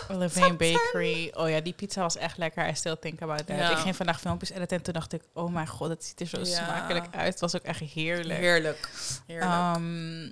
Levine 0.08 0.54
Bakery. 0.54 1.32
Oh 1.34 1.48
ja, 1.48 1.60
die 1.60 1.72
pizza 1.72 2.00
was 2.00 2.16
echt 2.16 2.38
lekker. 2.38 2.68
I 2.68 2.74
still 2.74 2.96
think 3.00 3.22
about 3.22 3.46
that. 3.46 3.56
Ja. 3.56 3.70
Ik 3.70 3.76
ging 3.76 3.96
vandaag 3.96 4.20
filmpjes 4.20 4.50
editen 4.50 4.76
en 4.76 4.82
toen 4.82 4.92
dacht 4.92 5.12
ik... 5.12 5.22
Oh 5.34 5.52
mijn 5.52 5.66
god, 5.68 5.88
het 5.88 6.04
ziet 6.04 6.20
er 6.20 6.26
zo 6.26 6.38
Ja. 6.38 6.44
smakelijk 6.44 7.06
uit. 7.10 7.30
Het 7.30 7.40
was 7.40 7.56
ook 7.56 7.62
echt 7.62 7.80
heerlijk. 7.80 8.38
Heerlijk. 8.38 8.90
Heerlijk. 9.26 9.50
Ehm, 9.50 10.30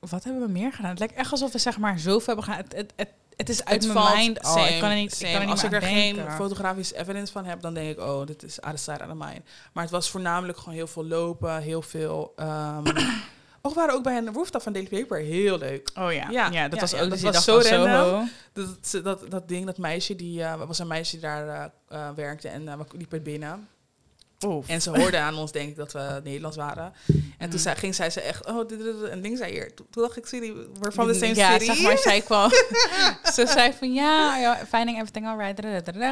wat 0.00 0.24
hebben 0.24 0.42
we 0.42 0.48
meer 0.52 0.72
gedaan? 0.72 0.90
Het 0.90 0.98
lijkt 0.98 1.14
echt 1.14 1.30
alsof 1.30 1.52
we 1.52 1.58
zeg 1.58 1.78
maar 1.78 1.98
zoveel 1.98 2.26
hebben 2.26 2.44
gedaan. 2.44 2.60
Het, 2.60 2.76
het, 2.76 2.92
het, 2.96 3.08
het 3.40 3.48
is 3.48 3.64
uit 3.64 3.84
Het 3.84 3.92
mijn 3.92 4.04
valt- 4.06 4.16
mind 4.16 4.42
al. 4.42 4.52
same, 4.52 4.68
ik 4.68 4.80
kan 4.80 4.90
er 4.90 4.96
niet, 4.96 5.12
ik 5.22 5.26
kan 5.32 5.34
er 5.34 5.40
niet 5.40 5.50
Als 5.50 5.62
ik 5.64 5.72
er 5.72 5.82
geen 5.82 6.30
fotografisch 6.30 6.92
evidence 6.92 7.32
van 7.32 7.44
heb, 7.44 7.60
dan 7.60 7.74
denk 7.74 7.90
ik, 7.90 8.00
oh, 8.04 8.26
dit 8.26 8.42
is 8.42 8.60
out 8.60 8.74
of 8.74 8.80
sight, 8.80 9.00
out 9.00 9.10
of 9.10 9.16
mind. 9.26 9.42
Maar 9.72 9.82
het 9.82 9.92
was 9.92 10.10
voornamelijk 10.10 10.58
gewoon 10.58 10.74
heel 10.74 10.86
veel 10.86 11.04
lopen, 11.06 11.58
heel 11.62 11.82
veel... 11.82 12.32
ehm 12.36 12.86
oh, 13.62 13.72
we 13.72 13.74
waren 13.74 13.94
ook 13.94 14.02
bij 14.02 14.16
een 14.16 14.32
rooftop 14.32 14.62
van 14.62 14.72
Daily 14.72 14.88
Paper. 14.88 15.18
Heel 15.18 15.58
leuk. 15.58 15.90
Oh 15.98 16.12
ja, 16.12 16.28
Ja, 16.30 16.50
ja, 16.50 16.62
dat 16.68 16.74
ja, 16.74 16.80
was 16.80 16.90
ja, 16.90 16.96
ook 16.96 17.02
dat 17.02 17.10
dus 17.10 17.20
die 17.20 17.30
was 17.32 17.44
zo 17.44 17.60
van 17.60 17.70
random. 17.86 18.28
Soho. 18.54 18.70
Dat, 18.92 19.04
dat, 19.04 19.30
dat 19.30 19.48
ding, 19.48 19.66
dat 19.66 19.78
meisje, 19.78 20.16
die 20.16 20.42
eh, 20.42 20.54
was 20.66 20.78
een 20.78 20.86
meisje 20.86 21.12
die 21.12 21.20
daar 21.20 21.48
eh, 21.48 21.64
eh, 21.98 22.14
werkte 22.14 22.48
en 22.48 22.68
eh, 22.68 22.74
we 22.78 22.84
liepen 22.96 23.22
binnen. 23.22 23.68
Oef. 24.46 24.68
En 24.68 24.82
ze 24.82 24.90
hoorde 24.98 25.18
aan 25.18 25.34
ons, 25.36 25.52
denk 25.52 25.68
ik, 25.68 25.76
dat 25.76 25.92
we 25.92 26.20
Nederlands 26.24 26.56
waren. 26.56 26.92
En 27.06 27.24
toen 27.38 27.48
Mm. 27.50 27.58
zei, 27.58 27.76
ging 27.76 27.94
zij 27.94 28.10
ze 28.10 28.20
echt, 28.20 28.46
oh, 28.46 28.68
dit, 28.68 28.68
dit, 28.68 29.00
dit, 29.00 29.08
en 29.10 29.20
ding 29.22 29.38
zei 29.38 29.52
hier. 29.52 29.74
Toen, 29.74 29.86
toen 29.90 30.02
dacht 30.02 30.16
ik, 30.16 30.26
zie 30.26 30.40
we're 30.80 30.92
from 30.92 31.06
the 31.06 31.14
same 31.14 31.34
ja, 31.34 31.52
city. 31.52 31.64
zeg 31.64 31.80
maar, 31.82 31.98
zij 31.98 32.20
kwam. 32.20 32.50
ze 33.34 33.46
zei 33.46 33.72
van, 33.72 33.92
ja, 33.92 34.36
ja, 34.36 34.56
finding 34.68 34.96
everything 34.98 35.26
alright. 35.26 35.60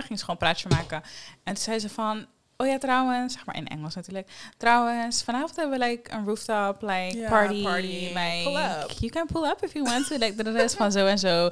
Ging 0.07 0.19
ze 0.19 0.25
gewoon 0.25 0.37
praatje 0.41 0.69
maken. 0.69 1.03
En 1.45 1.55
toen 1.55 1.62
zei 1.62 1.79
ze 1.79 1.88
van, 1.88 2.27
oh 2.57 2.67
ja, 2.67 2.79
trouwens, 2.79 3.33
zeg 3.35 3.45
maar 3.47 3.57
in 3.57 3.67
Engels 3.69 3.95
natuurlijk. 3.95 4.29
Trouwens, 4.57 5.23
vanavond 5.23 5.57
hebben 5.57 5.79
we 5.79 5.87
like 5.87 6.11
een 6.12 6.25
rooftop 6.25 6.83
like 6.83 7.17
Ja, 7.19 7.29
party. 7.29 7.62
party. 7.62 7.87
Like, 8.14 8.41
Pull 8.45 8.57
up. 8.57 8.91
you 8.99 9.11
can 9.12 9.27
pull 9.27 9.45
up 9.49 9.62
if 9.64 9.73
you 9.73 9.85
want 9.85 10.07
to. 10.07 10.17
Like, 10.19 10.43
de 10.43 10.51
rest 10.53 10.75
van 10.77 10.93
zo 10.93 11.07
en 11.07 11.19
zo. 11.19 11.51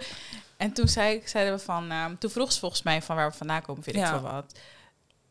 En 0.57 0.73
toen 0.73 0.89
zei, 0.89 1.23
zeiden 1.25 1.55
we 1.55 1.61
van, 1.61 1.91
ehm, 1.91 2.15
toen 2.19 2.31
vroeg 2.31 2.53
ze 2.53 2.59
volgens 2.61 2.83
mij 2.83 3.03
van 3.03 3.17
waar 3.17 3.31
we 3.31 3.37
vandaan 3.37 3.63
komen, 3.63 3.83
weet 3.85 3.95
ik 3.95 4.01
Ja. 4.01 4.09
veel 4.11 4.31
wat. 4.31 4.53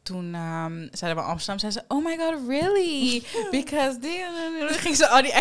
Toen 0.06 0.34
ehm, 0.34 0.88
zeiden 0.92 1.24
we 1.24 1.30
Amsterdam, 1.30 1.60
zei 1.60 1.72
ze, 1.72 1.84
oh 1.88 2.06
my 2.06 2.18
god, 2.18 2.48
really? 2.48 3.24
Because 3.52 4.00
die, 4.00 4.24
ging 4.68 4.96
ze 4.96 5.08
al 5.08 5.22
die, 5.22 5.32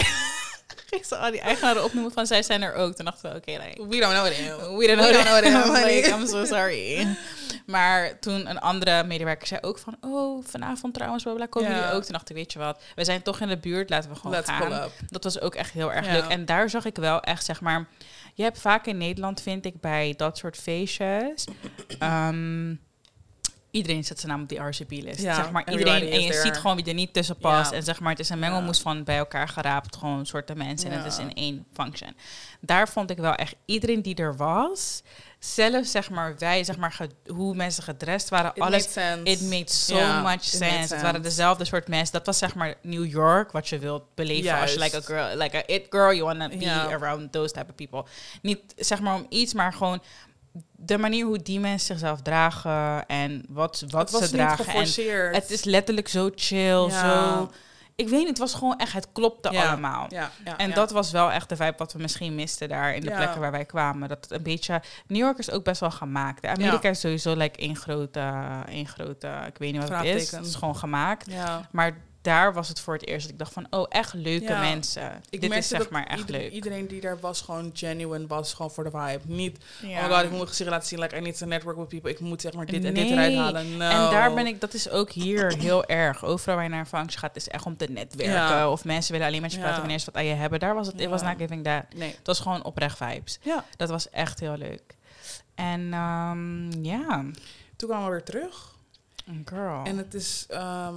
ging 0.91 1.05
ze 1.05 1.17
al 1.17 1.31
die 1.31 1.41
eigenaren 1.41 1.85
opnoemen 1.85 2.13
van 2.13 2.27
zij 2.27 2.43
zijn 2.43 2.63
er 2.63 2.75
ook. 2.75 2.95
Toen 2.95 3.05
dachten 3.05 3.31
we, 3.31 3.37
oké, 3.37 3.51
like, 3.51 3.87
We 3.87 3.99
don't 3.99 4.13
know 4.13 4.27
them. 4.27 4.77
we 4.77 4.87
don't 4.87 4.99
know, 4.99 5.09
We 5.09 5.41
don't 5.41 5.55
know 5.55 5.75
them, 5.75 5.85
like, 5.85 6.09
I'm 6.09 6.27
so 6.27 6.45
sorry. 6.45 7.17
Maar 7.67 8.19
toen 8.21 8.51
een 8.51 8.61
andere 8.61 9.05
medewerker 9.05 9.47
zei 9.47 9.61
ook 9.63 9.79
van, 9.79 9.97
oh, 10.01 10.45
vanavond 10.47 10.95
trouwens, 10.95 11.23
bla 11.23 11.33
bla, 11.33 11.47
komen 11.47 11.75
jullie 11.75 11.93
ook? 11.93 12.03
Toen 12.03 12.13
dacht 12.13 12.31
ik, 12.31 12.37
weet 12.37 12.53
je 12.53 12.59
wat, 12.59 12.83
we 12.95 13.05
zijn 13.05 13.23
toch 13.23 13.41
in 13.41 13.49
de 13.49 13.59
buurt, 13.59 13.91
laten 13.91 14.11
we 14.11 14.17
gewoon 14.17 14.33
Let's 14.33 14.51
gaan. 14.51 14.91
Dat 15.11 15.25
was 15.25 15.41
ook 15.41 15.55
echt 15.55 15.73
heel 15.73 15.93
erg 15.93 16.07
leuk. 16.07 16.25
En 16.29 16.45
daar 16.45 16.71
zag 16.71 16.85
ik 16.85 16.97
wel 16.97 17.21
echt, 17.21 17.45
zeg 17.45 17.61
maar... 17.61 17.89
Je 18.35 18.43
hebt 18.43 18.61
vaak 18.61 18.87
in 18.87 18.97
Nederland, 18.97 19.41
vind 19.41 19.67
ik, 19.67 19.81
bij 19.81 20.15
dat 20.17 20.39
soort 20.39 20.57
feestjes... 20.57 21.45
ehm, 21.99 22.75
iedereen 23.75 24.05
zet 24.05 24.21
zijn 24.21 24.33
naam 24.33 24.43
op 24.43 24.49
die 24.49 24.59
RCB-list. 24.59 25.23
Ja, 25.23 25.35
zeg 25.35 25.51
maar 25.51 25.71
iedereen. 25.71 26.11
En 26.11 26.21
je 26.21 26.31
there. 26.31 26.43
ziet 26.43 26.57
gewoon 26.57 26.77
wie 26.77 26.85
er 26.85 26.95
niet 26.95 27.13
tussen 27.13 27.37
past. 27.37 27.71
Ja. 27.71 27.77
En 27.77 27.83
zeg 27.83 28.01
maar, 28.01 28.11
het 28.11 28.21
is 28.21 28.29
een 28.29 28.39
mengelmoes 28.39 28.81
van 28.81 29.05
bij 29.05 29.17
elkaar 29.17 29.49
geraapt. 29.49 29.97
Gewoon 29.97 30.27
soorten 30.27 30.57
mensen. 30.57 30.91
En 30.91 30.99
het 30.99 31.13
is 31.13 31.19
in 31.19 31.35
één 31.35 31.67
function. 31.73 32.17
Daar 32.61 32.89
vond 32.89 33.11
ik 33.11 33.17
wel 33.17 33.35
echt 33.35 33.55
iedereen 33.65 34.03
die 34.03 34.15
er 34.15 34.37
was... 34.37 35.03
Zelfs 35.39 35.91
zeg 35.91 36.11
maar 36.11 36.35
wij, 36.39 36.65
zeg 36.65 36.77
maar 36.77 36.97
hoe 37.27 37.55
mensen 37.55 37.83
gedrest 37.83 38.29
waren. 38.29 38.51
It 38.55 38.63
alles 38.63 38.71
made 38.73 38.91
sense. 38.91 39.31
It 39.31 39.41
made 39.51 39.71
so 39.71 40.23
much 40.23 40.45
sense. 40.45 40.95
Het 40.95 41.03
waren 41.03 41.23
dezelfde 41.23 41.65
soort 41.65 41.89
mensen. 41.89 42.13
Dat 42.13 42.27
was 42.27 42.39
zeg 42.39 42.55
maar 42.55 42.75
New 42.83 43.07
York, 43.07 43.53
wat 43.53 43.69
je 43.69 43.79
wilt 43.79 44.15
beleven 44.15 44.61
als 44.61 44.73
je 44.73 44.79
like 44.79 44.97
a 44.97 45.01
girl, 45.01 45.37
like 45.37 45.57
a 45.57 45.63
it 45.67 45.87
girl, 45.91 46.15
you 46.15 46.25
wanna 46.25 46.49
be 46.49 46.71
around 46.71 47.33
those 47.33 47.53
type 47.53 47.67
of 47.69 47.75
people. 47.75 48.05
Niet 48.43 48.61
zeg 48.77 49.01
maar 49.01 49.15
om 49.15 49.27
iets, 49.29 49.55
maar 49.55 49.73
gewoon 49.73 50.03
de 50.77 50.99
manier 50.99 51.25
hoe 51.27 51.39
die 51.43 51.61
mensen 51.61 51.87
zichzelf 51.87 52.23
dragen 52.23 53.07
en 53.07 53.45
wat, 53.49 53.85
wat 53.89 54.11
ze 54.11 54.31
dragen. 54.31 54.67
En 54.75 55.35
het 55.35 55.51
is 55.51 55.65
letterlijk 55.65 56.09
zo 56.09 56.31
chill, 56.35 56.87
Ja. 56.89 57.35
zo. 57.35 57.51
Ik 57.97 58.09
weet 58.09 58.19
niet, 58.19 58.29
het 58.29 58.39
was 58.39 58.55
gewoon 58.55 58.77
echt, 58.77 58.93
het 58.93 59.09
klopte 59.13 59.53
Ja. 59.53 59.69
allemaal. 59.69 60.07
ja, 60.09 60.31
En 60.57 60.73
dat 60.73 60.91
was 60.91 61.11
wel 61.11 61.31
echt 61.31 61.49
de 61.49 61.57
vibe 61.57 61.75
wat 61.77 61.93
we 61.93 61.99
misschien 61.99 62.35
misten 62.35 62.69
daar 62.69 62.95
in 62.95 63.01
de 63.01 63.11
plekken 63.11 63.41
waar 63.41 63.51
wij 63.51 63.65
kwamen. 63.65 64.09
Dat 64.09 64.19
het 64.21 64.31
een 64.33 64.43
beetje... 64.43 64.83
New 65.07 65.19
York 65.19 65.39
is 65.39 65.51
ook 65.51 65.65
best 65.65 65.81
wel 65.81 65.91
gemaakt. 65.91 66.47
Amerika 66.47 66.89
is 66.89 67.01
sowieso 67.01 67.35
like 67.35 67.59
één 67.59 67.77
grote, 67.77 68.33
grote... 68.85 69.33
Ik 69.47 69.59
weet 69.59 69.73
niet 69.73 69.89
wat 69.89 69.99
het 69.99 70.07
is. 70.07 70.31
Het 70.31 70.47
is 70.47 70.55
gewoon 70.55 70.77
gemaakt. 70.77 71.27
Maar 71.71 71.97
daar 72.25 72.53
was 72.53 72.69
het 72.69 72.81
voor 72.81 72.95
het 72.95 73.07
eerst 73.07 73.23
dat 73.23 73.33
ik 73.33 73.39
dacht 73.39 73.53
van... 73.53 73.67
Oh, 73.71 73.87
echt 73.89 74.15
leuke 74.15 74.45
Ja. 74.45 74.61
mensen. 74.61 75.23
Ik 75.31 75.41
Dit 75.41 75.53
is 75.53 75.69
zeg 75.69 75.91
maar 75.91 76.07
echt 76.07 76.19
ieder- 76.21 76.37
leuk. 76.41 76.53
Iedereen 76.53 76.87
die 76.87 77.01
daar 77.01 77.21
was, 77.21 77.41
gewoon 77.41 77.71
genuine 77.75 78.27
was, 78.27 78.55
gewoon 78.55 78.71
voor 78.71 78.85
de 78.85 78.91
vibe. 78.91 79.21
Niet, 79.25 79.59
Ja. 79.83 79.89
oh 79.99 80.07
my 80.09 80.15
god, 80.15 80.19
ik 80.23 80.29
moet 80.29 80.37
mijn 80.39 80.49
gezicht 80.49 80.71
laten 80.71 80.89
zien, 80.89 80.99
like 81.01 81.17
I 81.17 81.21
need 81.21 81.39
to 81.39 81.47
network 81.47 81.77
with 81.77 81.89
people. 81.89 82.11
Ik 82.11 82.21
moet 82.21 82.41
zeg 82.41 82.53
maar 82.53 82.67
dit 82.67 82.85
en 82.85 82.95
dit 82.95 83.11
eruit 83.11 83.35
halen. 83.37 83.77
No. 83.77 83.89
En 83.89 84.11
daar 84.11 84.35
ben 84.35 84.47
ik, 84.47 84.61
dat 84.61 84.75
is 84.75 84.89
ook 84.91 85.11
hier 85.11 85.57
heel 85.57 85.85
erg. 85.85 86.25
Overal 86.25 86.55
waar 86.55 86.65
je 86.65 86.71
naar 86.71 86.87
een 86.93 87.11
gaat, 87.11 87.37
is 87.37 87.49
echt 87.49 87.67
om 87.67 87.77
te 87.77 87.87
netwerken. 87.91 88.35
Ja. 88.35 88.71
Of 88.71 88.85
mensen 88.85 89.13
willen 89.13 89.27
alleen 89.27 89.43
met 89.43 89.53
je 89.53 89.59
praten 89.59 89.79
wanneer 89.81 89.99
ze 89.99 90.05
wat 90.05 90.15
aan 90.17 90.25
je 90.25 90.35
hebben. 90.35 90.59
Daar 90.61 90.75
was 90.75 90.87
het, 90.87 91.01
it 91.01 91.09
was 91.09 91.23
not 91.23 91.35
giving 91.39 91.65
that. 91.65 91.83
Nee. 91.97 92.11
Het 92.11 92.27
was 92.27 92.41
gewoon 92.41 92.65
oprecht 92.65 92.97
vibes. 92.97 93.39
Ja. 93.43 93.65
Dat 93.77 93.89
was 93.89 94.11
echt 94.11 94.41
heel 94.41 94.57
leuk. 94.57 94.97
En 95.55 95.93
ehm, 95.93 96.83
ja, 96.85 97.25
Toen 97.77 97.89
kwamen 97.89 98.05
we 98.07 98.11
weer 98.11 98.23
terug. 98.25 98.73
girl. 99.45 99.85
En 99.85 99.97
het 99.99 100.15
is, 100.15 100.47
ehm, 100.49 100.95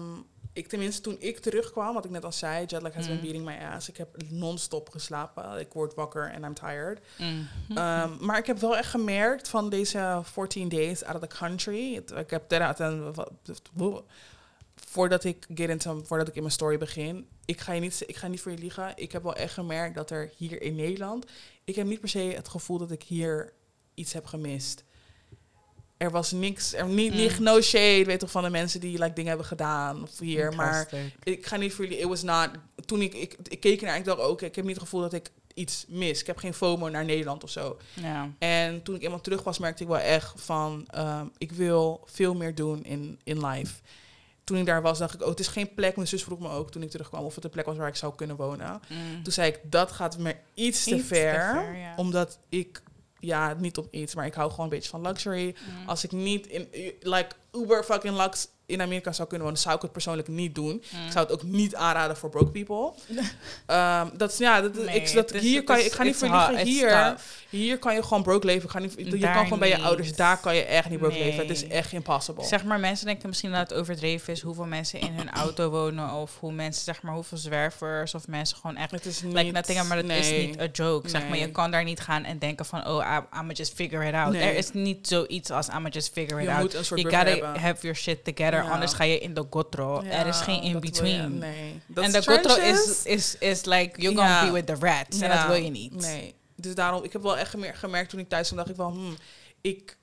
ik 0.57 0.67
tenminste 0.67 1.01
toen 1.01 1.15
ik 1.19 1.39
terugkwam, 1.39 1.93
wat 1.93 2.05
ik 2.05 2.11
net 2.11 2.25
al 2.25 2.31
zei, 2.31 2.65
jetlag 2.65 2.93
has 2.93 3.05
been 3.05 3.15
Mm. 3.15 3.21
beating 3.21 3.45
my 3.45 3.57
ass. 3.73 3.89
Ik 3.89 3.97
heb 3.97 4.15
non-stop 4.29 4.89
geslapen. 4.89 5.59
Ik 5.59 5.73
word 5.73 5.93
wakker 5.93 6.29
en 6.31 6.43
I'm 6.43 6.53
tired. 6.53 6.99
Mm. 7.17 7.47
Ehm, 7.75 8.25
maar 8.25 8.37
ik 8.37 8.45
heb 8.45 8.57
wel 8.57 8.77
echt 8.77 8.89
gemerkt 8.89 9.47
van 9.47 9.69
deze 9.69 10.21
14 10.23 10.69
days 10.69 11.03
out 11.03 11.15
of 11.15 11.21
the 11.29 11.35
country. 11.37 11.95
Ik 11.95 12.29
heb 12.29 12.49
voordat 14.75 15.23
ik 15.23 15.45
get 15.55 15.69
into, 15.69 16.01
voordat 16.05 16.27
ik 16.27 16.35
in 16.35 16.41
mijn 16.41 16.53
story 16.53 16.77
begin, 16.77 17.27
ik 17.45 17.59
ga 17.59 17.71
je 17.73 17.81
niet, 17.81 18.03
ik 18.05 18.15
ga 18.15 18.27
niet 18.27 18.41
voor 18.41 18.51
je 18.51 18.57
liegen. 18.57 18.91
Ik 18.95 19.11
heb 19.11 19.23
wel 19.23 19.35
echt 19.35 19.53
gemerkt 19.53 19.95
dat 19.95 20.09
er 20.09 20.31
hier 20.37 20.61
in 20.61 20.75
Nederland, 20.75 21.25
ik 21.63 21.75
heb 21.75 21.85
niet 21.87 21.99
per 21.99 22.09
se 22.09 22.19
het 22.19 22.47
gevoel 22.47 22.77
dat 22.77 22.91
ik 22.91 23.03
hier 23.03 23.53
iets 23.93 24.13
heb 24.13 24.25
gemist. 24.25 24.83
Er 25.97 26.11
was 26.11 26.31
niks, 26.31 26.73
er 26.73 26.85
niet, 26.87 27.11
Mm. 27.11 27.17
niet 27.17 27.39
no 27.39 27.61
shade, 27.61 28.03
weet 28.05 28.19
toch, 28.19 28.31
van 28.31 28.43
de 28.43 28.49
mensen 28.49 28.79
die 28.79 28.97
like 28.99 29.13
dingen 29.13 29.29
hebben 29.29 29.47
gedaan 29.47 30.03
of 30.03 30.19
hier, 30.19 30.53
maar 30.55 30.89
ik 31.23 31.45
ga 31.45 31.55
niet 31.55 31.73
voor 31.73 31.83
jullie, 31.85 31.99
it 31.99 32.07
was 32.07 32.23
not, 32.23 32.49
toen 32.85 33.01
ik, 33.01 33.13
ik, 33.13 33.35
ik 33.47 33.59
keek 33.59 33.81
naar, 33.81 33.97
ik 33.97 34.05
dacht 34.05 34.19
ook, 34.19 34.41
ik 34.41 34.55
heb 34.55 34.65
niet 34.65 34.73
het 34.75 34.83
gevoel 34.83 35.01
dat 35.01 35.13
ik 35.13 35.29
iets 35.53 35.85
mis. 35.87 36.19
Ik 36.21 36.27
heb 36.27 36.37
geen 36.37 36.53
FOMO 36.53 36.89
naar 36.89 37.05
Nederland 37.05 37.43
of 37.43 37.49
zo. 37.49 37.77
Ja. 37.93 38.29
En 38.39 38.83
toen 38.83 38.95
ik 38.95 39.01
eenmaal 39.03 39.21
terug 39.21 39.43
was, 39.43 39.57
merkte 39.59 39.83
ik 39.83 39.89
wel 39.89 39.99
echt 39.99 40.33
van... 40.41 40.85
ehm, 40.89 41.25
ik 41.37 41.51
wil 41.51 42.01
veel 42.05 42.33
meer 42.35 42.55
doen 42.55 42.83
in, 42.83 43.19
in 43.23 43.45
life. 43.45 43.73
toen 44.43 44.57
ik 44.57 44.65
daar 44.65 44.81
was, 44.81 44.97
dacht 44.97 45.13
ik, 45.13 45.21
oh, 45.21 45.27
het 45.27 45.39
is 45.39 45.47
geen 45.47 45.73
plek. 45.73 45.95
Mijn 45.95 46.07
zus 46.07 46.23
vroeg 46.23 46.39
me 46.39 46.49
ook 46.49 46.71
toen 46.71 46.81
ik 46.81 46.89
terugkwam 46.89 47.23
of 47.25 47.35
het 47.35 47.43
een 47.43 47.49
plek 47.49 47.65
was 47.65 47.77
waar 47.77 47.87
ik 47.87 47.95
zou 47.95 48.15
kunnen 48.15 48.35
wonen. 48.35 48.81
Mm. 48.89 49.23
Toen 49.23 49.33
zei 49.33 49.49
ik, 49.51 49.59
dat 49.63 49.91
gaat 49.91 50.17
me 50.17 50.35
iets 50.53 50.83
te 50.83 50.95
Iets 50.95 51.07
te 51.07 51.15
ver. 51.15 51.51
ver, 51.53 51.77
ja. 51.77 51.93
Omdat 51.95 52.39
ik, 52.49 52.81
ja, 53.27 53.53
niet 53.53 53.77
om 53.77 53.87
iets, 53.91 54.15
maar 54.15 54.25
ik 54.25 54.33
hou 54.33 54.49
gewoon 54.49 54.65
een 54.65 54.71
beetje 54.71 54.89
van 54.89 55.01
luxury. 55.01 55.45
Mm. 55.45 55.87
Als 55.87 56.03
ik 56.03 56.11
niet 56.11 56.47
in, 56.47 56.67
like, 57.01 57.35
uber 57.51 57.83
fucking 57.83 58.17
lux 58.17 58.47
in 58.65 58.81
Amerika 58.81 59.11
zou 59.11 59.27
kunnen 59.27 59.45
wonen, 59.47 59.61
zou 59.61 59.75
ik 59.75 59.81
het 59.81 59.91
persoonlijk 59.91 60.27
niet 60.27 60.55
doen. 60.55 60.71
Mm. 60.91 61.05
Ik 61.05 61.11
zou 61.11 61.25
het 61.25 61.33
ook 61.33 61.43
niet 61.43 61.75
aanraden 61.75 62.17
voor 62.17 62.29
broke 62.29 62.51
people. 62.51 62.93
Ehm, 63.65 64.07
dat 64.17 64.31
is, 64.31 64.37
ja, 64.37 64.61
dat, 64.61 64.73
Nee, 64.73 64.95
ik, 64.95 65.13
dat, 65.13 65.29
het 65.29 65.33
is- 65.33 65.41
hier 65.41 65.55
het 65.57 65.65
kan 65.65 65.77
je, 65.79 65.83
ik 65.85 65.91
ga 65.91 66.03
niet 66.03 66.17
verliegen. 66.17 66.57
Hier, 66.57 67.15
hier 67.49 67.77
kan 67.79 67.93
je 67.95 68.03
gewoon 68.03 68.23
broke 68.23 68.45
leven. 68.45 68.63
Ik 68.63 68.69
ga 68.69 68.79
niet, 68.79 68.93
je 68.97 69.17
Daar 69.17 69.33
kan 69.33 69.43
gewoon 69.43 69.59
bij 69.59 69.67
je 69.69 69.79
ouders. 69.79 70.15
Daar 70.15 70.39
kan 70.39 70.55
je 70.55 70.63
echt 70.63 70.89
niet 70.89 70.99
broke 70.99 71.13
Nee. 71.13 71.23
leven. 71.23 71.39
Het 71.39 71.49
is 71.49 71.67
echt 71.67 71.91
impossible. 71.91 72.43
Zeg 72.43 72.63
maar, 72.63 72.79
mensen 72.79 73.05
denken 73.05 73.29
misschien 73.29 73.51
dat 73.51 73.69
het 73.69 73.73
overdreven 73.79 74.33
is 74.33 74.41
hoeveel 74.41 74.65
mensen 74.65 74.99
in 74.99 75.13
hun 75.13 75.29
auto 75.31 75.69
wonen. 75.69 76.11
Of 76.11 76.39
hoe 76.39 76.51
mensen, 76.51 76.83
zeg 76.83 77.01
maar, 77.01 77.13
hoeveel 77.13 77.37
zwervers 77.37 78.13
of 78.15 78.27
mensen 78.27 78.57
gewoon 78.57 78.75
echt 78.75 78.91
het 78.91 79.05
is 79.05 79.21
niet... 79.21 79.33
Like 79.33 79.51
nothing, 79.51 79.87
maar 79.87 80.01
dat 80.01 80.09
is 80.17 80.31
niet 80.31 80.59
a 80.59 80.67
joke. 80.71 81.09
Zeg 81.09 81.27
maar, 81.27 81.37
je 81.37 81.51
kan 81.51 81.71
daar 81.71 81.83
niet 81.83 81.99
gaan 81.99 82.23
en 82.23 82.39
denken 82.39 82.65
van, 82.65 82.87
oh, 82.87 83.17
I'm, 83.39 83.51
just 83.51 83.73
figure 83.73 84.07
it 84.07 84.13
out. 84.13 84.33
Er 84.33 84.55
is 84.55 84.71
niet 84.71 85.07
zoiets 85.07 85.51
als 85.51 85.67
I'ma 85.67 85.89
just 85.89 86.09
figure 86.13 86.41
it 86.41 86.47
Je 86.47 86.51
out. 86.53 86.61
moet 86.61 86.73
een 86.73 86.85
soort 86.85 87.01
gotta 87.01 87.36
hebben. 87.43 87.61
have 87.61 87.81
your 87.81 87.95
shit 87.97 88.23
together, 88.23 88.63
Ja. 88.63 88.69
anders 88.69 88.93
ga 88.93 89.03
je 89.03 89.19
in 89.19 89.33
de 89.33 89.45
gotro. 89.49 90.01
Ja, 90.03 90.09
er 90.11 90.27
is 90.27 90.39
geen 90.39 90.61
in-between. 90.61 91.37
Nee. 91.37 91.81
En 91.93 92.11
de 92.11 92.23
gotro 92.23 92.55
is, 92.55 93.05
is, 93.05 93.37
is 93.37 93.65
like, 93.65 94.01
you're 94.01 94.17
gonna 94.17 94.45
be 94.45 94.51
with 94.51 94.65
the 94.65 94.75
rats. 94.79 95.19
En 95.19 95.29
dat 95.29 95.45
wil 95.47 95.55
je 95.55 95.69
niet. 95.69 95.95
Nee. 96.01 96.35
Dus 96.55 96.75
daarom, 96.75 97.03
ik 97.03 97.13
heb 97.13 97.21
wel 97.21 97.37
echt 97.37 97.49
gemer- 97.49 97.75
gemerkt 97.75 98.09
toen 98.09 98.19
ik 98.19 98.29
thuis 98.29 98.45
kwam, 98.45 98.57
dacht 98.57 98.69
ik 98.69 98.75
wel, 98.75 98.91
hmm, 98.91 99.15
ik 99.61 99.97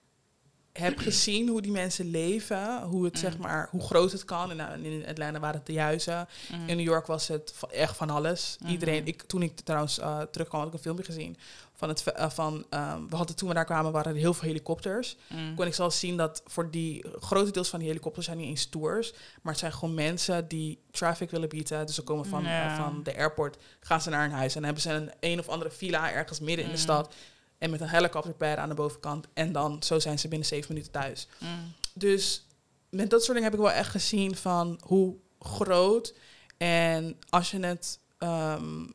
heb 0.72 0.98
gezien 1.08 1.48
hoe 1.48 1.62
die 1.62 1.72
mensen 1.72 2.10
leven, 2.10 2.82
hoe 2.82 3.04
het 3.04 3.18
zeg 3.18 3.38
maar, 3.38 3.68
hoe 3.70 3.82
groot 3.82 4.12
het 4.12 4.24
kan. 4.24 4.50
En 4.50 4.56
nou, 4.56 4.82
in 4.84 5.06
Atlanta 5.08 5.40
waren 5.40 5.56
het 5.56 5.66
de 5.66 5.72
juizen. 5.72 6.28
Mm. 6.52 6.68
In 6.68 6.76
New 6.76 6.86
York 6.86 7.06
was 7.06 7.28
het 7.28 7.54
echt 7.70 7.96
van 7.96 8.10
alles. 8.10 8.56
Mhm. 8.60 8.70
Iedereen, 8.70 9.06
ik, 9.06 9.22
toen 9.22 9.42
ik 9.42 9.60
trouwens 9.60 9.98
eh, 9.98 10.20
terugkwam, 10.20 10.60
had 10.60 10.68
ik 10.68 10.74
een 10.74 10.82
filmpje 10.82 11.04
gezien 11.04 11.36
van 11.76 11.88
het, 11.88 12.02
eh, 12.12 12.30
van, 12.30 12.66
ehm, 12.70 13.06
we 13.08 13.16
hadden 13.16 13.36
toen 13.36 13.48
we 13.48 13.54
daar 13.54 13.64
kwamen, 13.64 13.92
waren 13.92 14.12
er 14.12 14.18
heel 14.18 14.34
veel 14.34 14.48
helikopters. 14.48 15.16
Mm. 15.28 15.54
kon 15.54 15.66
ik 15.66 15.74
zelfs 15.74 15.98
zien 15.98 16.16
dat 16.16 16.42
voor 16.46 16.70
die 16.70 17.04
grote 17.20 17.50
deels 17.50 17.68
van 17.68 17.78
die 17.78 17.88
helikopters 17.88 18.26
zijn 18.26 18.38
niet 18.38 18.46
eens 18.48 18.66
tours, 18.66 19.12
maar 19.42 19.52
het 19.52 19.58
zijn 19.60 19.72
gewoon 19.72 19.94
mensen 19.94 20.48
die 20.48 20.78
traffic 20.90 21.30
willen 21.30 21.48
bieden. 21.48 21.86
Dus 21.86 21.94
ze 21.94 22.02
komen 22.02 22.26
van, 22.26 22.46
eh, 22.46 22.76
van 22.76 23.02
de 23.02 23.16
airport, 23.16 23.56
gaan 23.80 24.00
ze 24.00 24.10
naar 24.10 24.22
hun 24.22 24.36
huis 24.36 24.54
en 24.56 24.64
hebben 24.64 24.82
ze 24.82 24.90
een 24.92 25.10
een 25.20 25.38
of 25.38 25.48
andere 25.48 25.70
villa 25.70 26.12
ergens 26.12 26.40
midden 26.40 26.64
in 26.64 26.70
de 26.70 26.76
Mm. 26.76 26.82
stad 26.82 27.14
en 27.58 27.70
met 27.70 27.80
een 27.80 27.88
helikopterpad 27.88 28.56
aan 28.56 28.68
de 28.68 28.74
bovenkant 28.74 29.26
en 29.34 29.52
dan 29.52 29.82
zo 29.82 29.98
zijn 29.98 30.18
ze 30.18 30.28
binnen 30.28 30.48
zeven 30.48 30.72
minuten 30.72 30.92
thuis. 30.92 31.28
Mm. 31.38 31.72
Dus 31.94 32.46
met 32.88 33.10
dat 33.10 33.20
soort 33.24 33.36
dingen 33.36 33.50
heb 33.50 33.58
ik 33.60 33.64
wel 33.66 33.76
echt 33.76 33.90
gezien 33.90 34.36
van 34.36 34.80
hoe 34.86 35.16
groot 35.40 36.14
en 36.56 37.16
als 37.28 37.50
je 37.50 37.60
het 37.60 37.98
ehm, 38.18 38.86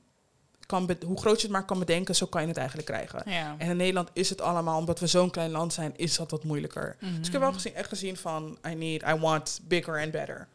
kan, 0.70 0.90
hoe 1.06 1.20
groot 1.20 1.36
je 1.36 1.42
het 1.48 1.52
maar 1.56 1.66
kan 1.66 1.80
bedenken, 1.80 2.16
zo 2.16 2.26
kan 2.26 2.42
je 2.42 2.48
het 2.48 2.58
eigenlijk 2.58 2.88
krijgen. 2.88 3.22
Ja. 3.32 3.56
En 3.58 3.70
in 3.70 3.78
Nederland 3.78 4.10
is 4.14 4.30
het 4.30 4.42
allemaal, 4.42 4.78
omdat 4.78 5.00
we 5.00 5.08
zo'n 5.08 5.30
klein 5.30 5.52
land 5.52 5.74
zijn, 5.74 5.94
is 5.96 6.16
dat 6.18 6.32
wat 6.32 6.44
moeilijker. 6.44 6.96
Dus 7.00 7.10
ik 7.28 7.32
heb 7.32 7.42
wel 7.42 7.50
Mhm. 7.50 7.54
gezien, 7.60 7.74
echt 7.76 7.90
gezien 7.90 8.18
van, 8.18 8.58
I 8.68 8.74
need, 8.76 9.02
I 9.04 9.14
want 9.20 9.60
bigger 9.64 10.02
and 10.02 10.12
better. 10.12 10.48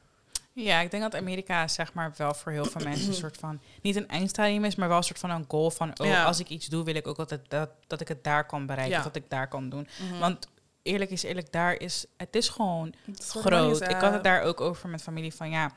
Ja, 0.52 0.80
ik 0.80 0.90
denk 0.90 1.02
dat 1.02 1.14
Amerika 1.14 1.68
zeg 1.68 1.92
maar 1.92 2.12
wel 2.16 2.34
voor 2.34 2.52
heel 2.52 2.64
veel 2.64 2.82
mensen 2.84 3.08
een 3.08 3.14
soort 3.24 3.36
van 3.36 3.60
niet 3.82 3.96
een 3.96 4.08
eindstadium 4.08 4.64
is, 4.64 4.74
maar 4.74 4.88
wel 4.88 4.96
een 4.96 5.02
soort 5.02 5.18
van 5.18 5.30
een 5.30 5.44
goal 5.48 5.70
van 5.70 5.98
oh, 6.00 6.06
Ja. 6.06 6.24
als 6.24 6.38
ik 6.40 6.48
iets 6.48 6.66
doe, 6.66 6.84
wil 6.84 6.94
ik 6.94 7.06
ook 7.06 7.18
altijd 7.18 7.40
dat, 7.48 7.68
dat 7.86 8.00
ik 8.00 8.08
het 8.08 8.24
daar 8.24 8.46
kan 8.46 8.66
bereiken, 8.66 8.96
Ja. 8.96 9.02
dat 9.02 9.16
ik 9.16 9.30
daar 9.30 9.48
kan 9.48 9.68
doen. 9.68 9.88
Want 10.10 10.20
Want 10.20 10.48
eerlijk 10.82 11.10
is 11.10 11.22
eerlijk, 11.22 11.52
daar 11.52 11.80
is 11.80 12.04
het 12.16 12.36
is 12.36 12.48
gewoon 12.48 12.94
groot. 13.18 13.80
Ik 13.80 13.90
had 13.96 14.12
het 14.12 14.24
daar 14.24 14.42
ook 14.42 14.60
over 14.60 14.88
met 14.88 15.02
familie 15.02 15.34
van 15.34 15.50
ja. 15.50 15.70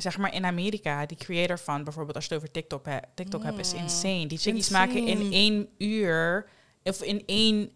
Zeg 0.00 0.18
maar 0.18 0.34
in 0.34 0.44
Amerika, 0.44 1.06
die 1.06 1.16
creator 1.16 1.58
van 1.58 1.84
bijvoorbeeld 1.84 2.16
als 2.16 2.24
je 2.26 2.34
het 2.34 2.42
over 2.42 2.54
TikTok, 2.54 2.86
he- 2.86 2.98
TikTok 3.14 3.42
hebt, 3.42 3.58
is 3.58 3.72
Mm. 3.74 3.78
insane. 3.80 4.26
Die 4.26 4.38
chickies 4.38 4.68
maken 4.68 5.06
in 5.06 5.32
één 5.32 5.68
uur, 5.78 6.48
of 6.82 7.02
in 7.02 7.22
één 7.26 7.70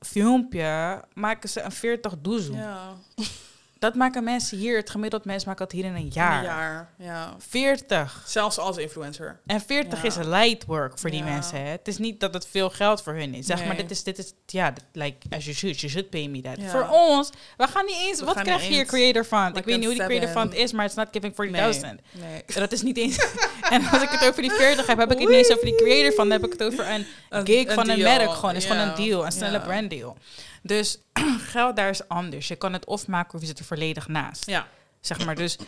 filmpje, 0.00 1.04
maken 1.14 1.48
ze 1.48 1.60
een 1.60 1.72
40 1.72 2.14
doezoe. 2.20 2.56
Ja, 2.56 2.94
Dat 3.78 3.94
maken 3.94 4.24
mensen 4.24 4.58
hier, 4.58 4.76
het 4.76 4.90
gemiddeld 4.90 5.24
mens 5.24 5.44
maakt 5.44 5.58
dat 5.58 5.72
hier 5.72 5.84
in 5.84 5.94
een 5.94 6.08
jaar. 6.12 6.38
een 6.38 6.44
jaar. 6.44 6.90
Ja. 6.98 7.34
40. 7.38 8.22
Zelfs 8.26 8.58
als 8.58 8.76
influencer. 8.76 9.40
En 9.46 9.60
40 9.60 9.98
Ja. 10.02 10.08
is 10.08 10.16
light 10.16 10.64
work 10.66 10.98
voor 10.98 11.10
die 11.10 11.18
Ja. 11.24 11.24
mensen. 11.30 11.58
Hè? 11.64 11.70
Het 11.70 11.88
is 11.88 11.98
niet 11.98 12.20
dat 12.20 12.34
het 12.34 12.46
veel 12.50 12.70
geld 12.70 13.02
voor 13.02 13.12
hun 13.12 13.34
is. 13.34 13.46
Zeg 13.46 13.58
maar, 13.58 13.68
Nee. 13.68 13.76
dit 13.76 13.90
is, 13.90 14.02
dit 14.02 14.18
is, 14.18 14.32
ja, 14.46 14.72
like, 14.92 15.16
as 15.30 15.44
you 15.44 15.56
should, 15.56 15.80
you 15.80 15.92
should 15.92 16.10
pay 16.10 16.26
me 16.26 16.40
that. 16.40 16.56
Ja. 16.60 16.68
Voor 16.68 16.88
ons, 16.90 17.30
we 17.56 17.66
gaan 17.66 17.84
niet 17.86 17.96
eens, 18.06 18.18
We 18.18 18.24
wat 18.24 18.40
krijg 18.42 18.62
je 18.62 18.68
hier 18.72 18.84
creator 18.86 19.24
fund? 19.24 19.46
like 19.46 19.58
ik 19.58 19.64
weet 19.64 19.76
niet 19.76 19.84
hoe 19.86 19.94
die 19.94 20.04
creator 20.04 20.28
fund 20.28 20.54
is, 20.54 20.72
maar 20.72 20.84
it's 20.84 20.94
not 20.94 21.08
giving 21.12 21.34
40.000. 21.34 22.00
Nee. 22.12 22.42
Dat 22.54 22.72
is 22.72 22.82
niet 22.82 22.96
eens. 22.96 23.16
en 23.70 23.86
als 23.88 24.02
ik 24.02 24.08
het 24.10 24.28
over 24.28 24.42
die 24.42 24.52
40 24.52 24.86
heb, 24.86 24.98
heb 24.98 25.12
ik 25.12 25.18
het 25.18 25.28
niet 25.28 25.36
eens 25.36 25.50
over 25.52 25.64
die 25.64 25.76
creator 25.76 26.12
van. 26.12 26.28
Dan 26.28 26.40
heb 26.40 26.52
ik 26.52 26.58
het 26.58 26.62
over 26.72 26.88
een 26.90 27.06
Een- 27.28 27.46
gig 27.46 27.66
een 27.68 27.74
van 27.74 27.88
een 27.88 27.98
deal. 27.98 28.16
merk. 28.18 28.30
Gewoon, 28.30 28.54
is 28.54 28.64
gewoon 28.64 28.88
een 28.88 28.94
deal, 28.94 29.24
een 29.24 29.32
snelle 29.32 29.58
Ja. 29.58 29.64
branddeal. 29.64 30.16
Dus 30.62 30.98
geld 31.52 31.76
daar 31.76 31.88
is 31.88 32.08
anders. 32.08 32.48
Je 32.48 32.56
kan 32.56 32.72
het 32.72 32.84
of 32.86 33.06
maken 33.06 33.34
of 33.34 33.40
je 33.40 33.46
zit 33.46 33.58
er 33.58 33.64
volledig 33.64 34.08
naast. 34.08 34.46
Ja. 34.46 34.66
Zeg 35.00 35.24
maar, 35.24 35.34
dus 35.34 35.58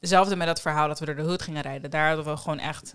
hetzelfde 0.00 0.36
met 0.36 0.46
dat 0.46 0.60
verhaal 0.60 0.88
dat 0.88 0.98
we 0.98 1.06
door 1.06 1.14
de 1.14 1.22
hoed 1.22 1.42
gingen 1.42 1.62
rijden. 1.62 1.90
Daar 1.90 2.06
hadden 2.06 2.24
we 2.24 2.36
gewoon 2.36 2.58
echt, 2.58 2.94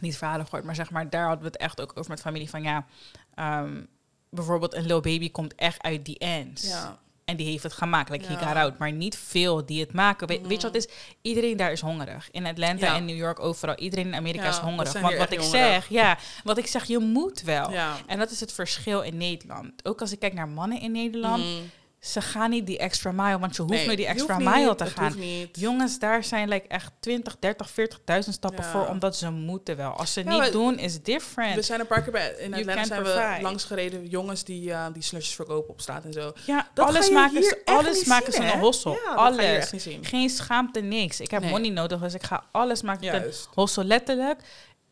niet 0.00 0.16
verhalen 0.16 0.44
gehoord, 0.44 0.64
maar 0.64 0.74
zeg 0.74 0.90
maar, 0.90 1.10
daar 1.10 1.26
hadden 1.26 1.44
we 1.44 1.46
het 1.46 1.56
echt 1.56 1.80
ook 1.80 1.92
over 1.94 2.10
met 2.10 2.20
familie 2.20 2.50
van 2.50 2.62
ja, 2.62 2.86
ehm, 3.34 3.82
bijvoorbeeld 4.30 4.74
een 4.74 4.86
Lil 4.86 5.00
Baby 5.00 5.30
komt 5.30 5.54
echt 5.54 5.82
uit 5.82 6.04
die 6.04 6.18
ends. 6.18 6.68
Ja. 6.68 6.98
En 7.24 7.36
die 7.36 7.46
heeft 7.50 7.62
het 7.62 7.72
gemaakt, 7.72 8.10
like 8.10 8.26
he 8.26 8.36
got 8.46 8.54
out. 8.56 8.78
Maar 8.78 8.92
niet 8.92 9.16
veel 9.16 9.66
die 9.66 9.80
het 9.80 9.92
maken. 9.92 10.26
We- 10.28 10.40
Weet 10.42 10.60
je 10.60 10.66
wat 10.66 10.74
het 10.74 10.86
is? 10.86 10.88
Iedereen 11.22 11.56
daar 11.56 11.72
is 11.72 11.80
hongerig. 11.80 12.28
In 12.30 12.46
Atlanta 12.46 12.86
Ja. 12.86 12.96
en 12.96 13.04
New 13.04 13.16
York, 13.16 13.40
overal. 13.40 13.74
Iedereen 13.76 14.06
in 14.06 14.14
Amerika 14.14 14.42
Ja, 14.44 14.48
is 14.50 14.56
hongerig. 14.56 14.92
Want 14.92 15.16
wat 15.16 15.32
ik 15.32 15.38
hongerig. 15.40 15.50
zeg, 15.50 15.88
ja, 15.88 16.18
wat 16.44 16.58
ik 16.58 16.66
zeg, 16.66 16.84
je 16.84 16.98
moet 16.98 17.42
wel. 17.42 17.70
En 18.06 18.18
dat 18.18 18.30
is 18.30 18.40
het 18.40 18.52
verschil 18.52 19.00
in 19.02 19.16
Nederland. 19.16 19.72
Ook 19.82 20.00
als 20.00 20.12
ik 20.12 20.18
kijk 20.18 20.32
naar 20.34 20.48
mannen 20.48 20.80
in 20.80 20.92
Nederland, 20.92 21.44
Mm. 21.44 21.70
Ze 22.02 22.20
gaan 22.20 22.50
niet 22.50 22.66
die 22.66 22.78
extra 22.78 23.12
mile, 23.12 23.38
want 23.38 23.56
je 23.56 23.62
hoeft 23.62 23.74
Nee, 23.74 23.86
nooit 23.86 23.96
die 23.96 24.06
extra 24.06 24.38
mile 24.38 24.68
niet, 24.68 24.78
te 24.78 24.86
gaan. 24.86 25.18
niet. 25.18 25.60
Jongens, 25.60 25.98
daar 25.98 26.24
zijn 26.24 26.48
like 26.48 26.68
echt 26.68 26.92
20, 27.00 27.36
30, 27.38 27.70
40.000 27.70 28.32
stappen 28.34 28.64
Ja. 28.64 28.70
voor, 28.70 28.86
omdat 28.86 29.16
ze 29.16 29.30
moeten 29.30 29.76
wel. 29.76 29.90
Als 29.90 30.12
ze 30.12 30.24
Ja, 30.24 30.40
niet 30.42 30.52
doen, 30.52 30.78
is 30.78 31.02
different. 31.02 31.54
We 31.54 31.62
zijn 31.62 31.80
een 31.80 31.86
paar 31.86 32.02
keer 32.02 32.12
bij, 32.12 32.34
in 32.38 32.54
Atlanta 32.54 32.84
zijn 32.84 33.02
provide. 33.02 33.34
we 33.36 33.42
langs 33.42 33.64
gereden. 33.64 34.06
Jongens 34.08 34.44
die, 34.44 34.72
eh, 34.72 34.86
die 34.92 35.02
slusjes 35.02 35.34
verkopen 35.34 35.70
op 35.70 35.80
straat 35.80 36.04
en 36.04 36.12
zo. 36.12 36.32
ja, 36.46 36.68
Dat 36.74 36.86
alles 36.86 37.10
maken 37.10 37.42
ze, 37.42 37.60
alles 37.64 37.96
niet 37.96 38.06
maken 38.06 38.32
ze 38.32 38.42
een 38.52 38.58
hossel. 38.58 38.92
Ja, 39.04 39.14
alles. 39.14 39.70
niet. 39.70 39.98
Geen 40.02 40.30
schaamte, 40.30 40.80
niks. 40.80 41.20
Ik 41.20 41.30
heb 41.30 41.42
Nee. 41.42 41.50
money 41.50 41.70
nodig, 41.70 42.00
dus 42.00 42.14
ik 42.14 42.22
ga 42.22 42.44
alles 42.52 42.82
maken 42.82 43.04
Juist. 43.04 43.48
hossel. 43.54 43.84
Letterlijk, 43.84 44.40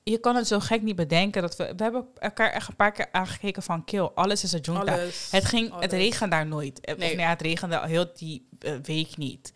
je 0.03 0.19
kan 0.19 0.37
het 0.37 0.47
zo 0.47 0.61
gek 0.61 0.83
niet 0.83 0.97
bedenken. 0.97 1.43
dat 1.43 1.57
We, 1.57 1.73
we 1.77 1.83
hebben 1.83 2.07
elkaar 2.19 2.51
echt 2.51 2.69
een 2.69 2.77
paar 2.77 2.93
keer 2.93 3.09
aangekeken 3.13 3.63
van 3.63 3.85
kill. 3.85 4.11
Alles 4.15 4.45
is 4.45 4.53
een 4.53 4.61
junta. 4.61 4.93
Alles. 4.93 5.29
Het, 5.31 5.45
ging, 5.45 5.81
het 5.81 5.93
regende 5.93 6.37
daar 6.37 6.47
nooit. 6.47 6.81
Eh, 6.81 6.95
Of 6.95 7.01
Nee. 7.01 7.17
nee, 7.17 7.27
het 7.27 7.41
regende 7.43 7.79
al 7.79 7.87
heel 7.87 8.07
die 8.15 8.49
eh, 8.59 8.73
week 8.83 9.17
niet. 9.17 9.53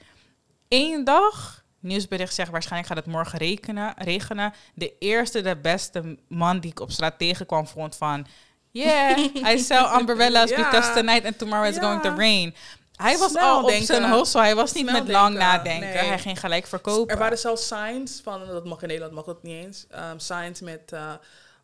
Eén 0.69 1.05
dag, 1.05 1.65
nieuwsbericht 1.81 2.35
zegt 2.35 2.51
waarschijnlijk 2.51 2.93
gaat 2.93 3.05
het 3.05 3.15
morgen 3.15 3.39
rekenen, 3.39 3.95
regenen. 3.99 4.53
De 4.75 4.93
eerste, 4.99 5.41
de 5.41 5.57
beste 5.57 6.19
man 6.29 6.61
die 6.61 6.71
ik 6.71 6.81
op 6.81 6.91
straat 6.91 7.19
tegenkwam 7.19 7.67
vond 7.67 7.97
van... 7.97 8.27
Yeah, 8.71 9.19
I 9.55 9.59
sell 9.59 9.85
umbrellas 9.99 10.51
Ja. 10.57 10.57
because 10.57 10.93
tonight 10.93 11.25
and 11.25 11.39
tomorrow 11.39 11.69
it's 11.69 11.79
going 11.79 12.03
to 12.03 12.15
rain. 12.15 12.55
Hij 12.97 13.19
was 13.19 13.37
al 13.37 13.61
op 13.63 13.67
denken. 13.69 13.87
zijn 13.87 14.11
hossel. 14.11 14.41
Hij 14.41 14.55
was 14.55 14.73
niet 14.73 14.89
Snel 14.89 15.03
met 15.03 15.13
lang 15.13 15.27
denken. 15.39 15.49
nadenken. 15.49 15.89
Nee. 15.89 16.09
Hij 16.09 16.19
ging 16.19 16.41
gelijk 16.41 16.67
verkopen. 16.67 17.13
Er 17.15 17.19
waren 17.21 17.39
zelfs 17.39 17.67
signs 17.67 18.21
van, 18.23 18.47
dat 18.47 18.65
mag 18.65 18.81
in 18.83 18.87
Nederland, 18.89 19.15
mag 19.15 19.25
dat 19.25 19.43
niet 19.43 19.65
eens. 19.65 19.87
Um, 20.13 20.19
signs 20.19 20.61
met, 20.61 20.93
eh, 20.93 21.13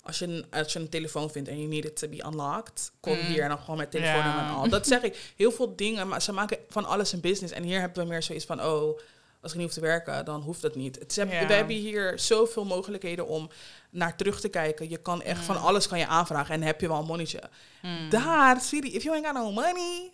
als, 0.03 0.18
je 0.18 0.26
een, 0.26 0.47
als 0.51 0.72
je 0.72 0.78
een 0.78 0.89
telefoon 0.89 1.31
vindt 1.31 1.49
en 1.49 1.61
je 1.61 1.66
need 1.68 1.85
it 1.85 1.97
to 1.97 2.09
be 2.09 2.24
unlocked, 2.26 2.93
kom 3.01 3.12
Mm. 3.16 3.20
hier 3.24 3.43
en 3.43 3.49
dan 3.49 3.59
gewoon 3.59 3.76
met 3.76 3.91
telefoonnummer 3.91 4.43
Ja. 4.43 4.49
en 4.49 4.55
al. 4.55 4.68
Dat 4.68 4.87
zeg 4.87 5.03
ik, 5.03 5.33
heel 5.37 5.53
veel 5.53 5.76
dingen, 5.76 6.09
maar 6.09 6.22
ze 6.22 6.33
maken 6.33 6.59
van 6.68 6.85
alles 6.85 7.12
een 7.12 7.20
business. 7.20 7.53
En 7.55 7.62
hier 7.62 7.81
hebben 7.81 8.03
we 8.03 8.09
meer 8.09 8.22
zoiets 8.22 8.45
van, 8.45 8.62
oh, 8.64 8.99
als 9.43 9.53
ik 9.53 9.57
niet 9.59 9.66
hoef 9.66 9.74
te 9.74 9.81
werken, 9.81 10.24
dan 10.24 10.41
hoeft 10.41 10.62
dat 10.62 10.74
niet. 10.74 10.99
Het, 10.99 11.12
ze 11.12 11.20
hebben- 11.20 11.39
Ja. 11.41 11.47
We 11.47 11.53
hebben 11.53 11.76
hier 11.76 12.18
zoveel 12.18 12.64
mogelijkheden 12.64 13.26
om 13.26 13.51
naar 13.91 14.16
terug 14.16 14.41
te 14.41 14.49
kijken. 14.49 14.89
Je 14.89 14.97
kan 14.99 15.22
echt 15.22 15.45
van 15.45 15.61
alles 15.61 15.89
kan 15.89 15.99
je 15.99 16.07
aanvragen 16.07 16.55
en 16.55 16.62
heb 16.62 16.81
je 16.81 16.89
wel 16.89 16.99
een 16.99 17.05
monnetje. 17.07 17.41
Mm. 17.83 18.11
Daar, 18.11 18.61
sweetie, 18.61 18.93
if 18.93 19.03
you 19.03 19.14
ain't 19.14 19.26
got 19.26 19.37
no 19.37 19.53
money, 19.53 20.11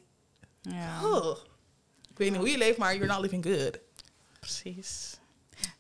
Ja. 0.67 1.05
oh. 1.05 1.37
ik 2.11 2.17
weet 2.19 2.31
niet 2.31 2.39
hoe 2.39 2.49
je 2.51 2.59
leeft, 2.59 2.79
maar 2.79 2.95
you're 2.97 3.13
not 3.13 3.21
living 3.21 3.45
good. 3.45 3.79
Precies. 4.41 5.17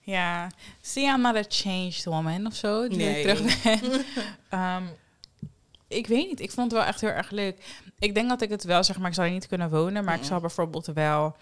Ja, 0.00 0.50
zie 0.80 1.06
I'm 1.06 1.20
not 1.20 1.36
a 1.36 1.44
changed 1.48 2.04
woman 2.04 2.46
of 2.46 2.54
zo. 2.54 2.88
Die 2.88 2.98
Nee. 2.98 3.22
ik 3.24 3.34
terug 3.36 3.62
ben. 3.62 4.04
Ehm, 4.48 4.82
ik 5.88 6.06
weet 6.06 6.26
niet, 6.28 6.40
ik 6.40 6.50
vond 6.50 6.70
het 6.70 6.80
wel 6.80 6.88
echt 6.90 7.00
heel 7.00 7.10
erg 7.10 7.30
leuk. 7.30 7.82
Ik 7.98 8.14
denk 8.14 8.28
dat 8.28 8.42
ik 8.42 8.50
het 8.50 8.64
wel, 8.64 8.84
zeg 8.84 8.98
maar, 8.98 9.08
ik 9.08 9.14
zou 9.14 9.30
niet 9.30 9.46
kunnen 9.46 9.70
wonen, 9.70 10.04
maar 10.04 10.14
ik 10.14 10.20
Mhm. 10.20 10.28
zou 10.28 10.40
bijvoorbeeld 10.40 10.86
wel 10.86 11.36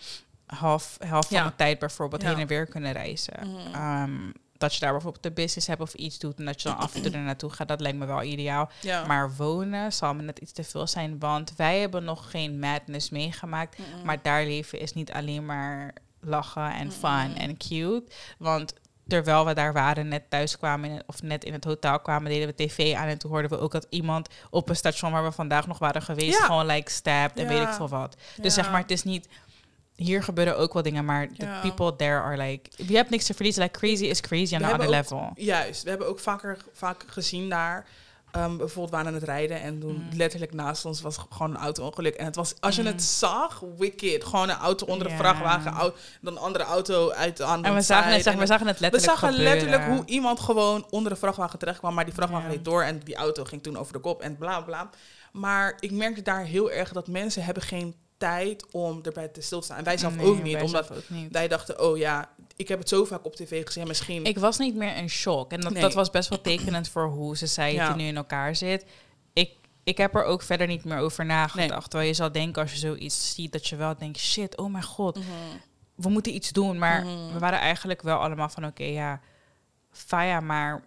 half, 0.46 0.96
half 1.08 1.28
van 1.28 1.46
de 1.46 1.54
tijd 1.56 1.78
bijvoorbeeld 1.78 2.22
Ja. 2.22 2.28
heen 2.28 2.38
en 2.38 2.46
weer 2.46 2.66
kunnen 2.66 2.92
reizen. 2.92 3.34
Mhm. 3.50 3.74
Ehm, 3.74 4.30
dat 4.64 4.74
je 4.74 4.80
daar 4.80 4.92
bijvoorbeeld 4.92 5.26
een 5.26 5.34
business 5.34 5.66
hebt 5.66 5.80
of 5.80 5.94
iets 5.94 6.18
doet 6.18 6.38
en 6.38 6.44
dat 6.44 6.62
je 6.62 6.68
dan 6.68 6.78
af 6.78 6.94
en 6.94 7.02
toe 7.02 7.12
er 7.12 7.18
naartoe 7.20 7.50
gaat, 7.50 7.68
dat 7.68 7.80
lijkt 7.80 7.98
me 7.98 8.06
wel 8.06 8.22
ideaal. 8.22 8.70
Ja. 8.80 9.04
Maar 9.06 9.34
wonen 9.36 9.92
zal 9.92 10.14
me 10.14 10.22
net 10.22 10.38
iets 10.38 10.52
te 10.52 10.64
veel 10.64 10.86
zijn, 10.86 11.18
want 11.18 11.52
wij 11.56 11.80
hebben 11.80 12.04
nog 12.04 12.30
geen 12.30 12.58
madness 12.58 13.10
meegemaakt. 13.10 13.78
Maar 14.04 14.18
daar 14.22 14.44
leven 14.44 14.80
is 14.80 14.92
niet 14.92 15.12
alleen 15.12 15.44
maar 15.46 15.94
lachen 16.20 16.72
en 16.72 16.92
fun 16.92 17.28
Mm. 17.30 17.34
en 17.36 17.56
cute. 17.56 18.04
Want 18.38 18.72
terwijl 19.08 19.46
we 19.46 19.54
daar 19.54 19.72
waren, 19.72 20.08
net 20.08 20.30
thuis 20.30 20.58
kwamen, 20.58 21.02
of 21.06 21.22
net 21.22 21.44
in 21.44 21.52
het 21.52 21.64
hotel 21.64 22.00
kwamen, 22.00 22.30
deden 22.30 22.48
we 22.48 22.54
tv 22.54 22.94
aan. 22.94 23.06
En 23.08 23.18
toen 23.18 23.30
hoorden 23.30 23.50
we 23.50 23.58
ook 23.58 23.72
dat 23.72 23.86
iemand 23.90 24.28
op 24.50 24.68
een 24.68 24.76
station 24.76 25.12
waar 25.12 25.24
we 25.24 25.32
vandaag 25.32 25.66
nog 25.66 25.78
waren 25.78 26.02
geweest, 26.02 26.38
Ja. 26.38 26.44
gewoon 26.44 26.66
like 26.66 26.90
stabbed 26.90 27.38
en 27.38 27.48
weet 27.48 27.62
ik 27.62 27.68
veel 27.72 27.88
wat. 27.88 28.16
Ja. 28.36 28.42
Dus 28.42 28.54
zeg 28.54 28.70
maar, 28.70 28.80
het 28.80 28.90
is 28.90 29.02
niet. 29.02 29.28
Hier 29.96 30.22
gebeuren 30.22 30.56
ook 30.58 30.72
wel 30.72 30.82
dingen, 30.82 31.04
maar 31.04 31.28
the 31.38 31.44
Ja. 31.44 31.60
people 31.60 31.96
there 31.96 32.20
are 32.20 32.36
like. 32.36 32.70
Je 32.86 32.96
hebt 32.96 33.10
niks 33.10 33.24
te 33.26 33.34
verliezen. 33.34 33.62
Like 33.62 33.78
crazy 33.78 34.04
is 34.04 34.20
crazy 34.20 34.54
on 34.54 34.60
We 34.60 34.66
another 34.66 34.88
level. 34.90 35.30
Juist, 35.34 35.82
we 35.82 35.88
hebben 35.88 36.08
ook 36.08 36.18
vaker 36.18 36.56
vaak 36.72 37.04
gezien 37.06 37.48
daar. 37.48 37.86
ehm, 38.34 38.56
bijvoorbeeld 38.56 38.90
waren 38.90 39.06
aan 39.06 39.14
het 39.14 39.22
rijden 39.22 39.60
en 39.60 39.80
toen 39.80 39.94
Mm. 39.94 40.16
letterlijk 40.16 40.52
naast 40.54 40.84
ons 40.84 41.00
was 41.00 41.16
gewoon 41.30 41.50
een 41.50 41.60
auto-ongeluk. 41.60 42.14
En 42.14 42.24
het 42.24 42.36
was, 42.36 42.54
als 42.60 42.74
je 42.76 42.80
Mm. 42.80 42.86
het 42.86 43.02
zag, 43.02 43.62
wicked. 43.78 44.24
Gewoon 44.24 44.48
een 44.48 44.56
auto 44.56 44.86
onder 44.86 45.06
een 45.06 45.12
Ja. 45.12 45.18
vrachtwagen, 45.18 45.72
au- 45.72 45.92
dan 46.20 46.32
een 46.32 46.38
andere 46.42 46.64
auto 46.64 47.10
uit 47.10 47.36
de 47.36 47.42
En 47.44 47.74
we 47.74 47.80
zagen, 47.80 48.12
het, 48.12 48.22
zeg, 48.22 48.34
we 48.34 48.46
zagen 48.46 48.66
het 48.66 48.76
we 48.78 48.82
letterlijk 48.82 49.18
zagen 49.18 49.28
gebeuren. 49.34 49.54
letterlijk 49.54 49.84
hoe 49.96 50.02
iemand 50.06 50.40
gewoon 50.40 50.86
onder 50.90 51.12
de 51.12 51.18
vrachtwagen 51.18 51.58
terecht 51.58 51.78
kwam, 51.78 51.94
maar 51.94 52.04
die 52.04 52.14
vrachtwagen 52.14 52.46
Ja. 52.48 52.54
reed 52.54 52.64
door 52.64 52.82
en 52.82 52.98
die 53.04 53.16
auto 53.16 53.44
ging 53.44 53.62
toen 53.62 53.76
over 53.76 53.92
de 53.92 53.98
kop 53.98 54.20
en 54.20 54.36
bla 54.36 54.60
bla. 54.60 54.90
Maar 55.32 55.76
ik 55.80 55.90
merkte 55.90 56.22
daar 56.22 56.44
heel 56.44 56.70
erg 56.70 56.92
dat 56.92 57.08
mensen 57.08 57.44
hebben 57.44 57.62
geen 57.62 57.94
tijd 58.28 58.66
om 58.70 59.00
erbij 59.02 59.28
te 59.28 59.40
stilstaan. 59.40 59.78
En 59.78 59.84
wij 59.84 59.96
zelf 59.98 60.16
Nee, 60.16 60.26
ook 60.26 60.42
niet, 60.42 60.54
omdat 60.62 60.86
zelf 60.86 60.90
ook 60.98 61.08
niet. 61.08 61.32
wij 61.32 61.48
dachten, 61.48 61.80
oh 61.80 61.96
ja, 61.96 62.30
ik 62.56 62.68
heb 62.68 62.78
het 62.78 62.88
zo 62.88 63.04
vaak 63.04 63.24
op 63.24 63.36
tv 63.36 63.64
gezien, 63.66 63.86
misschien... 63.86 64.24
Ik 64.24 64.38
was 64.38 64.58
niet 64.58 64.74
meer 64.74 64.96
in 64.96 65.08
shock. 65.08 65.52
En 65.52 65.60
dat, 65.60 65.72
Nee. 65.72 65.82
dat 65.82 65.94
was 65.94 66.10
best 66.10 66.28
wel 66.28 66.40
tekenend 66.40 66.88
voor 66.88 67.06
hoe 67.06 67.36
society 67.36 67.74
Ja. 67.76 67.94
nu 67.94 68.04
in 68.04 68.16
elkaar 68.16 68.56
zit. 68.56 68.84
Ik, 69.32 69.50
ik 69.84 69.96
heb 69.98 70.14
er 70.14 70.24
ook 70.24 70.42
verder 70.42 70.66
niet 70.66 70.84
meer 70.84 70.98
over 70.98 71.24
nagedacht. 71.26 71.90
Terwijl 71.90 72.08
je 72.10 72.14
zou 72.16 72.30
denken 72.30 72.62
als 72.62 72.72
je 72.72 72.78
zoiets 72.78 73.34
ziet, 73.34 73.52
dat 73.52 73.66
je 73.68 73.76
wel 73.76 73.96
denkt, 73.98 74.18
shit, 74.18 74.56
oh 74.56 74.70
mijn 74.72 74.84
god, 74.84 75.16
Mhm. 75.16 75.26
we 75.94 76.08
moeten 76.08 76.34
iets 76.34 76.50
doen. 76.50 76.78
Maar 76.78 77.04
Mhm. 77.04 77.32
we 77.32 77.38
waren 77.38 77.58
eigenlijk 77.58 78.02
wel 78.02 78.18
allemaal 78.18 78.48
van, 78.48 78.64
oké, 78.66 78.84
ja, 78.84 79.20
faya, 79.92 80.40
maar 80.40 80.84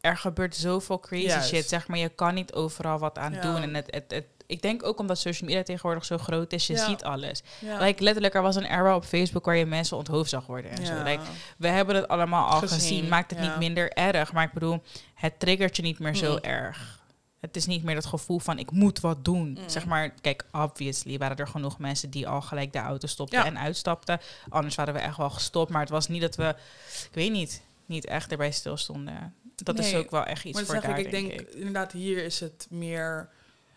er 0.00 0.16
gebeurt 0.16 0.56
zoveel 0.56 0.98
crazy 1.00 1.24
Juist. 1.26 1.48
shit. 1.48 1.68
Zeg 1.68 1.88
maar, 1.88 1.98
je 1.98 2.08
kan 2.08 2.34
niet 2.34 2.52
overal 2.52 2.98
wat 2.98 3.18
aan 3.18 3.32
Ja. 3.32 3.40
doen. 3.40 3.56
En 3.62 3.74
het, 3.74 3.86
het, 3.90 4.04
het, 4.08 4.26
ik 4.52 4.62
denk 4.62 4.84
ook 4.86 4.98
omdat 4.98 5.18
social 5.18 5.48
media 5.48 5.62
tegenwoordig 5.64 6.04
zo 6.04 6.18
groot 6.18 6.52
is, 6.52 6.66
je 6.66 6.72
Ja. 6.72 6.86
ziet 6.86 7.04
alles. 7.04 7.42
Ja. 7.58 7.78
Like, 7.78 8.02
letterlijk, 8.02 8.34
er 8.34 8.42
was 8.42 8.56
een 8.56 8.64
era 8.64 8.96
op 8.96 9.04
Facebook 9.04 9.44
waar 9.44 9.56
je 9.56 9.66
mensen 9.66 9.96
onthoofd 9.96 10.30
zag 10.30 10.46
worden 10.46 10.70
en 10.70 10.86
zo. 10.86 11.02
Like, 11.02 11.22
we 11.58 11.68
hebben 11.68 11.94
het 11.94 12.08
allemaal 12.08 12.48
al 12.48 12.58
gezien. 12.58 12.78
Gezien, 12.78 13.08
Maakt 13.08 13.30
het 13.30 13.40
niet 13.40 13.56
minder 13.58 13.92
erg. 13.92 14.32
Maar 14.32 14.44
ik 14.44 14.52
bedoel, 14.52 14.82
het 15.14 15.38
triggert 15.40 15.76
je 15.76 15.82
niet 15.82 15.98
meer 15.98 16.14
zo 16.16 16.36
erg. 16.40 17.00
Het 17.40 17.56
is 17.56 17.66
niet 17.66 17.82
meer 17.82 17.94
dat 17.94 18.06
gevoel 18.06 18.38
van 18.38 18.58
ik 18.58 18.70
moet 18.70 19.00
wat 19.00 19.24
doen. 19.24 19.48
Mm. 19.48 19.58
Zeg 19.68 19.86
maar, 19.86 20.10
kijk, 20.20 20.44
obviously 20.52 21.18
waren 21.18 21.36
er 21.36 21.46
genoeg 21.48 21.78
mensen 21.78 22.10
die 22.10 22.28
al 22.28 22.40
gelijk 22.40 22.72
de 22.72 22.78
auto 22.78 23.06
stopten 23.06 23.38
Ja. 23.38 23.44
en 23.44 23.58
uitstapten. 23.58 24.20
Anders 24.48 24.74
waren 24.74 24.94
we 24.94 25.00
echt 25.00 25.16
wel 25.16 25.30
gestopt. 25.30 25.70
Maar 25.70 25.80
het 25.80 25.90
was 25.90 26.08
niet 26.08 26.20
dat 26.20 26.36
we, 26.36 26.48
ik 26.88 27.10
weet 27.12 27.30
niet, 27.32 27.62
niet 27.86 28.06
echt 28.06 28.30
erbij 28.30 28.50
stilstonden. 28.50 29.34
Dat 29.56 29.78
is 29.78 29.94
ook 29.94 30.10
wel 30.10 30.24
echt 30.24 30.44
iets 30.44 30.56
maar 30.56 30.64
voor 30.64 30.80
daar, 30.80 30.98
ik, 30.98 31.04
ik 31.06 31.10
denk 31.10 31.40
inderdaad, 31.40 31.92
hier 31.92 32.24
is 32.24 32.40
het 32.40 32.66
meer... 32.70 33.28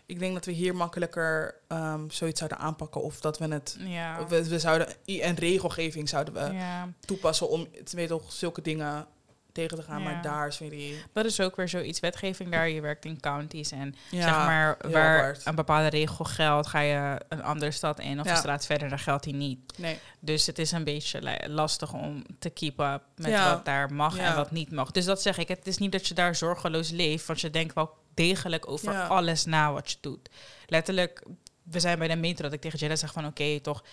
Ik 0.05 0.19
denk 0.19 0.33
dat 0.33 0.45
we 0.45 0.51
hier 0.51 0.75
makkelijker 0.75 1.55
ehm, 1.67 2.09
zoiets 2.09 2.39
zouden 2.39 2.59
aanpakken. 2.59 3.01
Of 3.01 3.19
dat 3.19 3.37
we 3.37 3.47
het... 3.47 3.77
Ja. 3.79 4.27
We, 4.27 4.49
we 4.49 4.59
zouden 4.59 4.87
een 5.05 5.35
regelgeving 5.35 6.09
zouden 6.09 6.33
we 6.33 6.53
ja. 6.53 6.89
toepassen 6.99 7.49
om 7.49 7.67
te 7.83 7.95
weten 7.95 8.17
toch 8.17 8.31
zulke 8.31 8.61
dingen 8.61 9.07
tegen 9.55 9.77
te 9.77 9.83
gaan. 9.83 10.01
Ja. 10.01 10.03
Maar 10.03 10.21
daar 10.21 10.47
is 10.47 10.59
weer 10.59 10.69
die... 10.69 11.03
Dat 11.13 11.25
is 11.25 11.39
ook 11.39 11.55
weer 11.55 11.69
zoiets. 11.69 11.99
Wetgeving 11.99 12.51
daar, 12.51 12.69
je 12.69 12.81
werkt 12.81 13.05
in 13.05 13.19
counties 13.19 13.71
en 13.71 13.95
Ja, 14.11 14.21
zeg 14.21 14.33
maar, 14.33 14.77
waar 14.91 15.37
een 15.43 15.55
bepaalde 15.55 15.87
regel 15.87 16.25
geldt, 16.25 16.67
ga 16.67 16.79
je 16.79 17.21
een 17.29 17.43
andere 17.43 17.71
stad 17.71 17.99
in 17.99 18.19
of 18.19 18.25
Ja. 18.25 18.31
een 18.31 18.37
straat 18.37 18.65
verder, 18.65 18.89
dan 18.89 18.99
geldt 18.99 19.23
die 19.23 19.33
niet. 19.33 19.77
Nee. 19.77 19.99
Dus 20.19 20.45
het 20.45 20.59
is 20.59 20.71
een 20.71 20.83
beetje 20.83 21.47
lastig 21.47 21.93
om 21.93 22.23
te 22.39 22.49
keep 22.49 22.79
up 22.79 23.01
met 23.15 23.43
wat 23.43 23.65
daar 23.65 23.93
mag 23.93 24.17
en 24.17 24.35
wat 24.35 24.51
niet 24.51 24.71
mag. 24.71 24.91
Dus 24.91 25.05
dat 25.05 25.21
zeg 25.21 25.37
ik. 25.37 25.47
Het 25.47 25.67
is 25.67 25.77
niet 25.77 25.91
dat 25.91 26.07
je 26.07 26.13
daar 26.13 26.35
zorgeloos 26.35 26.89
leeft, 26.89 27.25
want 27.25 27.41
je 27.41 27.49
denkt 27.49 27.73
wel 27.73 27.93
degelijk 28.13 28.69
over 28.69 29.01
alles 29.01 29.45
na 29.45 29.73
wat 29.73 29.91
je 29.91 29.97
doet. 30.01 30.29
Letterlijk, 30.65 31.23
we 31.63 31.79
zijn 31.79 31.99
bij 31.99 32.07
de 32.07 32.15
metro 32.15 32.43
dat 32.43 32.53
ik 32.53 32.61
tegen 32.61 32.79
Jella 32.79 32.95
zeg 32.95 33.13
van 33.13 33.25
oké, 33.25 33.59
toch. 33.59 33.83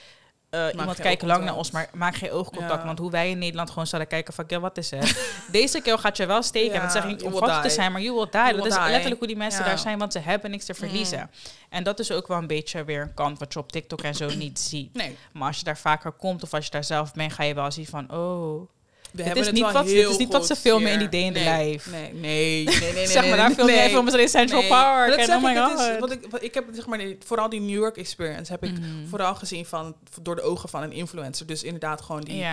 Eh, 0.53 0.67
iemand 0.79 0.99
kijkt 1.01 1.23
lang 1.23 1.45
naar 1.45 1.57
ons, 1.57 1.71
maar 1.71 1.89
maak 1.93 2.15
geen 2.17 2.31
oogcontact. 2.31 2.81
Ja. 2.81 2.87
Want 2.87 2.99
hoe 2.99 3.11
wij 3.11 3.31
in 3.31 3.39
Nederland 3.39 3.69
gewoon 3.71 3.87
zouden 3.87 4.11
kijken 4.11 4.35
van, 4.35 4.47
"Kill, 4.47 4.59
wat 4.61 4.79
is 4.79 4.91
het? 4.91 5.33
Deze 5.53 5.81
keer 5.81 5.99
gaat 5.99 6.17
je 6.17 6.27
wel 6.27 6.43
steken. 6.43 6.69
Ja, 6.73 6.75
en 6.75 6.83
dat 6.83 6.93
zeg 6.93 7.03
ik 7.03 7.09
niet 7.09 7.23
om 7.23 7.33
fout 7.37 7.63
te 7.63 7.71
zijn, 7.71 7.93
maar 7.93 8.01
you 8.01 8.15
will 8.15 8.27
die. 8.31 8.41
You 8.41 8.53
dat 8.53 8.63
will 8.63 8.71
is 8.73 8.79
die. 8.79 8.91
letterlijk 8.91 9.19
hoe 9.19 9.29
die 9.29 9.37
mensen 9.37 9.61
Ja. 9.63 9.67
daar 9.69 9.79
zijn, 9.79 9.99
want 9.99 10.13
ze 10.13 10.19
hebben 10.19 10.51
niks 10.51 10.65
te 10.65 10.75
verliezen. 10.75 11.19
Mm. 11.19 11.29
En 11.69 11.83
dat 11.85 11.99
is 11.99 12.11
ook 12.13 12.27
wel 12.27 12.39
een 12.39 12.47
beetje 12.47 12.85
weer 12.85 13.03
een 13.03 13.15
kant 13.15 13.39
wat 13.39 13.53
je 13.53 13.59
op 13.59 13.73
TikTok 13.73 14.03
en 14.03 14.15
zo 14.15 14.29
niet 14.35 14.59
ziet. 14.61 14.95
Nee. 14.95 15.17
Maar 15.33 15.49
als 15.49 15.59
je 15.59 15.65
daar 15.65 15.79
vaker 15.79 16.13
komt 16.13 16.43
of 16.43 16.55
als 16.55 16.65
je 16.65 16.71
daar 16.71 16.85
zelf 16.85 17.13
bent, 17.15 17.33
ga 17.33 17.43
je 17.43 17.55
wel 17.55 17.71
zien 17.71 17.87
van, 17.87 18.13
oh, 18.13 18.69
We 19.13 19.23
hebben 19.23 19.41
is 19.41 19.47
het 19.47 19.55
niet 19.55 19.73
wat- 19.73 19.85
heel 19.87 20.11
is 20.11 20.17
niet 20.17 20.33
wat 20.33 20.47
ze 20.47 20.57
filmen 20.57 20.93
in 20.93 20.99
die 20.99 21.09
day 21.09 21.21
in 21.21 21.33
the 21.33 21.39
nee, 21.39 21.71
life. 21.73 21.91
Nee, 21.91 22.13
nee, 22.13 22.65
nee, 22.81 22.93
nee, 22.93 23.07
zeg 23.07 23.29
maar, 23.29 23.37
daar 23.37 23.51
filmen 23.51 23.75
nee. 23.75 23.89
filmen 23.89 24.13
ze 24.13 24.21
in 24.21 24.29
Central. 24.29 24.67
Park. 24.67 25.15
En 25.15 25.31
oh 25.37 25.43
my 25.43 25.51
ik, 25.51 25.57
het 25.57 25.79
is, 25.79 25.99
wat 25.99 26.11
ik, 26.13 26.27
wat 26.31 26.43
ik 26.43 26.55
heb 26.55 26.65
zeg 26.73 26.87
maar, 26.87 27.01
vooral 27.25 27.49
die 27.49 27.61
New 27.61 27.79
York 27.79 27.97
experience 27.97 28.53
heb 28.53 28.65
ik 28.65 28.71
Mhm. 28.79 29.07
vooral 29.09 29.35
gezien 29.35 29.67
van, 29.67 29.97
door 30.23 30.35
de 30.37 30.43
ogen 30.43 30.69
van 30.69 30.83
een 30.83 30.93
influencer. 30.93 31.47
Dus 31.47 31.63
inderdaad 31.63 32.01
gewoon 32.03 32.21
die 32.21 32.45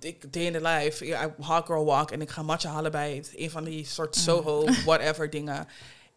ik 0.00 0.32
day 0.32 0.42
in 0.42 0.52
the 0.52 0.62
life, 0.62 1.06
I 1.06 1.16
hot 1.42 1.66
girl 1.66 1.84
walk 1.84 2.10
en 2.10 2.20
ik 2.20 2.30
ga 2.30 2.42
matcha 2.42 2.70
halen 2.70 2.90
bij 2.90 3.24
een 3.36 3.50
van 3.50 3.64
die 3.64 3.86
soort 3.86 4.16
Mm. 4.16 4.22
Soho, 4.22 4.64
whatever 4.84 5.30
dingen. 5.38 5.66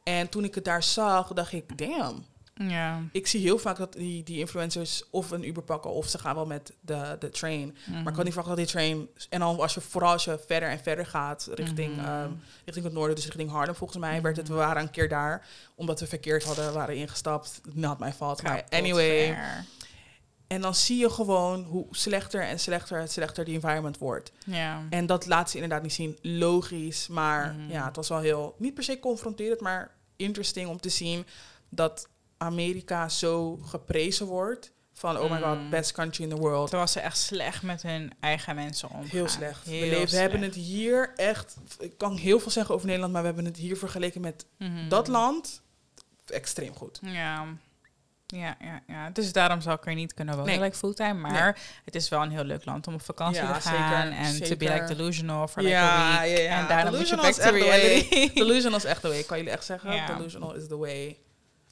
En 0.03 0.29
toen 0.29 0.43
ik 0.43 0.55
het 0.55 0.65
daar 0.65 0.83
zag, 0.83 1.27
dacht 1.33 1.51
ik, 1.51 1.77
damn. 1.77 2.25
Ja. 2.55 3.01
Ik 3.11 3.27
zie 3.27 3.41
heel 3.41 3.57
vaak 3.57 3.77
dat 3.77 3.93
die, 3.93 4.23
die 4.23 4.39
influencers 4.39 5.03
of 5.09 5.31
een 5.31 5.47
Uber 5.47 5.63
pakken 5.63 5.91
of 5.91 6.07
ze 6.07 6.19
gaan 6.19 6.35
wel 6.35 6.45
met 6.45 6.73
de, 6.81 7.15
de 7.19 7.29
train. 7.29 7.77
Maar 7.89 8.07
ik 8.07 8.13
kan 8.13 8.23
niet 8.23 8.33
verwachten 8.33 8.55
dat 8.55 8.57
die 8.57 8.65
train... 8.65 9.09
En 9.29 9.39
dan 9.39 9.59
als 9.59 9.73
je, 9.73 9.81
vooral 9.81 10.11
als 10.11 10.23
je 10.23 10.39
verder 10.47 10.69
en 10.69 10.79
verder 10.79 11.05
gaat 11.05 11.49
richting, 11.53 11.95
Mhm. 11.95 12.05
ehm, 12.05 12.31
richting 12.65 12.85
het 12.85 12.93
noorden, 12.93 13.15
dus 13.15 13.25
richting 13.25 13.49
Harlem 13.49 13.75
volgens 13.75 13.99
mij, 13.99 14.21
werd 14.21 14.37
het, 14.37 14.47
we 14.47 14.53
waren 14.53 14.81
een 14.81 14.91
keer 14.91 15.09
daar, 15.09 15.47
omdat 15.75 15.99
we 15.99 16.07
verkeerd 16.07 16.43
hadden, 16.43 16.73
waren 16.73 16.95
ingestapt. 16.95 17.61
Not 17.73 17.99
my 17.99 18.11
fault. 18.13 18.43
Maar 18.43 18.63
anyway. 18.69 19.25
fair. 19.33 19.65
En 20.47 20.61
dan 20.61 20.75
zie 20.75 20.97
je 20.97 21.09
gewoon 21.09 21.63
hoe 21.63 21.85
slechter 21.91 22.41
en 22.43 22.59
slechter 22.59 22.99
het 22.99 23.11
slechter 23.11 23.45
die 23.45 23.53
environment 23.53 23.97
wordt. 23.97 24.31
Ja. 24.45 24.81
En 24.89 25.05
dat 25.05 25.25
laat 25.25 25.49
ze 25.49 25.55
inderdaad 25.55 25.81
niet 25.81 25.93
zien. 25.93 26.17
Logisch, 26.21 27.07
maar 27.07 27.53
Mhm. 27.53 27.71
ja, 27.71 27.85
het 27.85 27.95
was 27.95 28.09
wel 28.09 28.19
heel, 28.19 28.55
niet 28.57 28.73
per 28.73 28.83
se 28.83 28.99
confronterend, 28.99 29.59
maar 29.61 29.91
interesting 30.15 30.67
om 30.69 30.79
te 30.79 30.89
zien 30.89 31.25
dat 31.69 32.07
Amerika 32.43 33.09
zo 33.09 33.57
geprezen 33.65 34.25
wordt. 34.25 34.71
Van, 34.93 35.17
oh 35.17 35.31
my 35.31 35.37
Mm. 35.37 35.43
god, 35.43 35.69
best 35.69 35.91
country 35.91 36.23
in 36.23 36.29
the 36.29 36.35
world. 36.35 36.67
Terwijl 36.69 36.89
ze 36.89 36.99
echt 36.99 37.17
slecht 37.17 37.61
met 37.63 37.81
hun 37.81 38.11
eigen 38.19 38.55
mensen 38.55 38.89
omgaan. 38.89 39.09
Heel 39.09 39.27
slecht. 39.27 39.65
Heel 39.65 39.89
we, 39.89 39.95
leven- 39.97 40.19
hebben 40.19 40.41
het 40.41 40.55
hier 40.55 41.11
echt, 41.15 41.55
ik 41.79 41.97
kan 41.97 42.17
heel 42.17 42.39
veel 42.39 42.51
zeggen 42.51 42.73
over 42.75 42.85
Nederland, 42.87 43.13
maar 43.13 43.21
we 43.21 43.27
hebben 43.27 43.45
het 43.45 43.57
hier 43.57 43.77
vergeleken 43.77 44.21
met 44.21 44.45
Mhm. 44.57 44.89
dat 44.89 45.07
land 45.07 45.61
extreem 46.27 46.73
goed. 46.75 46.99
Ja. 47.01 47.45
Ja, 48.27 48.57
ja, 48.59 48.81
ja. 48.87 49.09
Dus 49.09 49.33
daarom 49.33 49.61
zou 49.61 49.77
ik 49.77 49.85
er 49.85 49.93
niet 49.95 50.13
kunnen 50.13 50.35
wonen, 50.37 50.51
Nee. 50.51 50.61
like 50.63 50.77
fulltime. 50.77 51.13
Maar 51.13 51.59
het 51.85 51.95
is 51.95 52.09
wel 52.09 52.21
een 52.21 52.31
heel 52.31 52.43
leuk 52.43 52.65
land 52.65 52.87
om 52.87 52.93
op 52.93 53.01
vakantie 53.01 53.41
Ja, 53.41 53.53
te 53.53 53.61
gaan. 53.61 54.01
zeker, 54.07 54.17
En 54.17 54.49
to 54.49 54.55
be 54.55 54.73
like 54.73 54.85
delusional 54.95 55.47
for 55.47 55.61
like 55.61 55.73
Ja, 55.73 56.17
a 56.17 56.21
week. 56.21 56.37
ja, 56.37 56.43
ja. 56.43 56.59
En 56.61 56.67
daarna 56.67 56.89
moet 56.89 57.07
je 57.09 57.15
Delusional 57.15 57.23
back 57.25 57.33
is 57.33 57.35
to 57.37 57.41
echt 57.43 57.59
the 57.59 57.65
way. 57.67 57.79
reality. 57.79 58.33
Delusional 58.43 58.77
is 58.77 58.85
echt 58.85 59.01
the 59.01 59.07
way, 59.07 59.23
kan 59.23 59.37
jullie 59.37 59.51
echt 59.51 59.65
zeggen. 59.65 59.93
Ja. 59.95 60.05
Delusional 60.15 60.53
is 60.55 60.67
the 60.67 60.77
way 60.77 61.17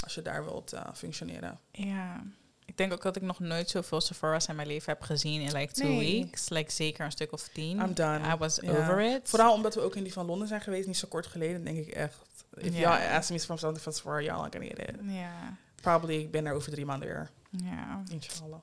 als 0.03 0.13
je 0.15 0.21
daar 0.21 0.43
wilt 0.43 0.73
eh, 0.73 0.81
functioneren. 0.93 1.59
Ja. 1.71 2.23
Ik 2.65 2.77
denk 2.77 2.93
ook 2.93 3.01
dat 3.01 3.15
ik 3.15 3.21
nog 3.21 3.39
nooit 3.39 3.69
zoveel 3.69 4.01
Sephora's 4.01 4.47
in 4.47 4.55
mijn 4.55 4.67
leven 4.67 4.93
heb 4.93 5.01
gezien 5.01 5.41
in 5.41 5.51
like 5.51 5.73
two 5.73 5.87
Nee. 5.87 5.97
weeks. 6.23 6.49
Like 6.49 6.71
zeker 6.71 7.05
een 7.05 7.11
stuk 7.11 7.31
of 7.31 7.47
tien. 7.47 7.79
I'm 7.79 7.93
done. 7.93 8.33
I 8.33 8.37
was 8.37 8.61
over 8.61 8.99
it. 8.99 9.29
Vooral 9.29 9.53
omdat 9.53 9.75
we 9.75 9.81
ook 9.81 9.95
in 9.95 10.03
die 10.03 10.13
van 10.13 10.25
Londen 10.25 10.47
zijn 10.47 10.61
geweest, 10.61 10.87
niet 10.87 10.97
zo 10.97 11.07
kort 11.07 11.27
geleden, 11.27 11.63
denk 11.63 11.77
ik 11.77 11.87
echt. 11.87 12.17
If 12.57 12.73
Ja. 12.73 12.79
y'all 12.79 13.15
ask 13.17 13.29
me 13.29 13.39
from 13.39 13.57
something 13.57 13.81
from 13.81 13.93
Sephora, 13.93 14.21
y'all 14.21 14.41
not 14.41 14.55
gonna 14.55 14.67
get 14.67 14.79
it. 14.79 14.95
Ja. 15.03 15.57
Probably, 15.81 16.15
ik 16.19 16.31
ben 16.31 16.45
er 16.45 16.53
over 16.53 16.71
drie 16.71 16.85
maanden 16.85 17.07
weer. 17.07 17.29
Ja. 17.51 18.03
Inshallah. 18.11 18.59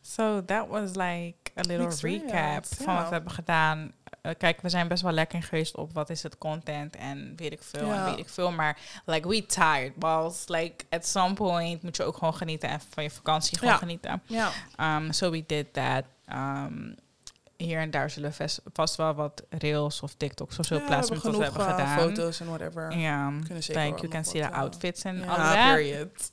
So 0.00 0.44
that 0.44 0.68
was 0.68 0.90
like 0.94 1.36
a 1.56 1.60
little 1.66 2.08
recap 2.08 2.66
van 2.66 2.94
wat 2.94 3.04
we 3.08 3.12
hebben 3.14 3.32
gedaan. 3.32 3.92
Eh, 4.22 4.32
kijk, 4.38 4.60
we 4.60 4.68
zijn 4.68 4.88
best 4.88 5.02
wel 5.02 5.12
lekker 5.12 5.42
geweest 5.42 5.76
op 5.76 5.92
wat 5.92 6.10
is 6.10 6.22
het 6.22 6.38
content 6.38 6.96
en 6.96 7.32
weet 7.36 7.52
ik 7.52 7.62
veel 7.62 7.86
Ja. 7.86 7.94
en 7.98 8.04
weet 8.10 8.18
ik 8.18 8.28
veel. 8.28 8.50
Maar 8.52 8.78
like 9.06 9.28
we 9.28 9.46
tired, 9.46 9.94
balls. 9.96 10.48
Like 10.48 10.84
at 10.90 11.06
some 11.06 11.34
point 11.34 11.82
moet 11.82 11.96
je 11.96 12.04
ook 12.04 12.16
gewoon 12.16 12.34
genieten 12.34 12.68
en 12.68 12.80
van 12.90 13.02
je 13.02 13.10
vakantie 13.10 13.58
gewoon 13.58 13.72
Ja. 13.72 13.78
genieten. 13.78 14.22
Ja. 14.26 14.50
Um, 14.96 15.12
so 15.12 15.30
we 15.30 15.44
did 15.46 15.72
that. 15.72 16.04
Um, 16.32 16.94
hier 17.56 17.78
en 17.78 17.90
daar 17.90 18.10
zullen 18.10 18.32
we 18.38 18.48
vast, 18.72 18.96
wel 18.96 19.14
wat 19.14 19.42
reels 19.50 20.00
of 20.00 20.14
TikToks 20.14 20.58
of 20.58 20.66
zo 20.66 20.74
Ja, 20.74 20.80
we 20.80 20.86
plaatsen 20.86 21.14
hebben 21.14 21.30
we 21.32 21.36
genoeg 21.38 21.56
hebben 21.56 21.76
eh, 21.76 21.90
gedaan. 21.92 22.08
foto's 22.08 22.40
en 22.40 22.46
whatever. 22.46 22.96
Ja, 22.98 23.32
zeker 23.58 23.82
like 23.84 23.96
you 24.00 24.08
can 24.08 24.24
see 24.24 24.40
the 24.42 24.50
outfits 24.50 25.02
en 25.04 25.28
all 25.28 25.36
that. 25.36 25.54
period. 25.54 26.30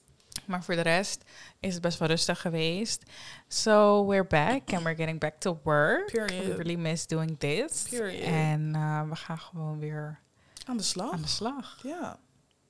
Maar 0.49 0.63
voor 0.63 0.75
de 0.75 0.81
rest 0.81 1.23
is 1.59 1.73
het 1.73 1.81
best 1.81 1.99
wel 1.99 2.07
rustig 2.07 2.41
geweest. 2.41 3.03
So 3.47 4.05
we're 4.07 4.25
back 4.27 4.73
and 4.73 4.83
we're 4.83 4.95
getting 4.95 5.19
back 5.19 5.39
to 5.39 5.59
work. 5.63 6.11
We 6.11 6.25
Period. 6.25 6.57
really 6.57 6.75
miss 6.75 7.07
doing 7.07 7.39
this. 7.39 7.85
Period. 7.89 8.23
En 8.23 8.73
uh, 8.75 9.01
we 9.09 9.15
gaan 9.15 9.39
gewoon 9.39 9.79
weer 9.79 10.19
Aan 10.65 10.77
de 10.77 10.83
slag. 10.83 11.11
aan 11.11 11.21
de 11.21 11.27
slag. 11.27 11.79
Ja. 11.83 12.19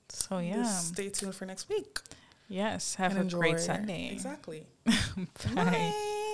So 0.08 0.40
yeah. 0.40 0.58
Dus 0.64 0.86
stay 0.86 1.10
tuned 1.10 1.36
for 1.36 1.46
next 1.46 1.68
week. 1.68 2.02
yes, 2.48 2.96
have 2.96 3.18
And 3.20 3.34
a 3.34 3.38
great 3.38 3.62
Sunday. 3.62 4.10
Exactly. 4.10 4.66
Bye. 4.84 5.54
Bye. 5.54 6.28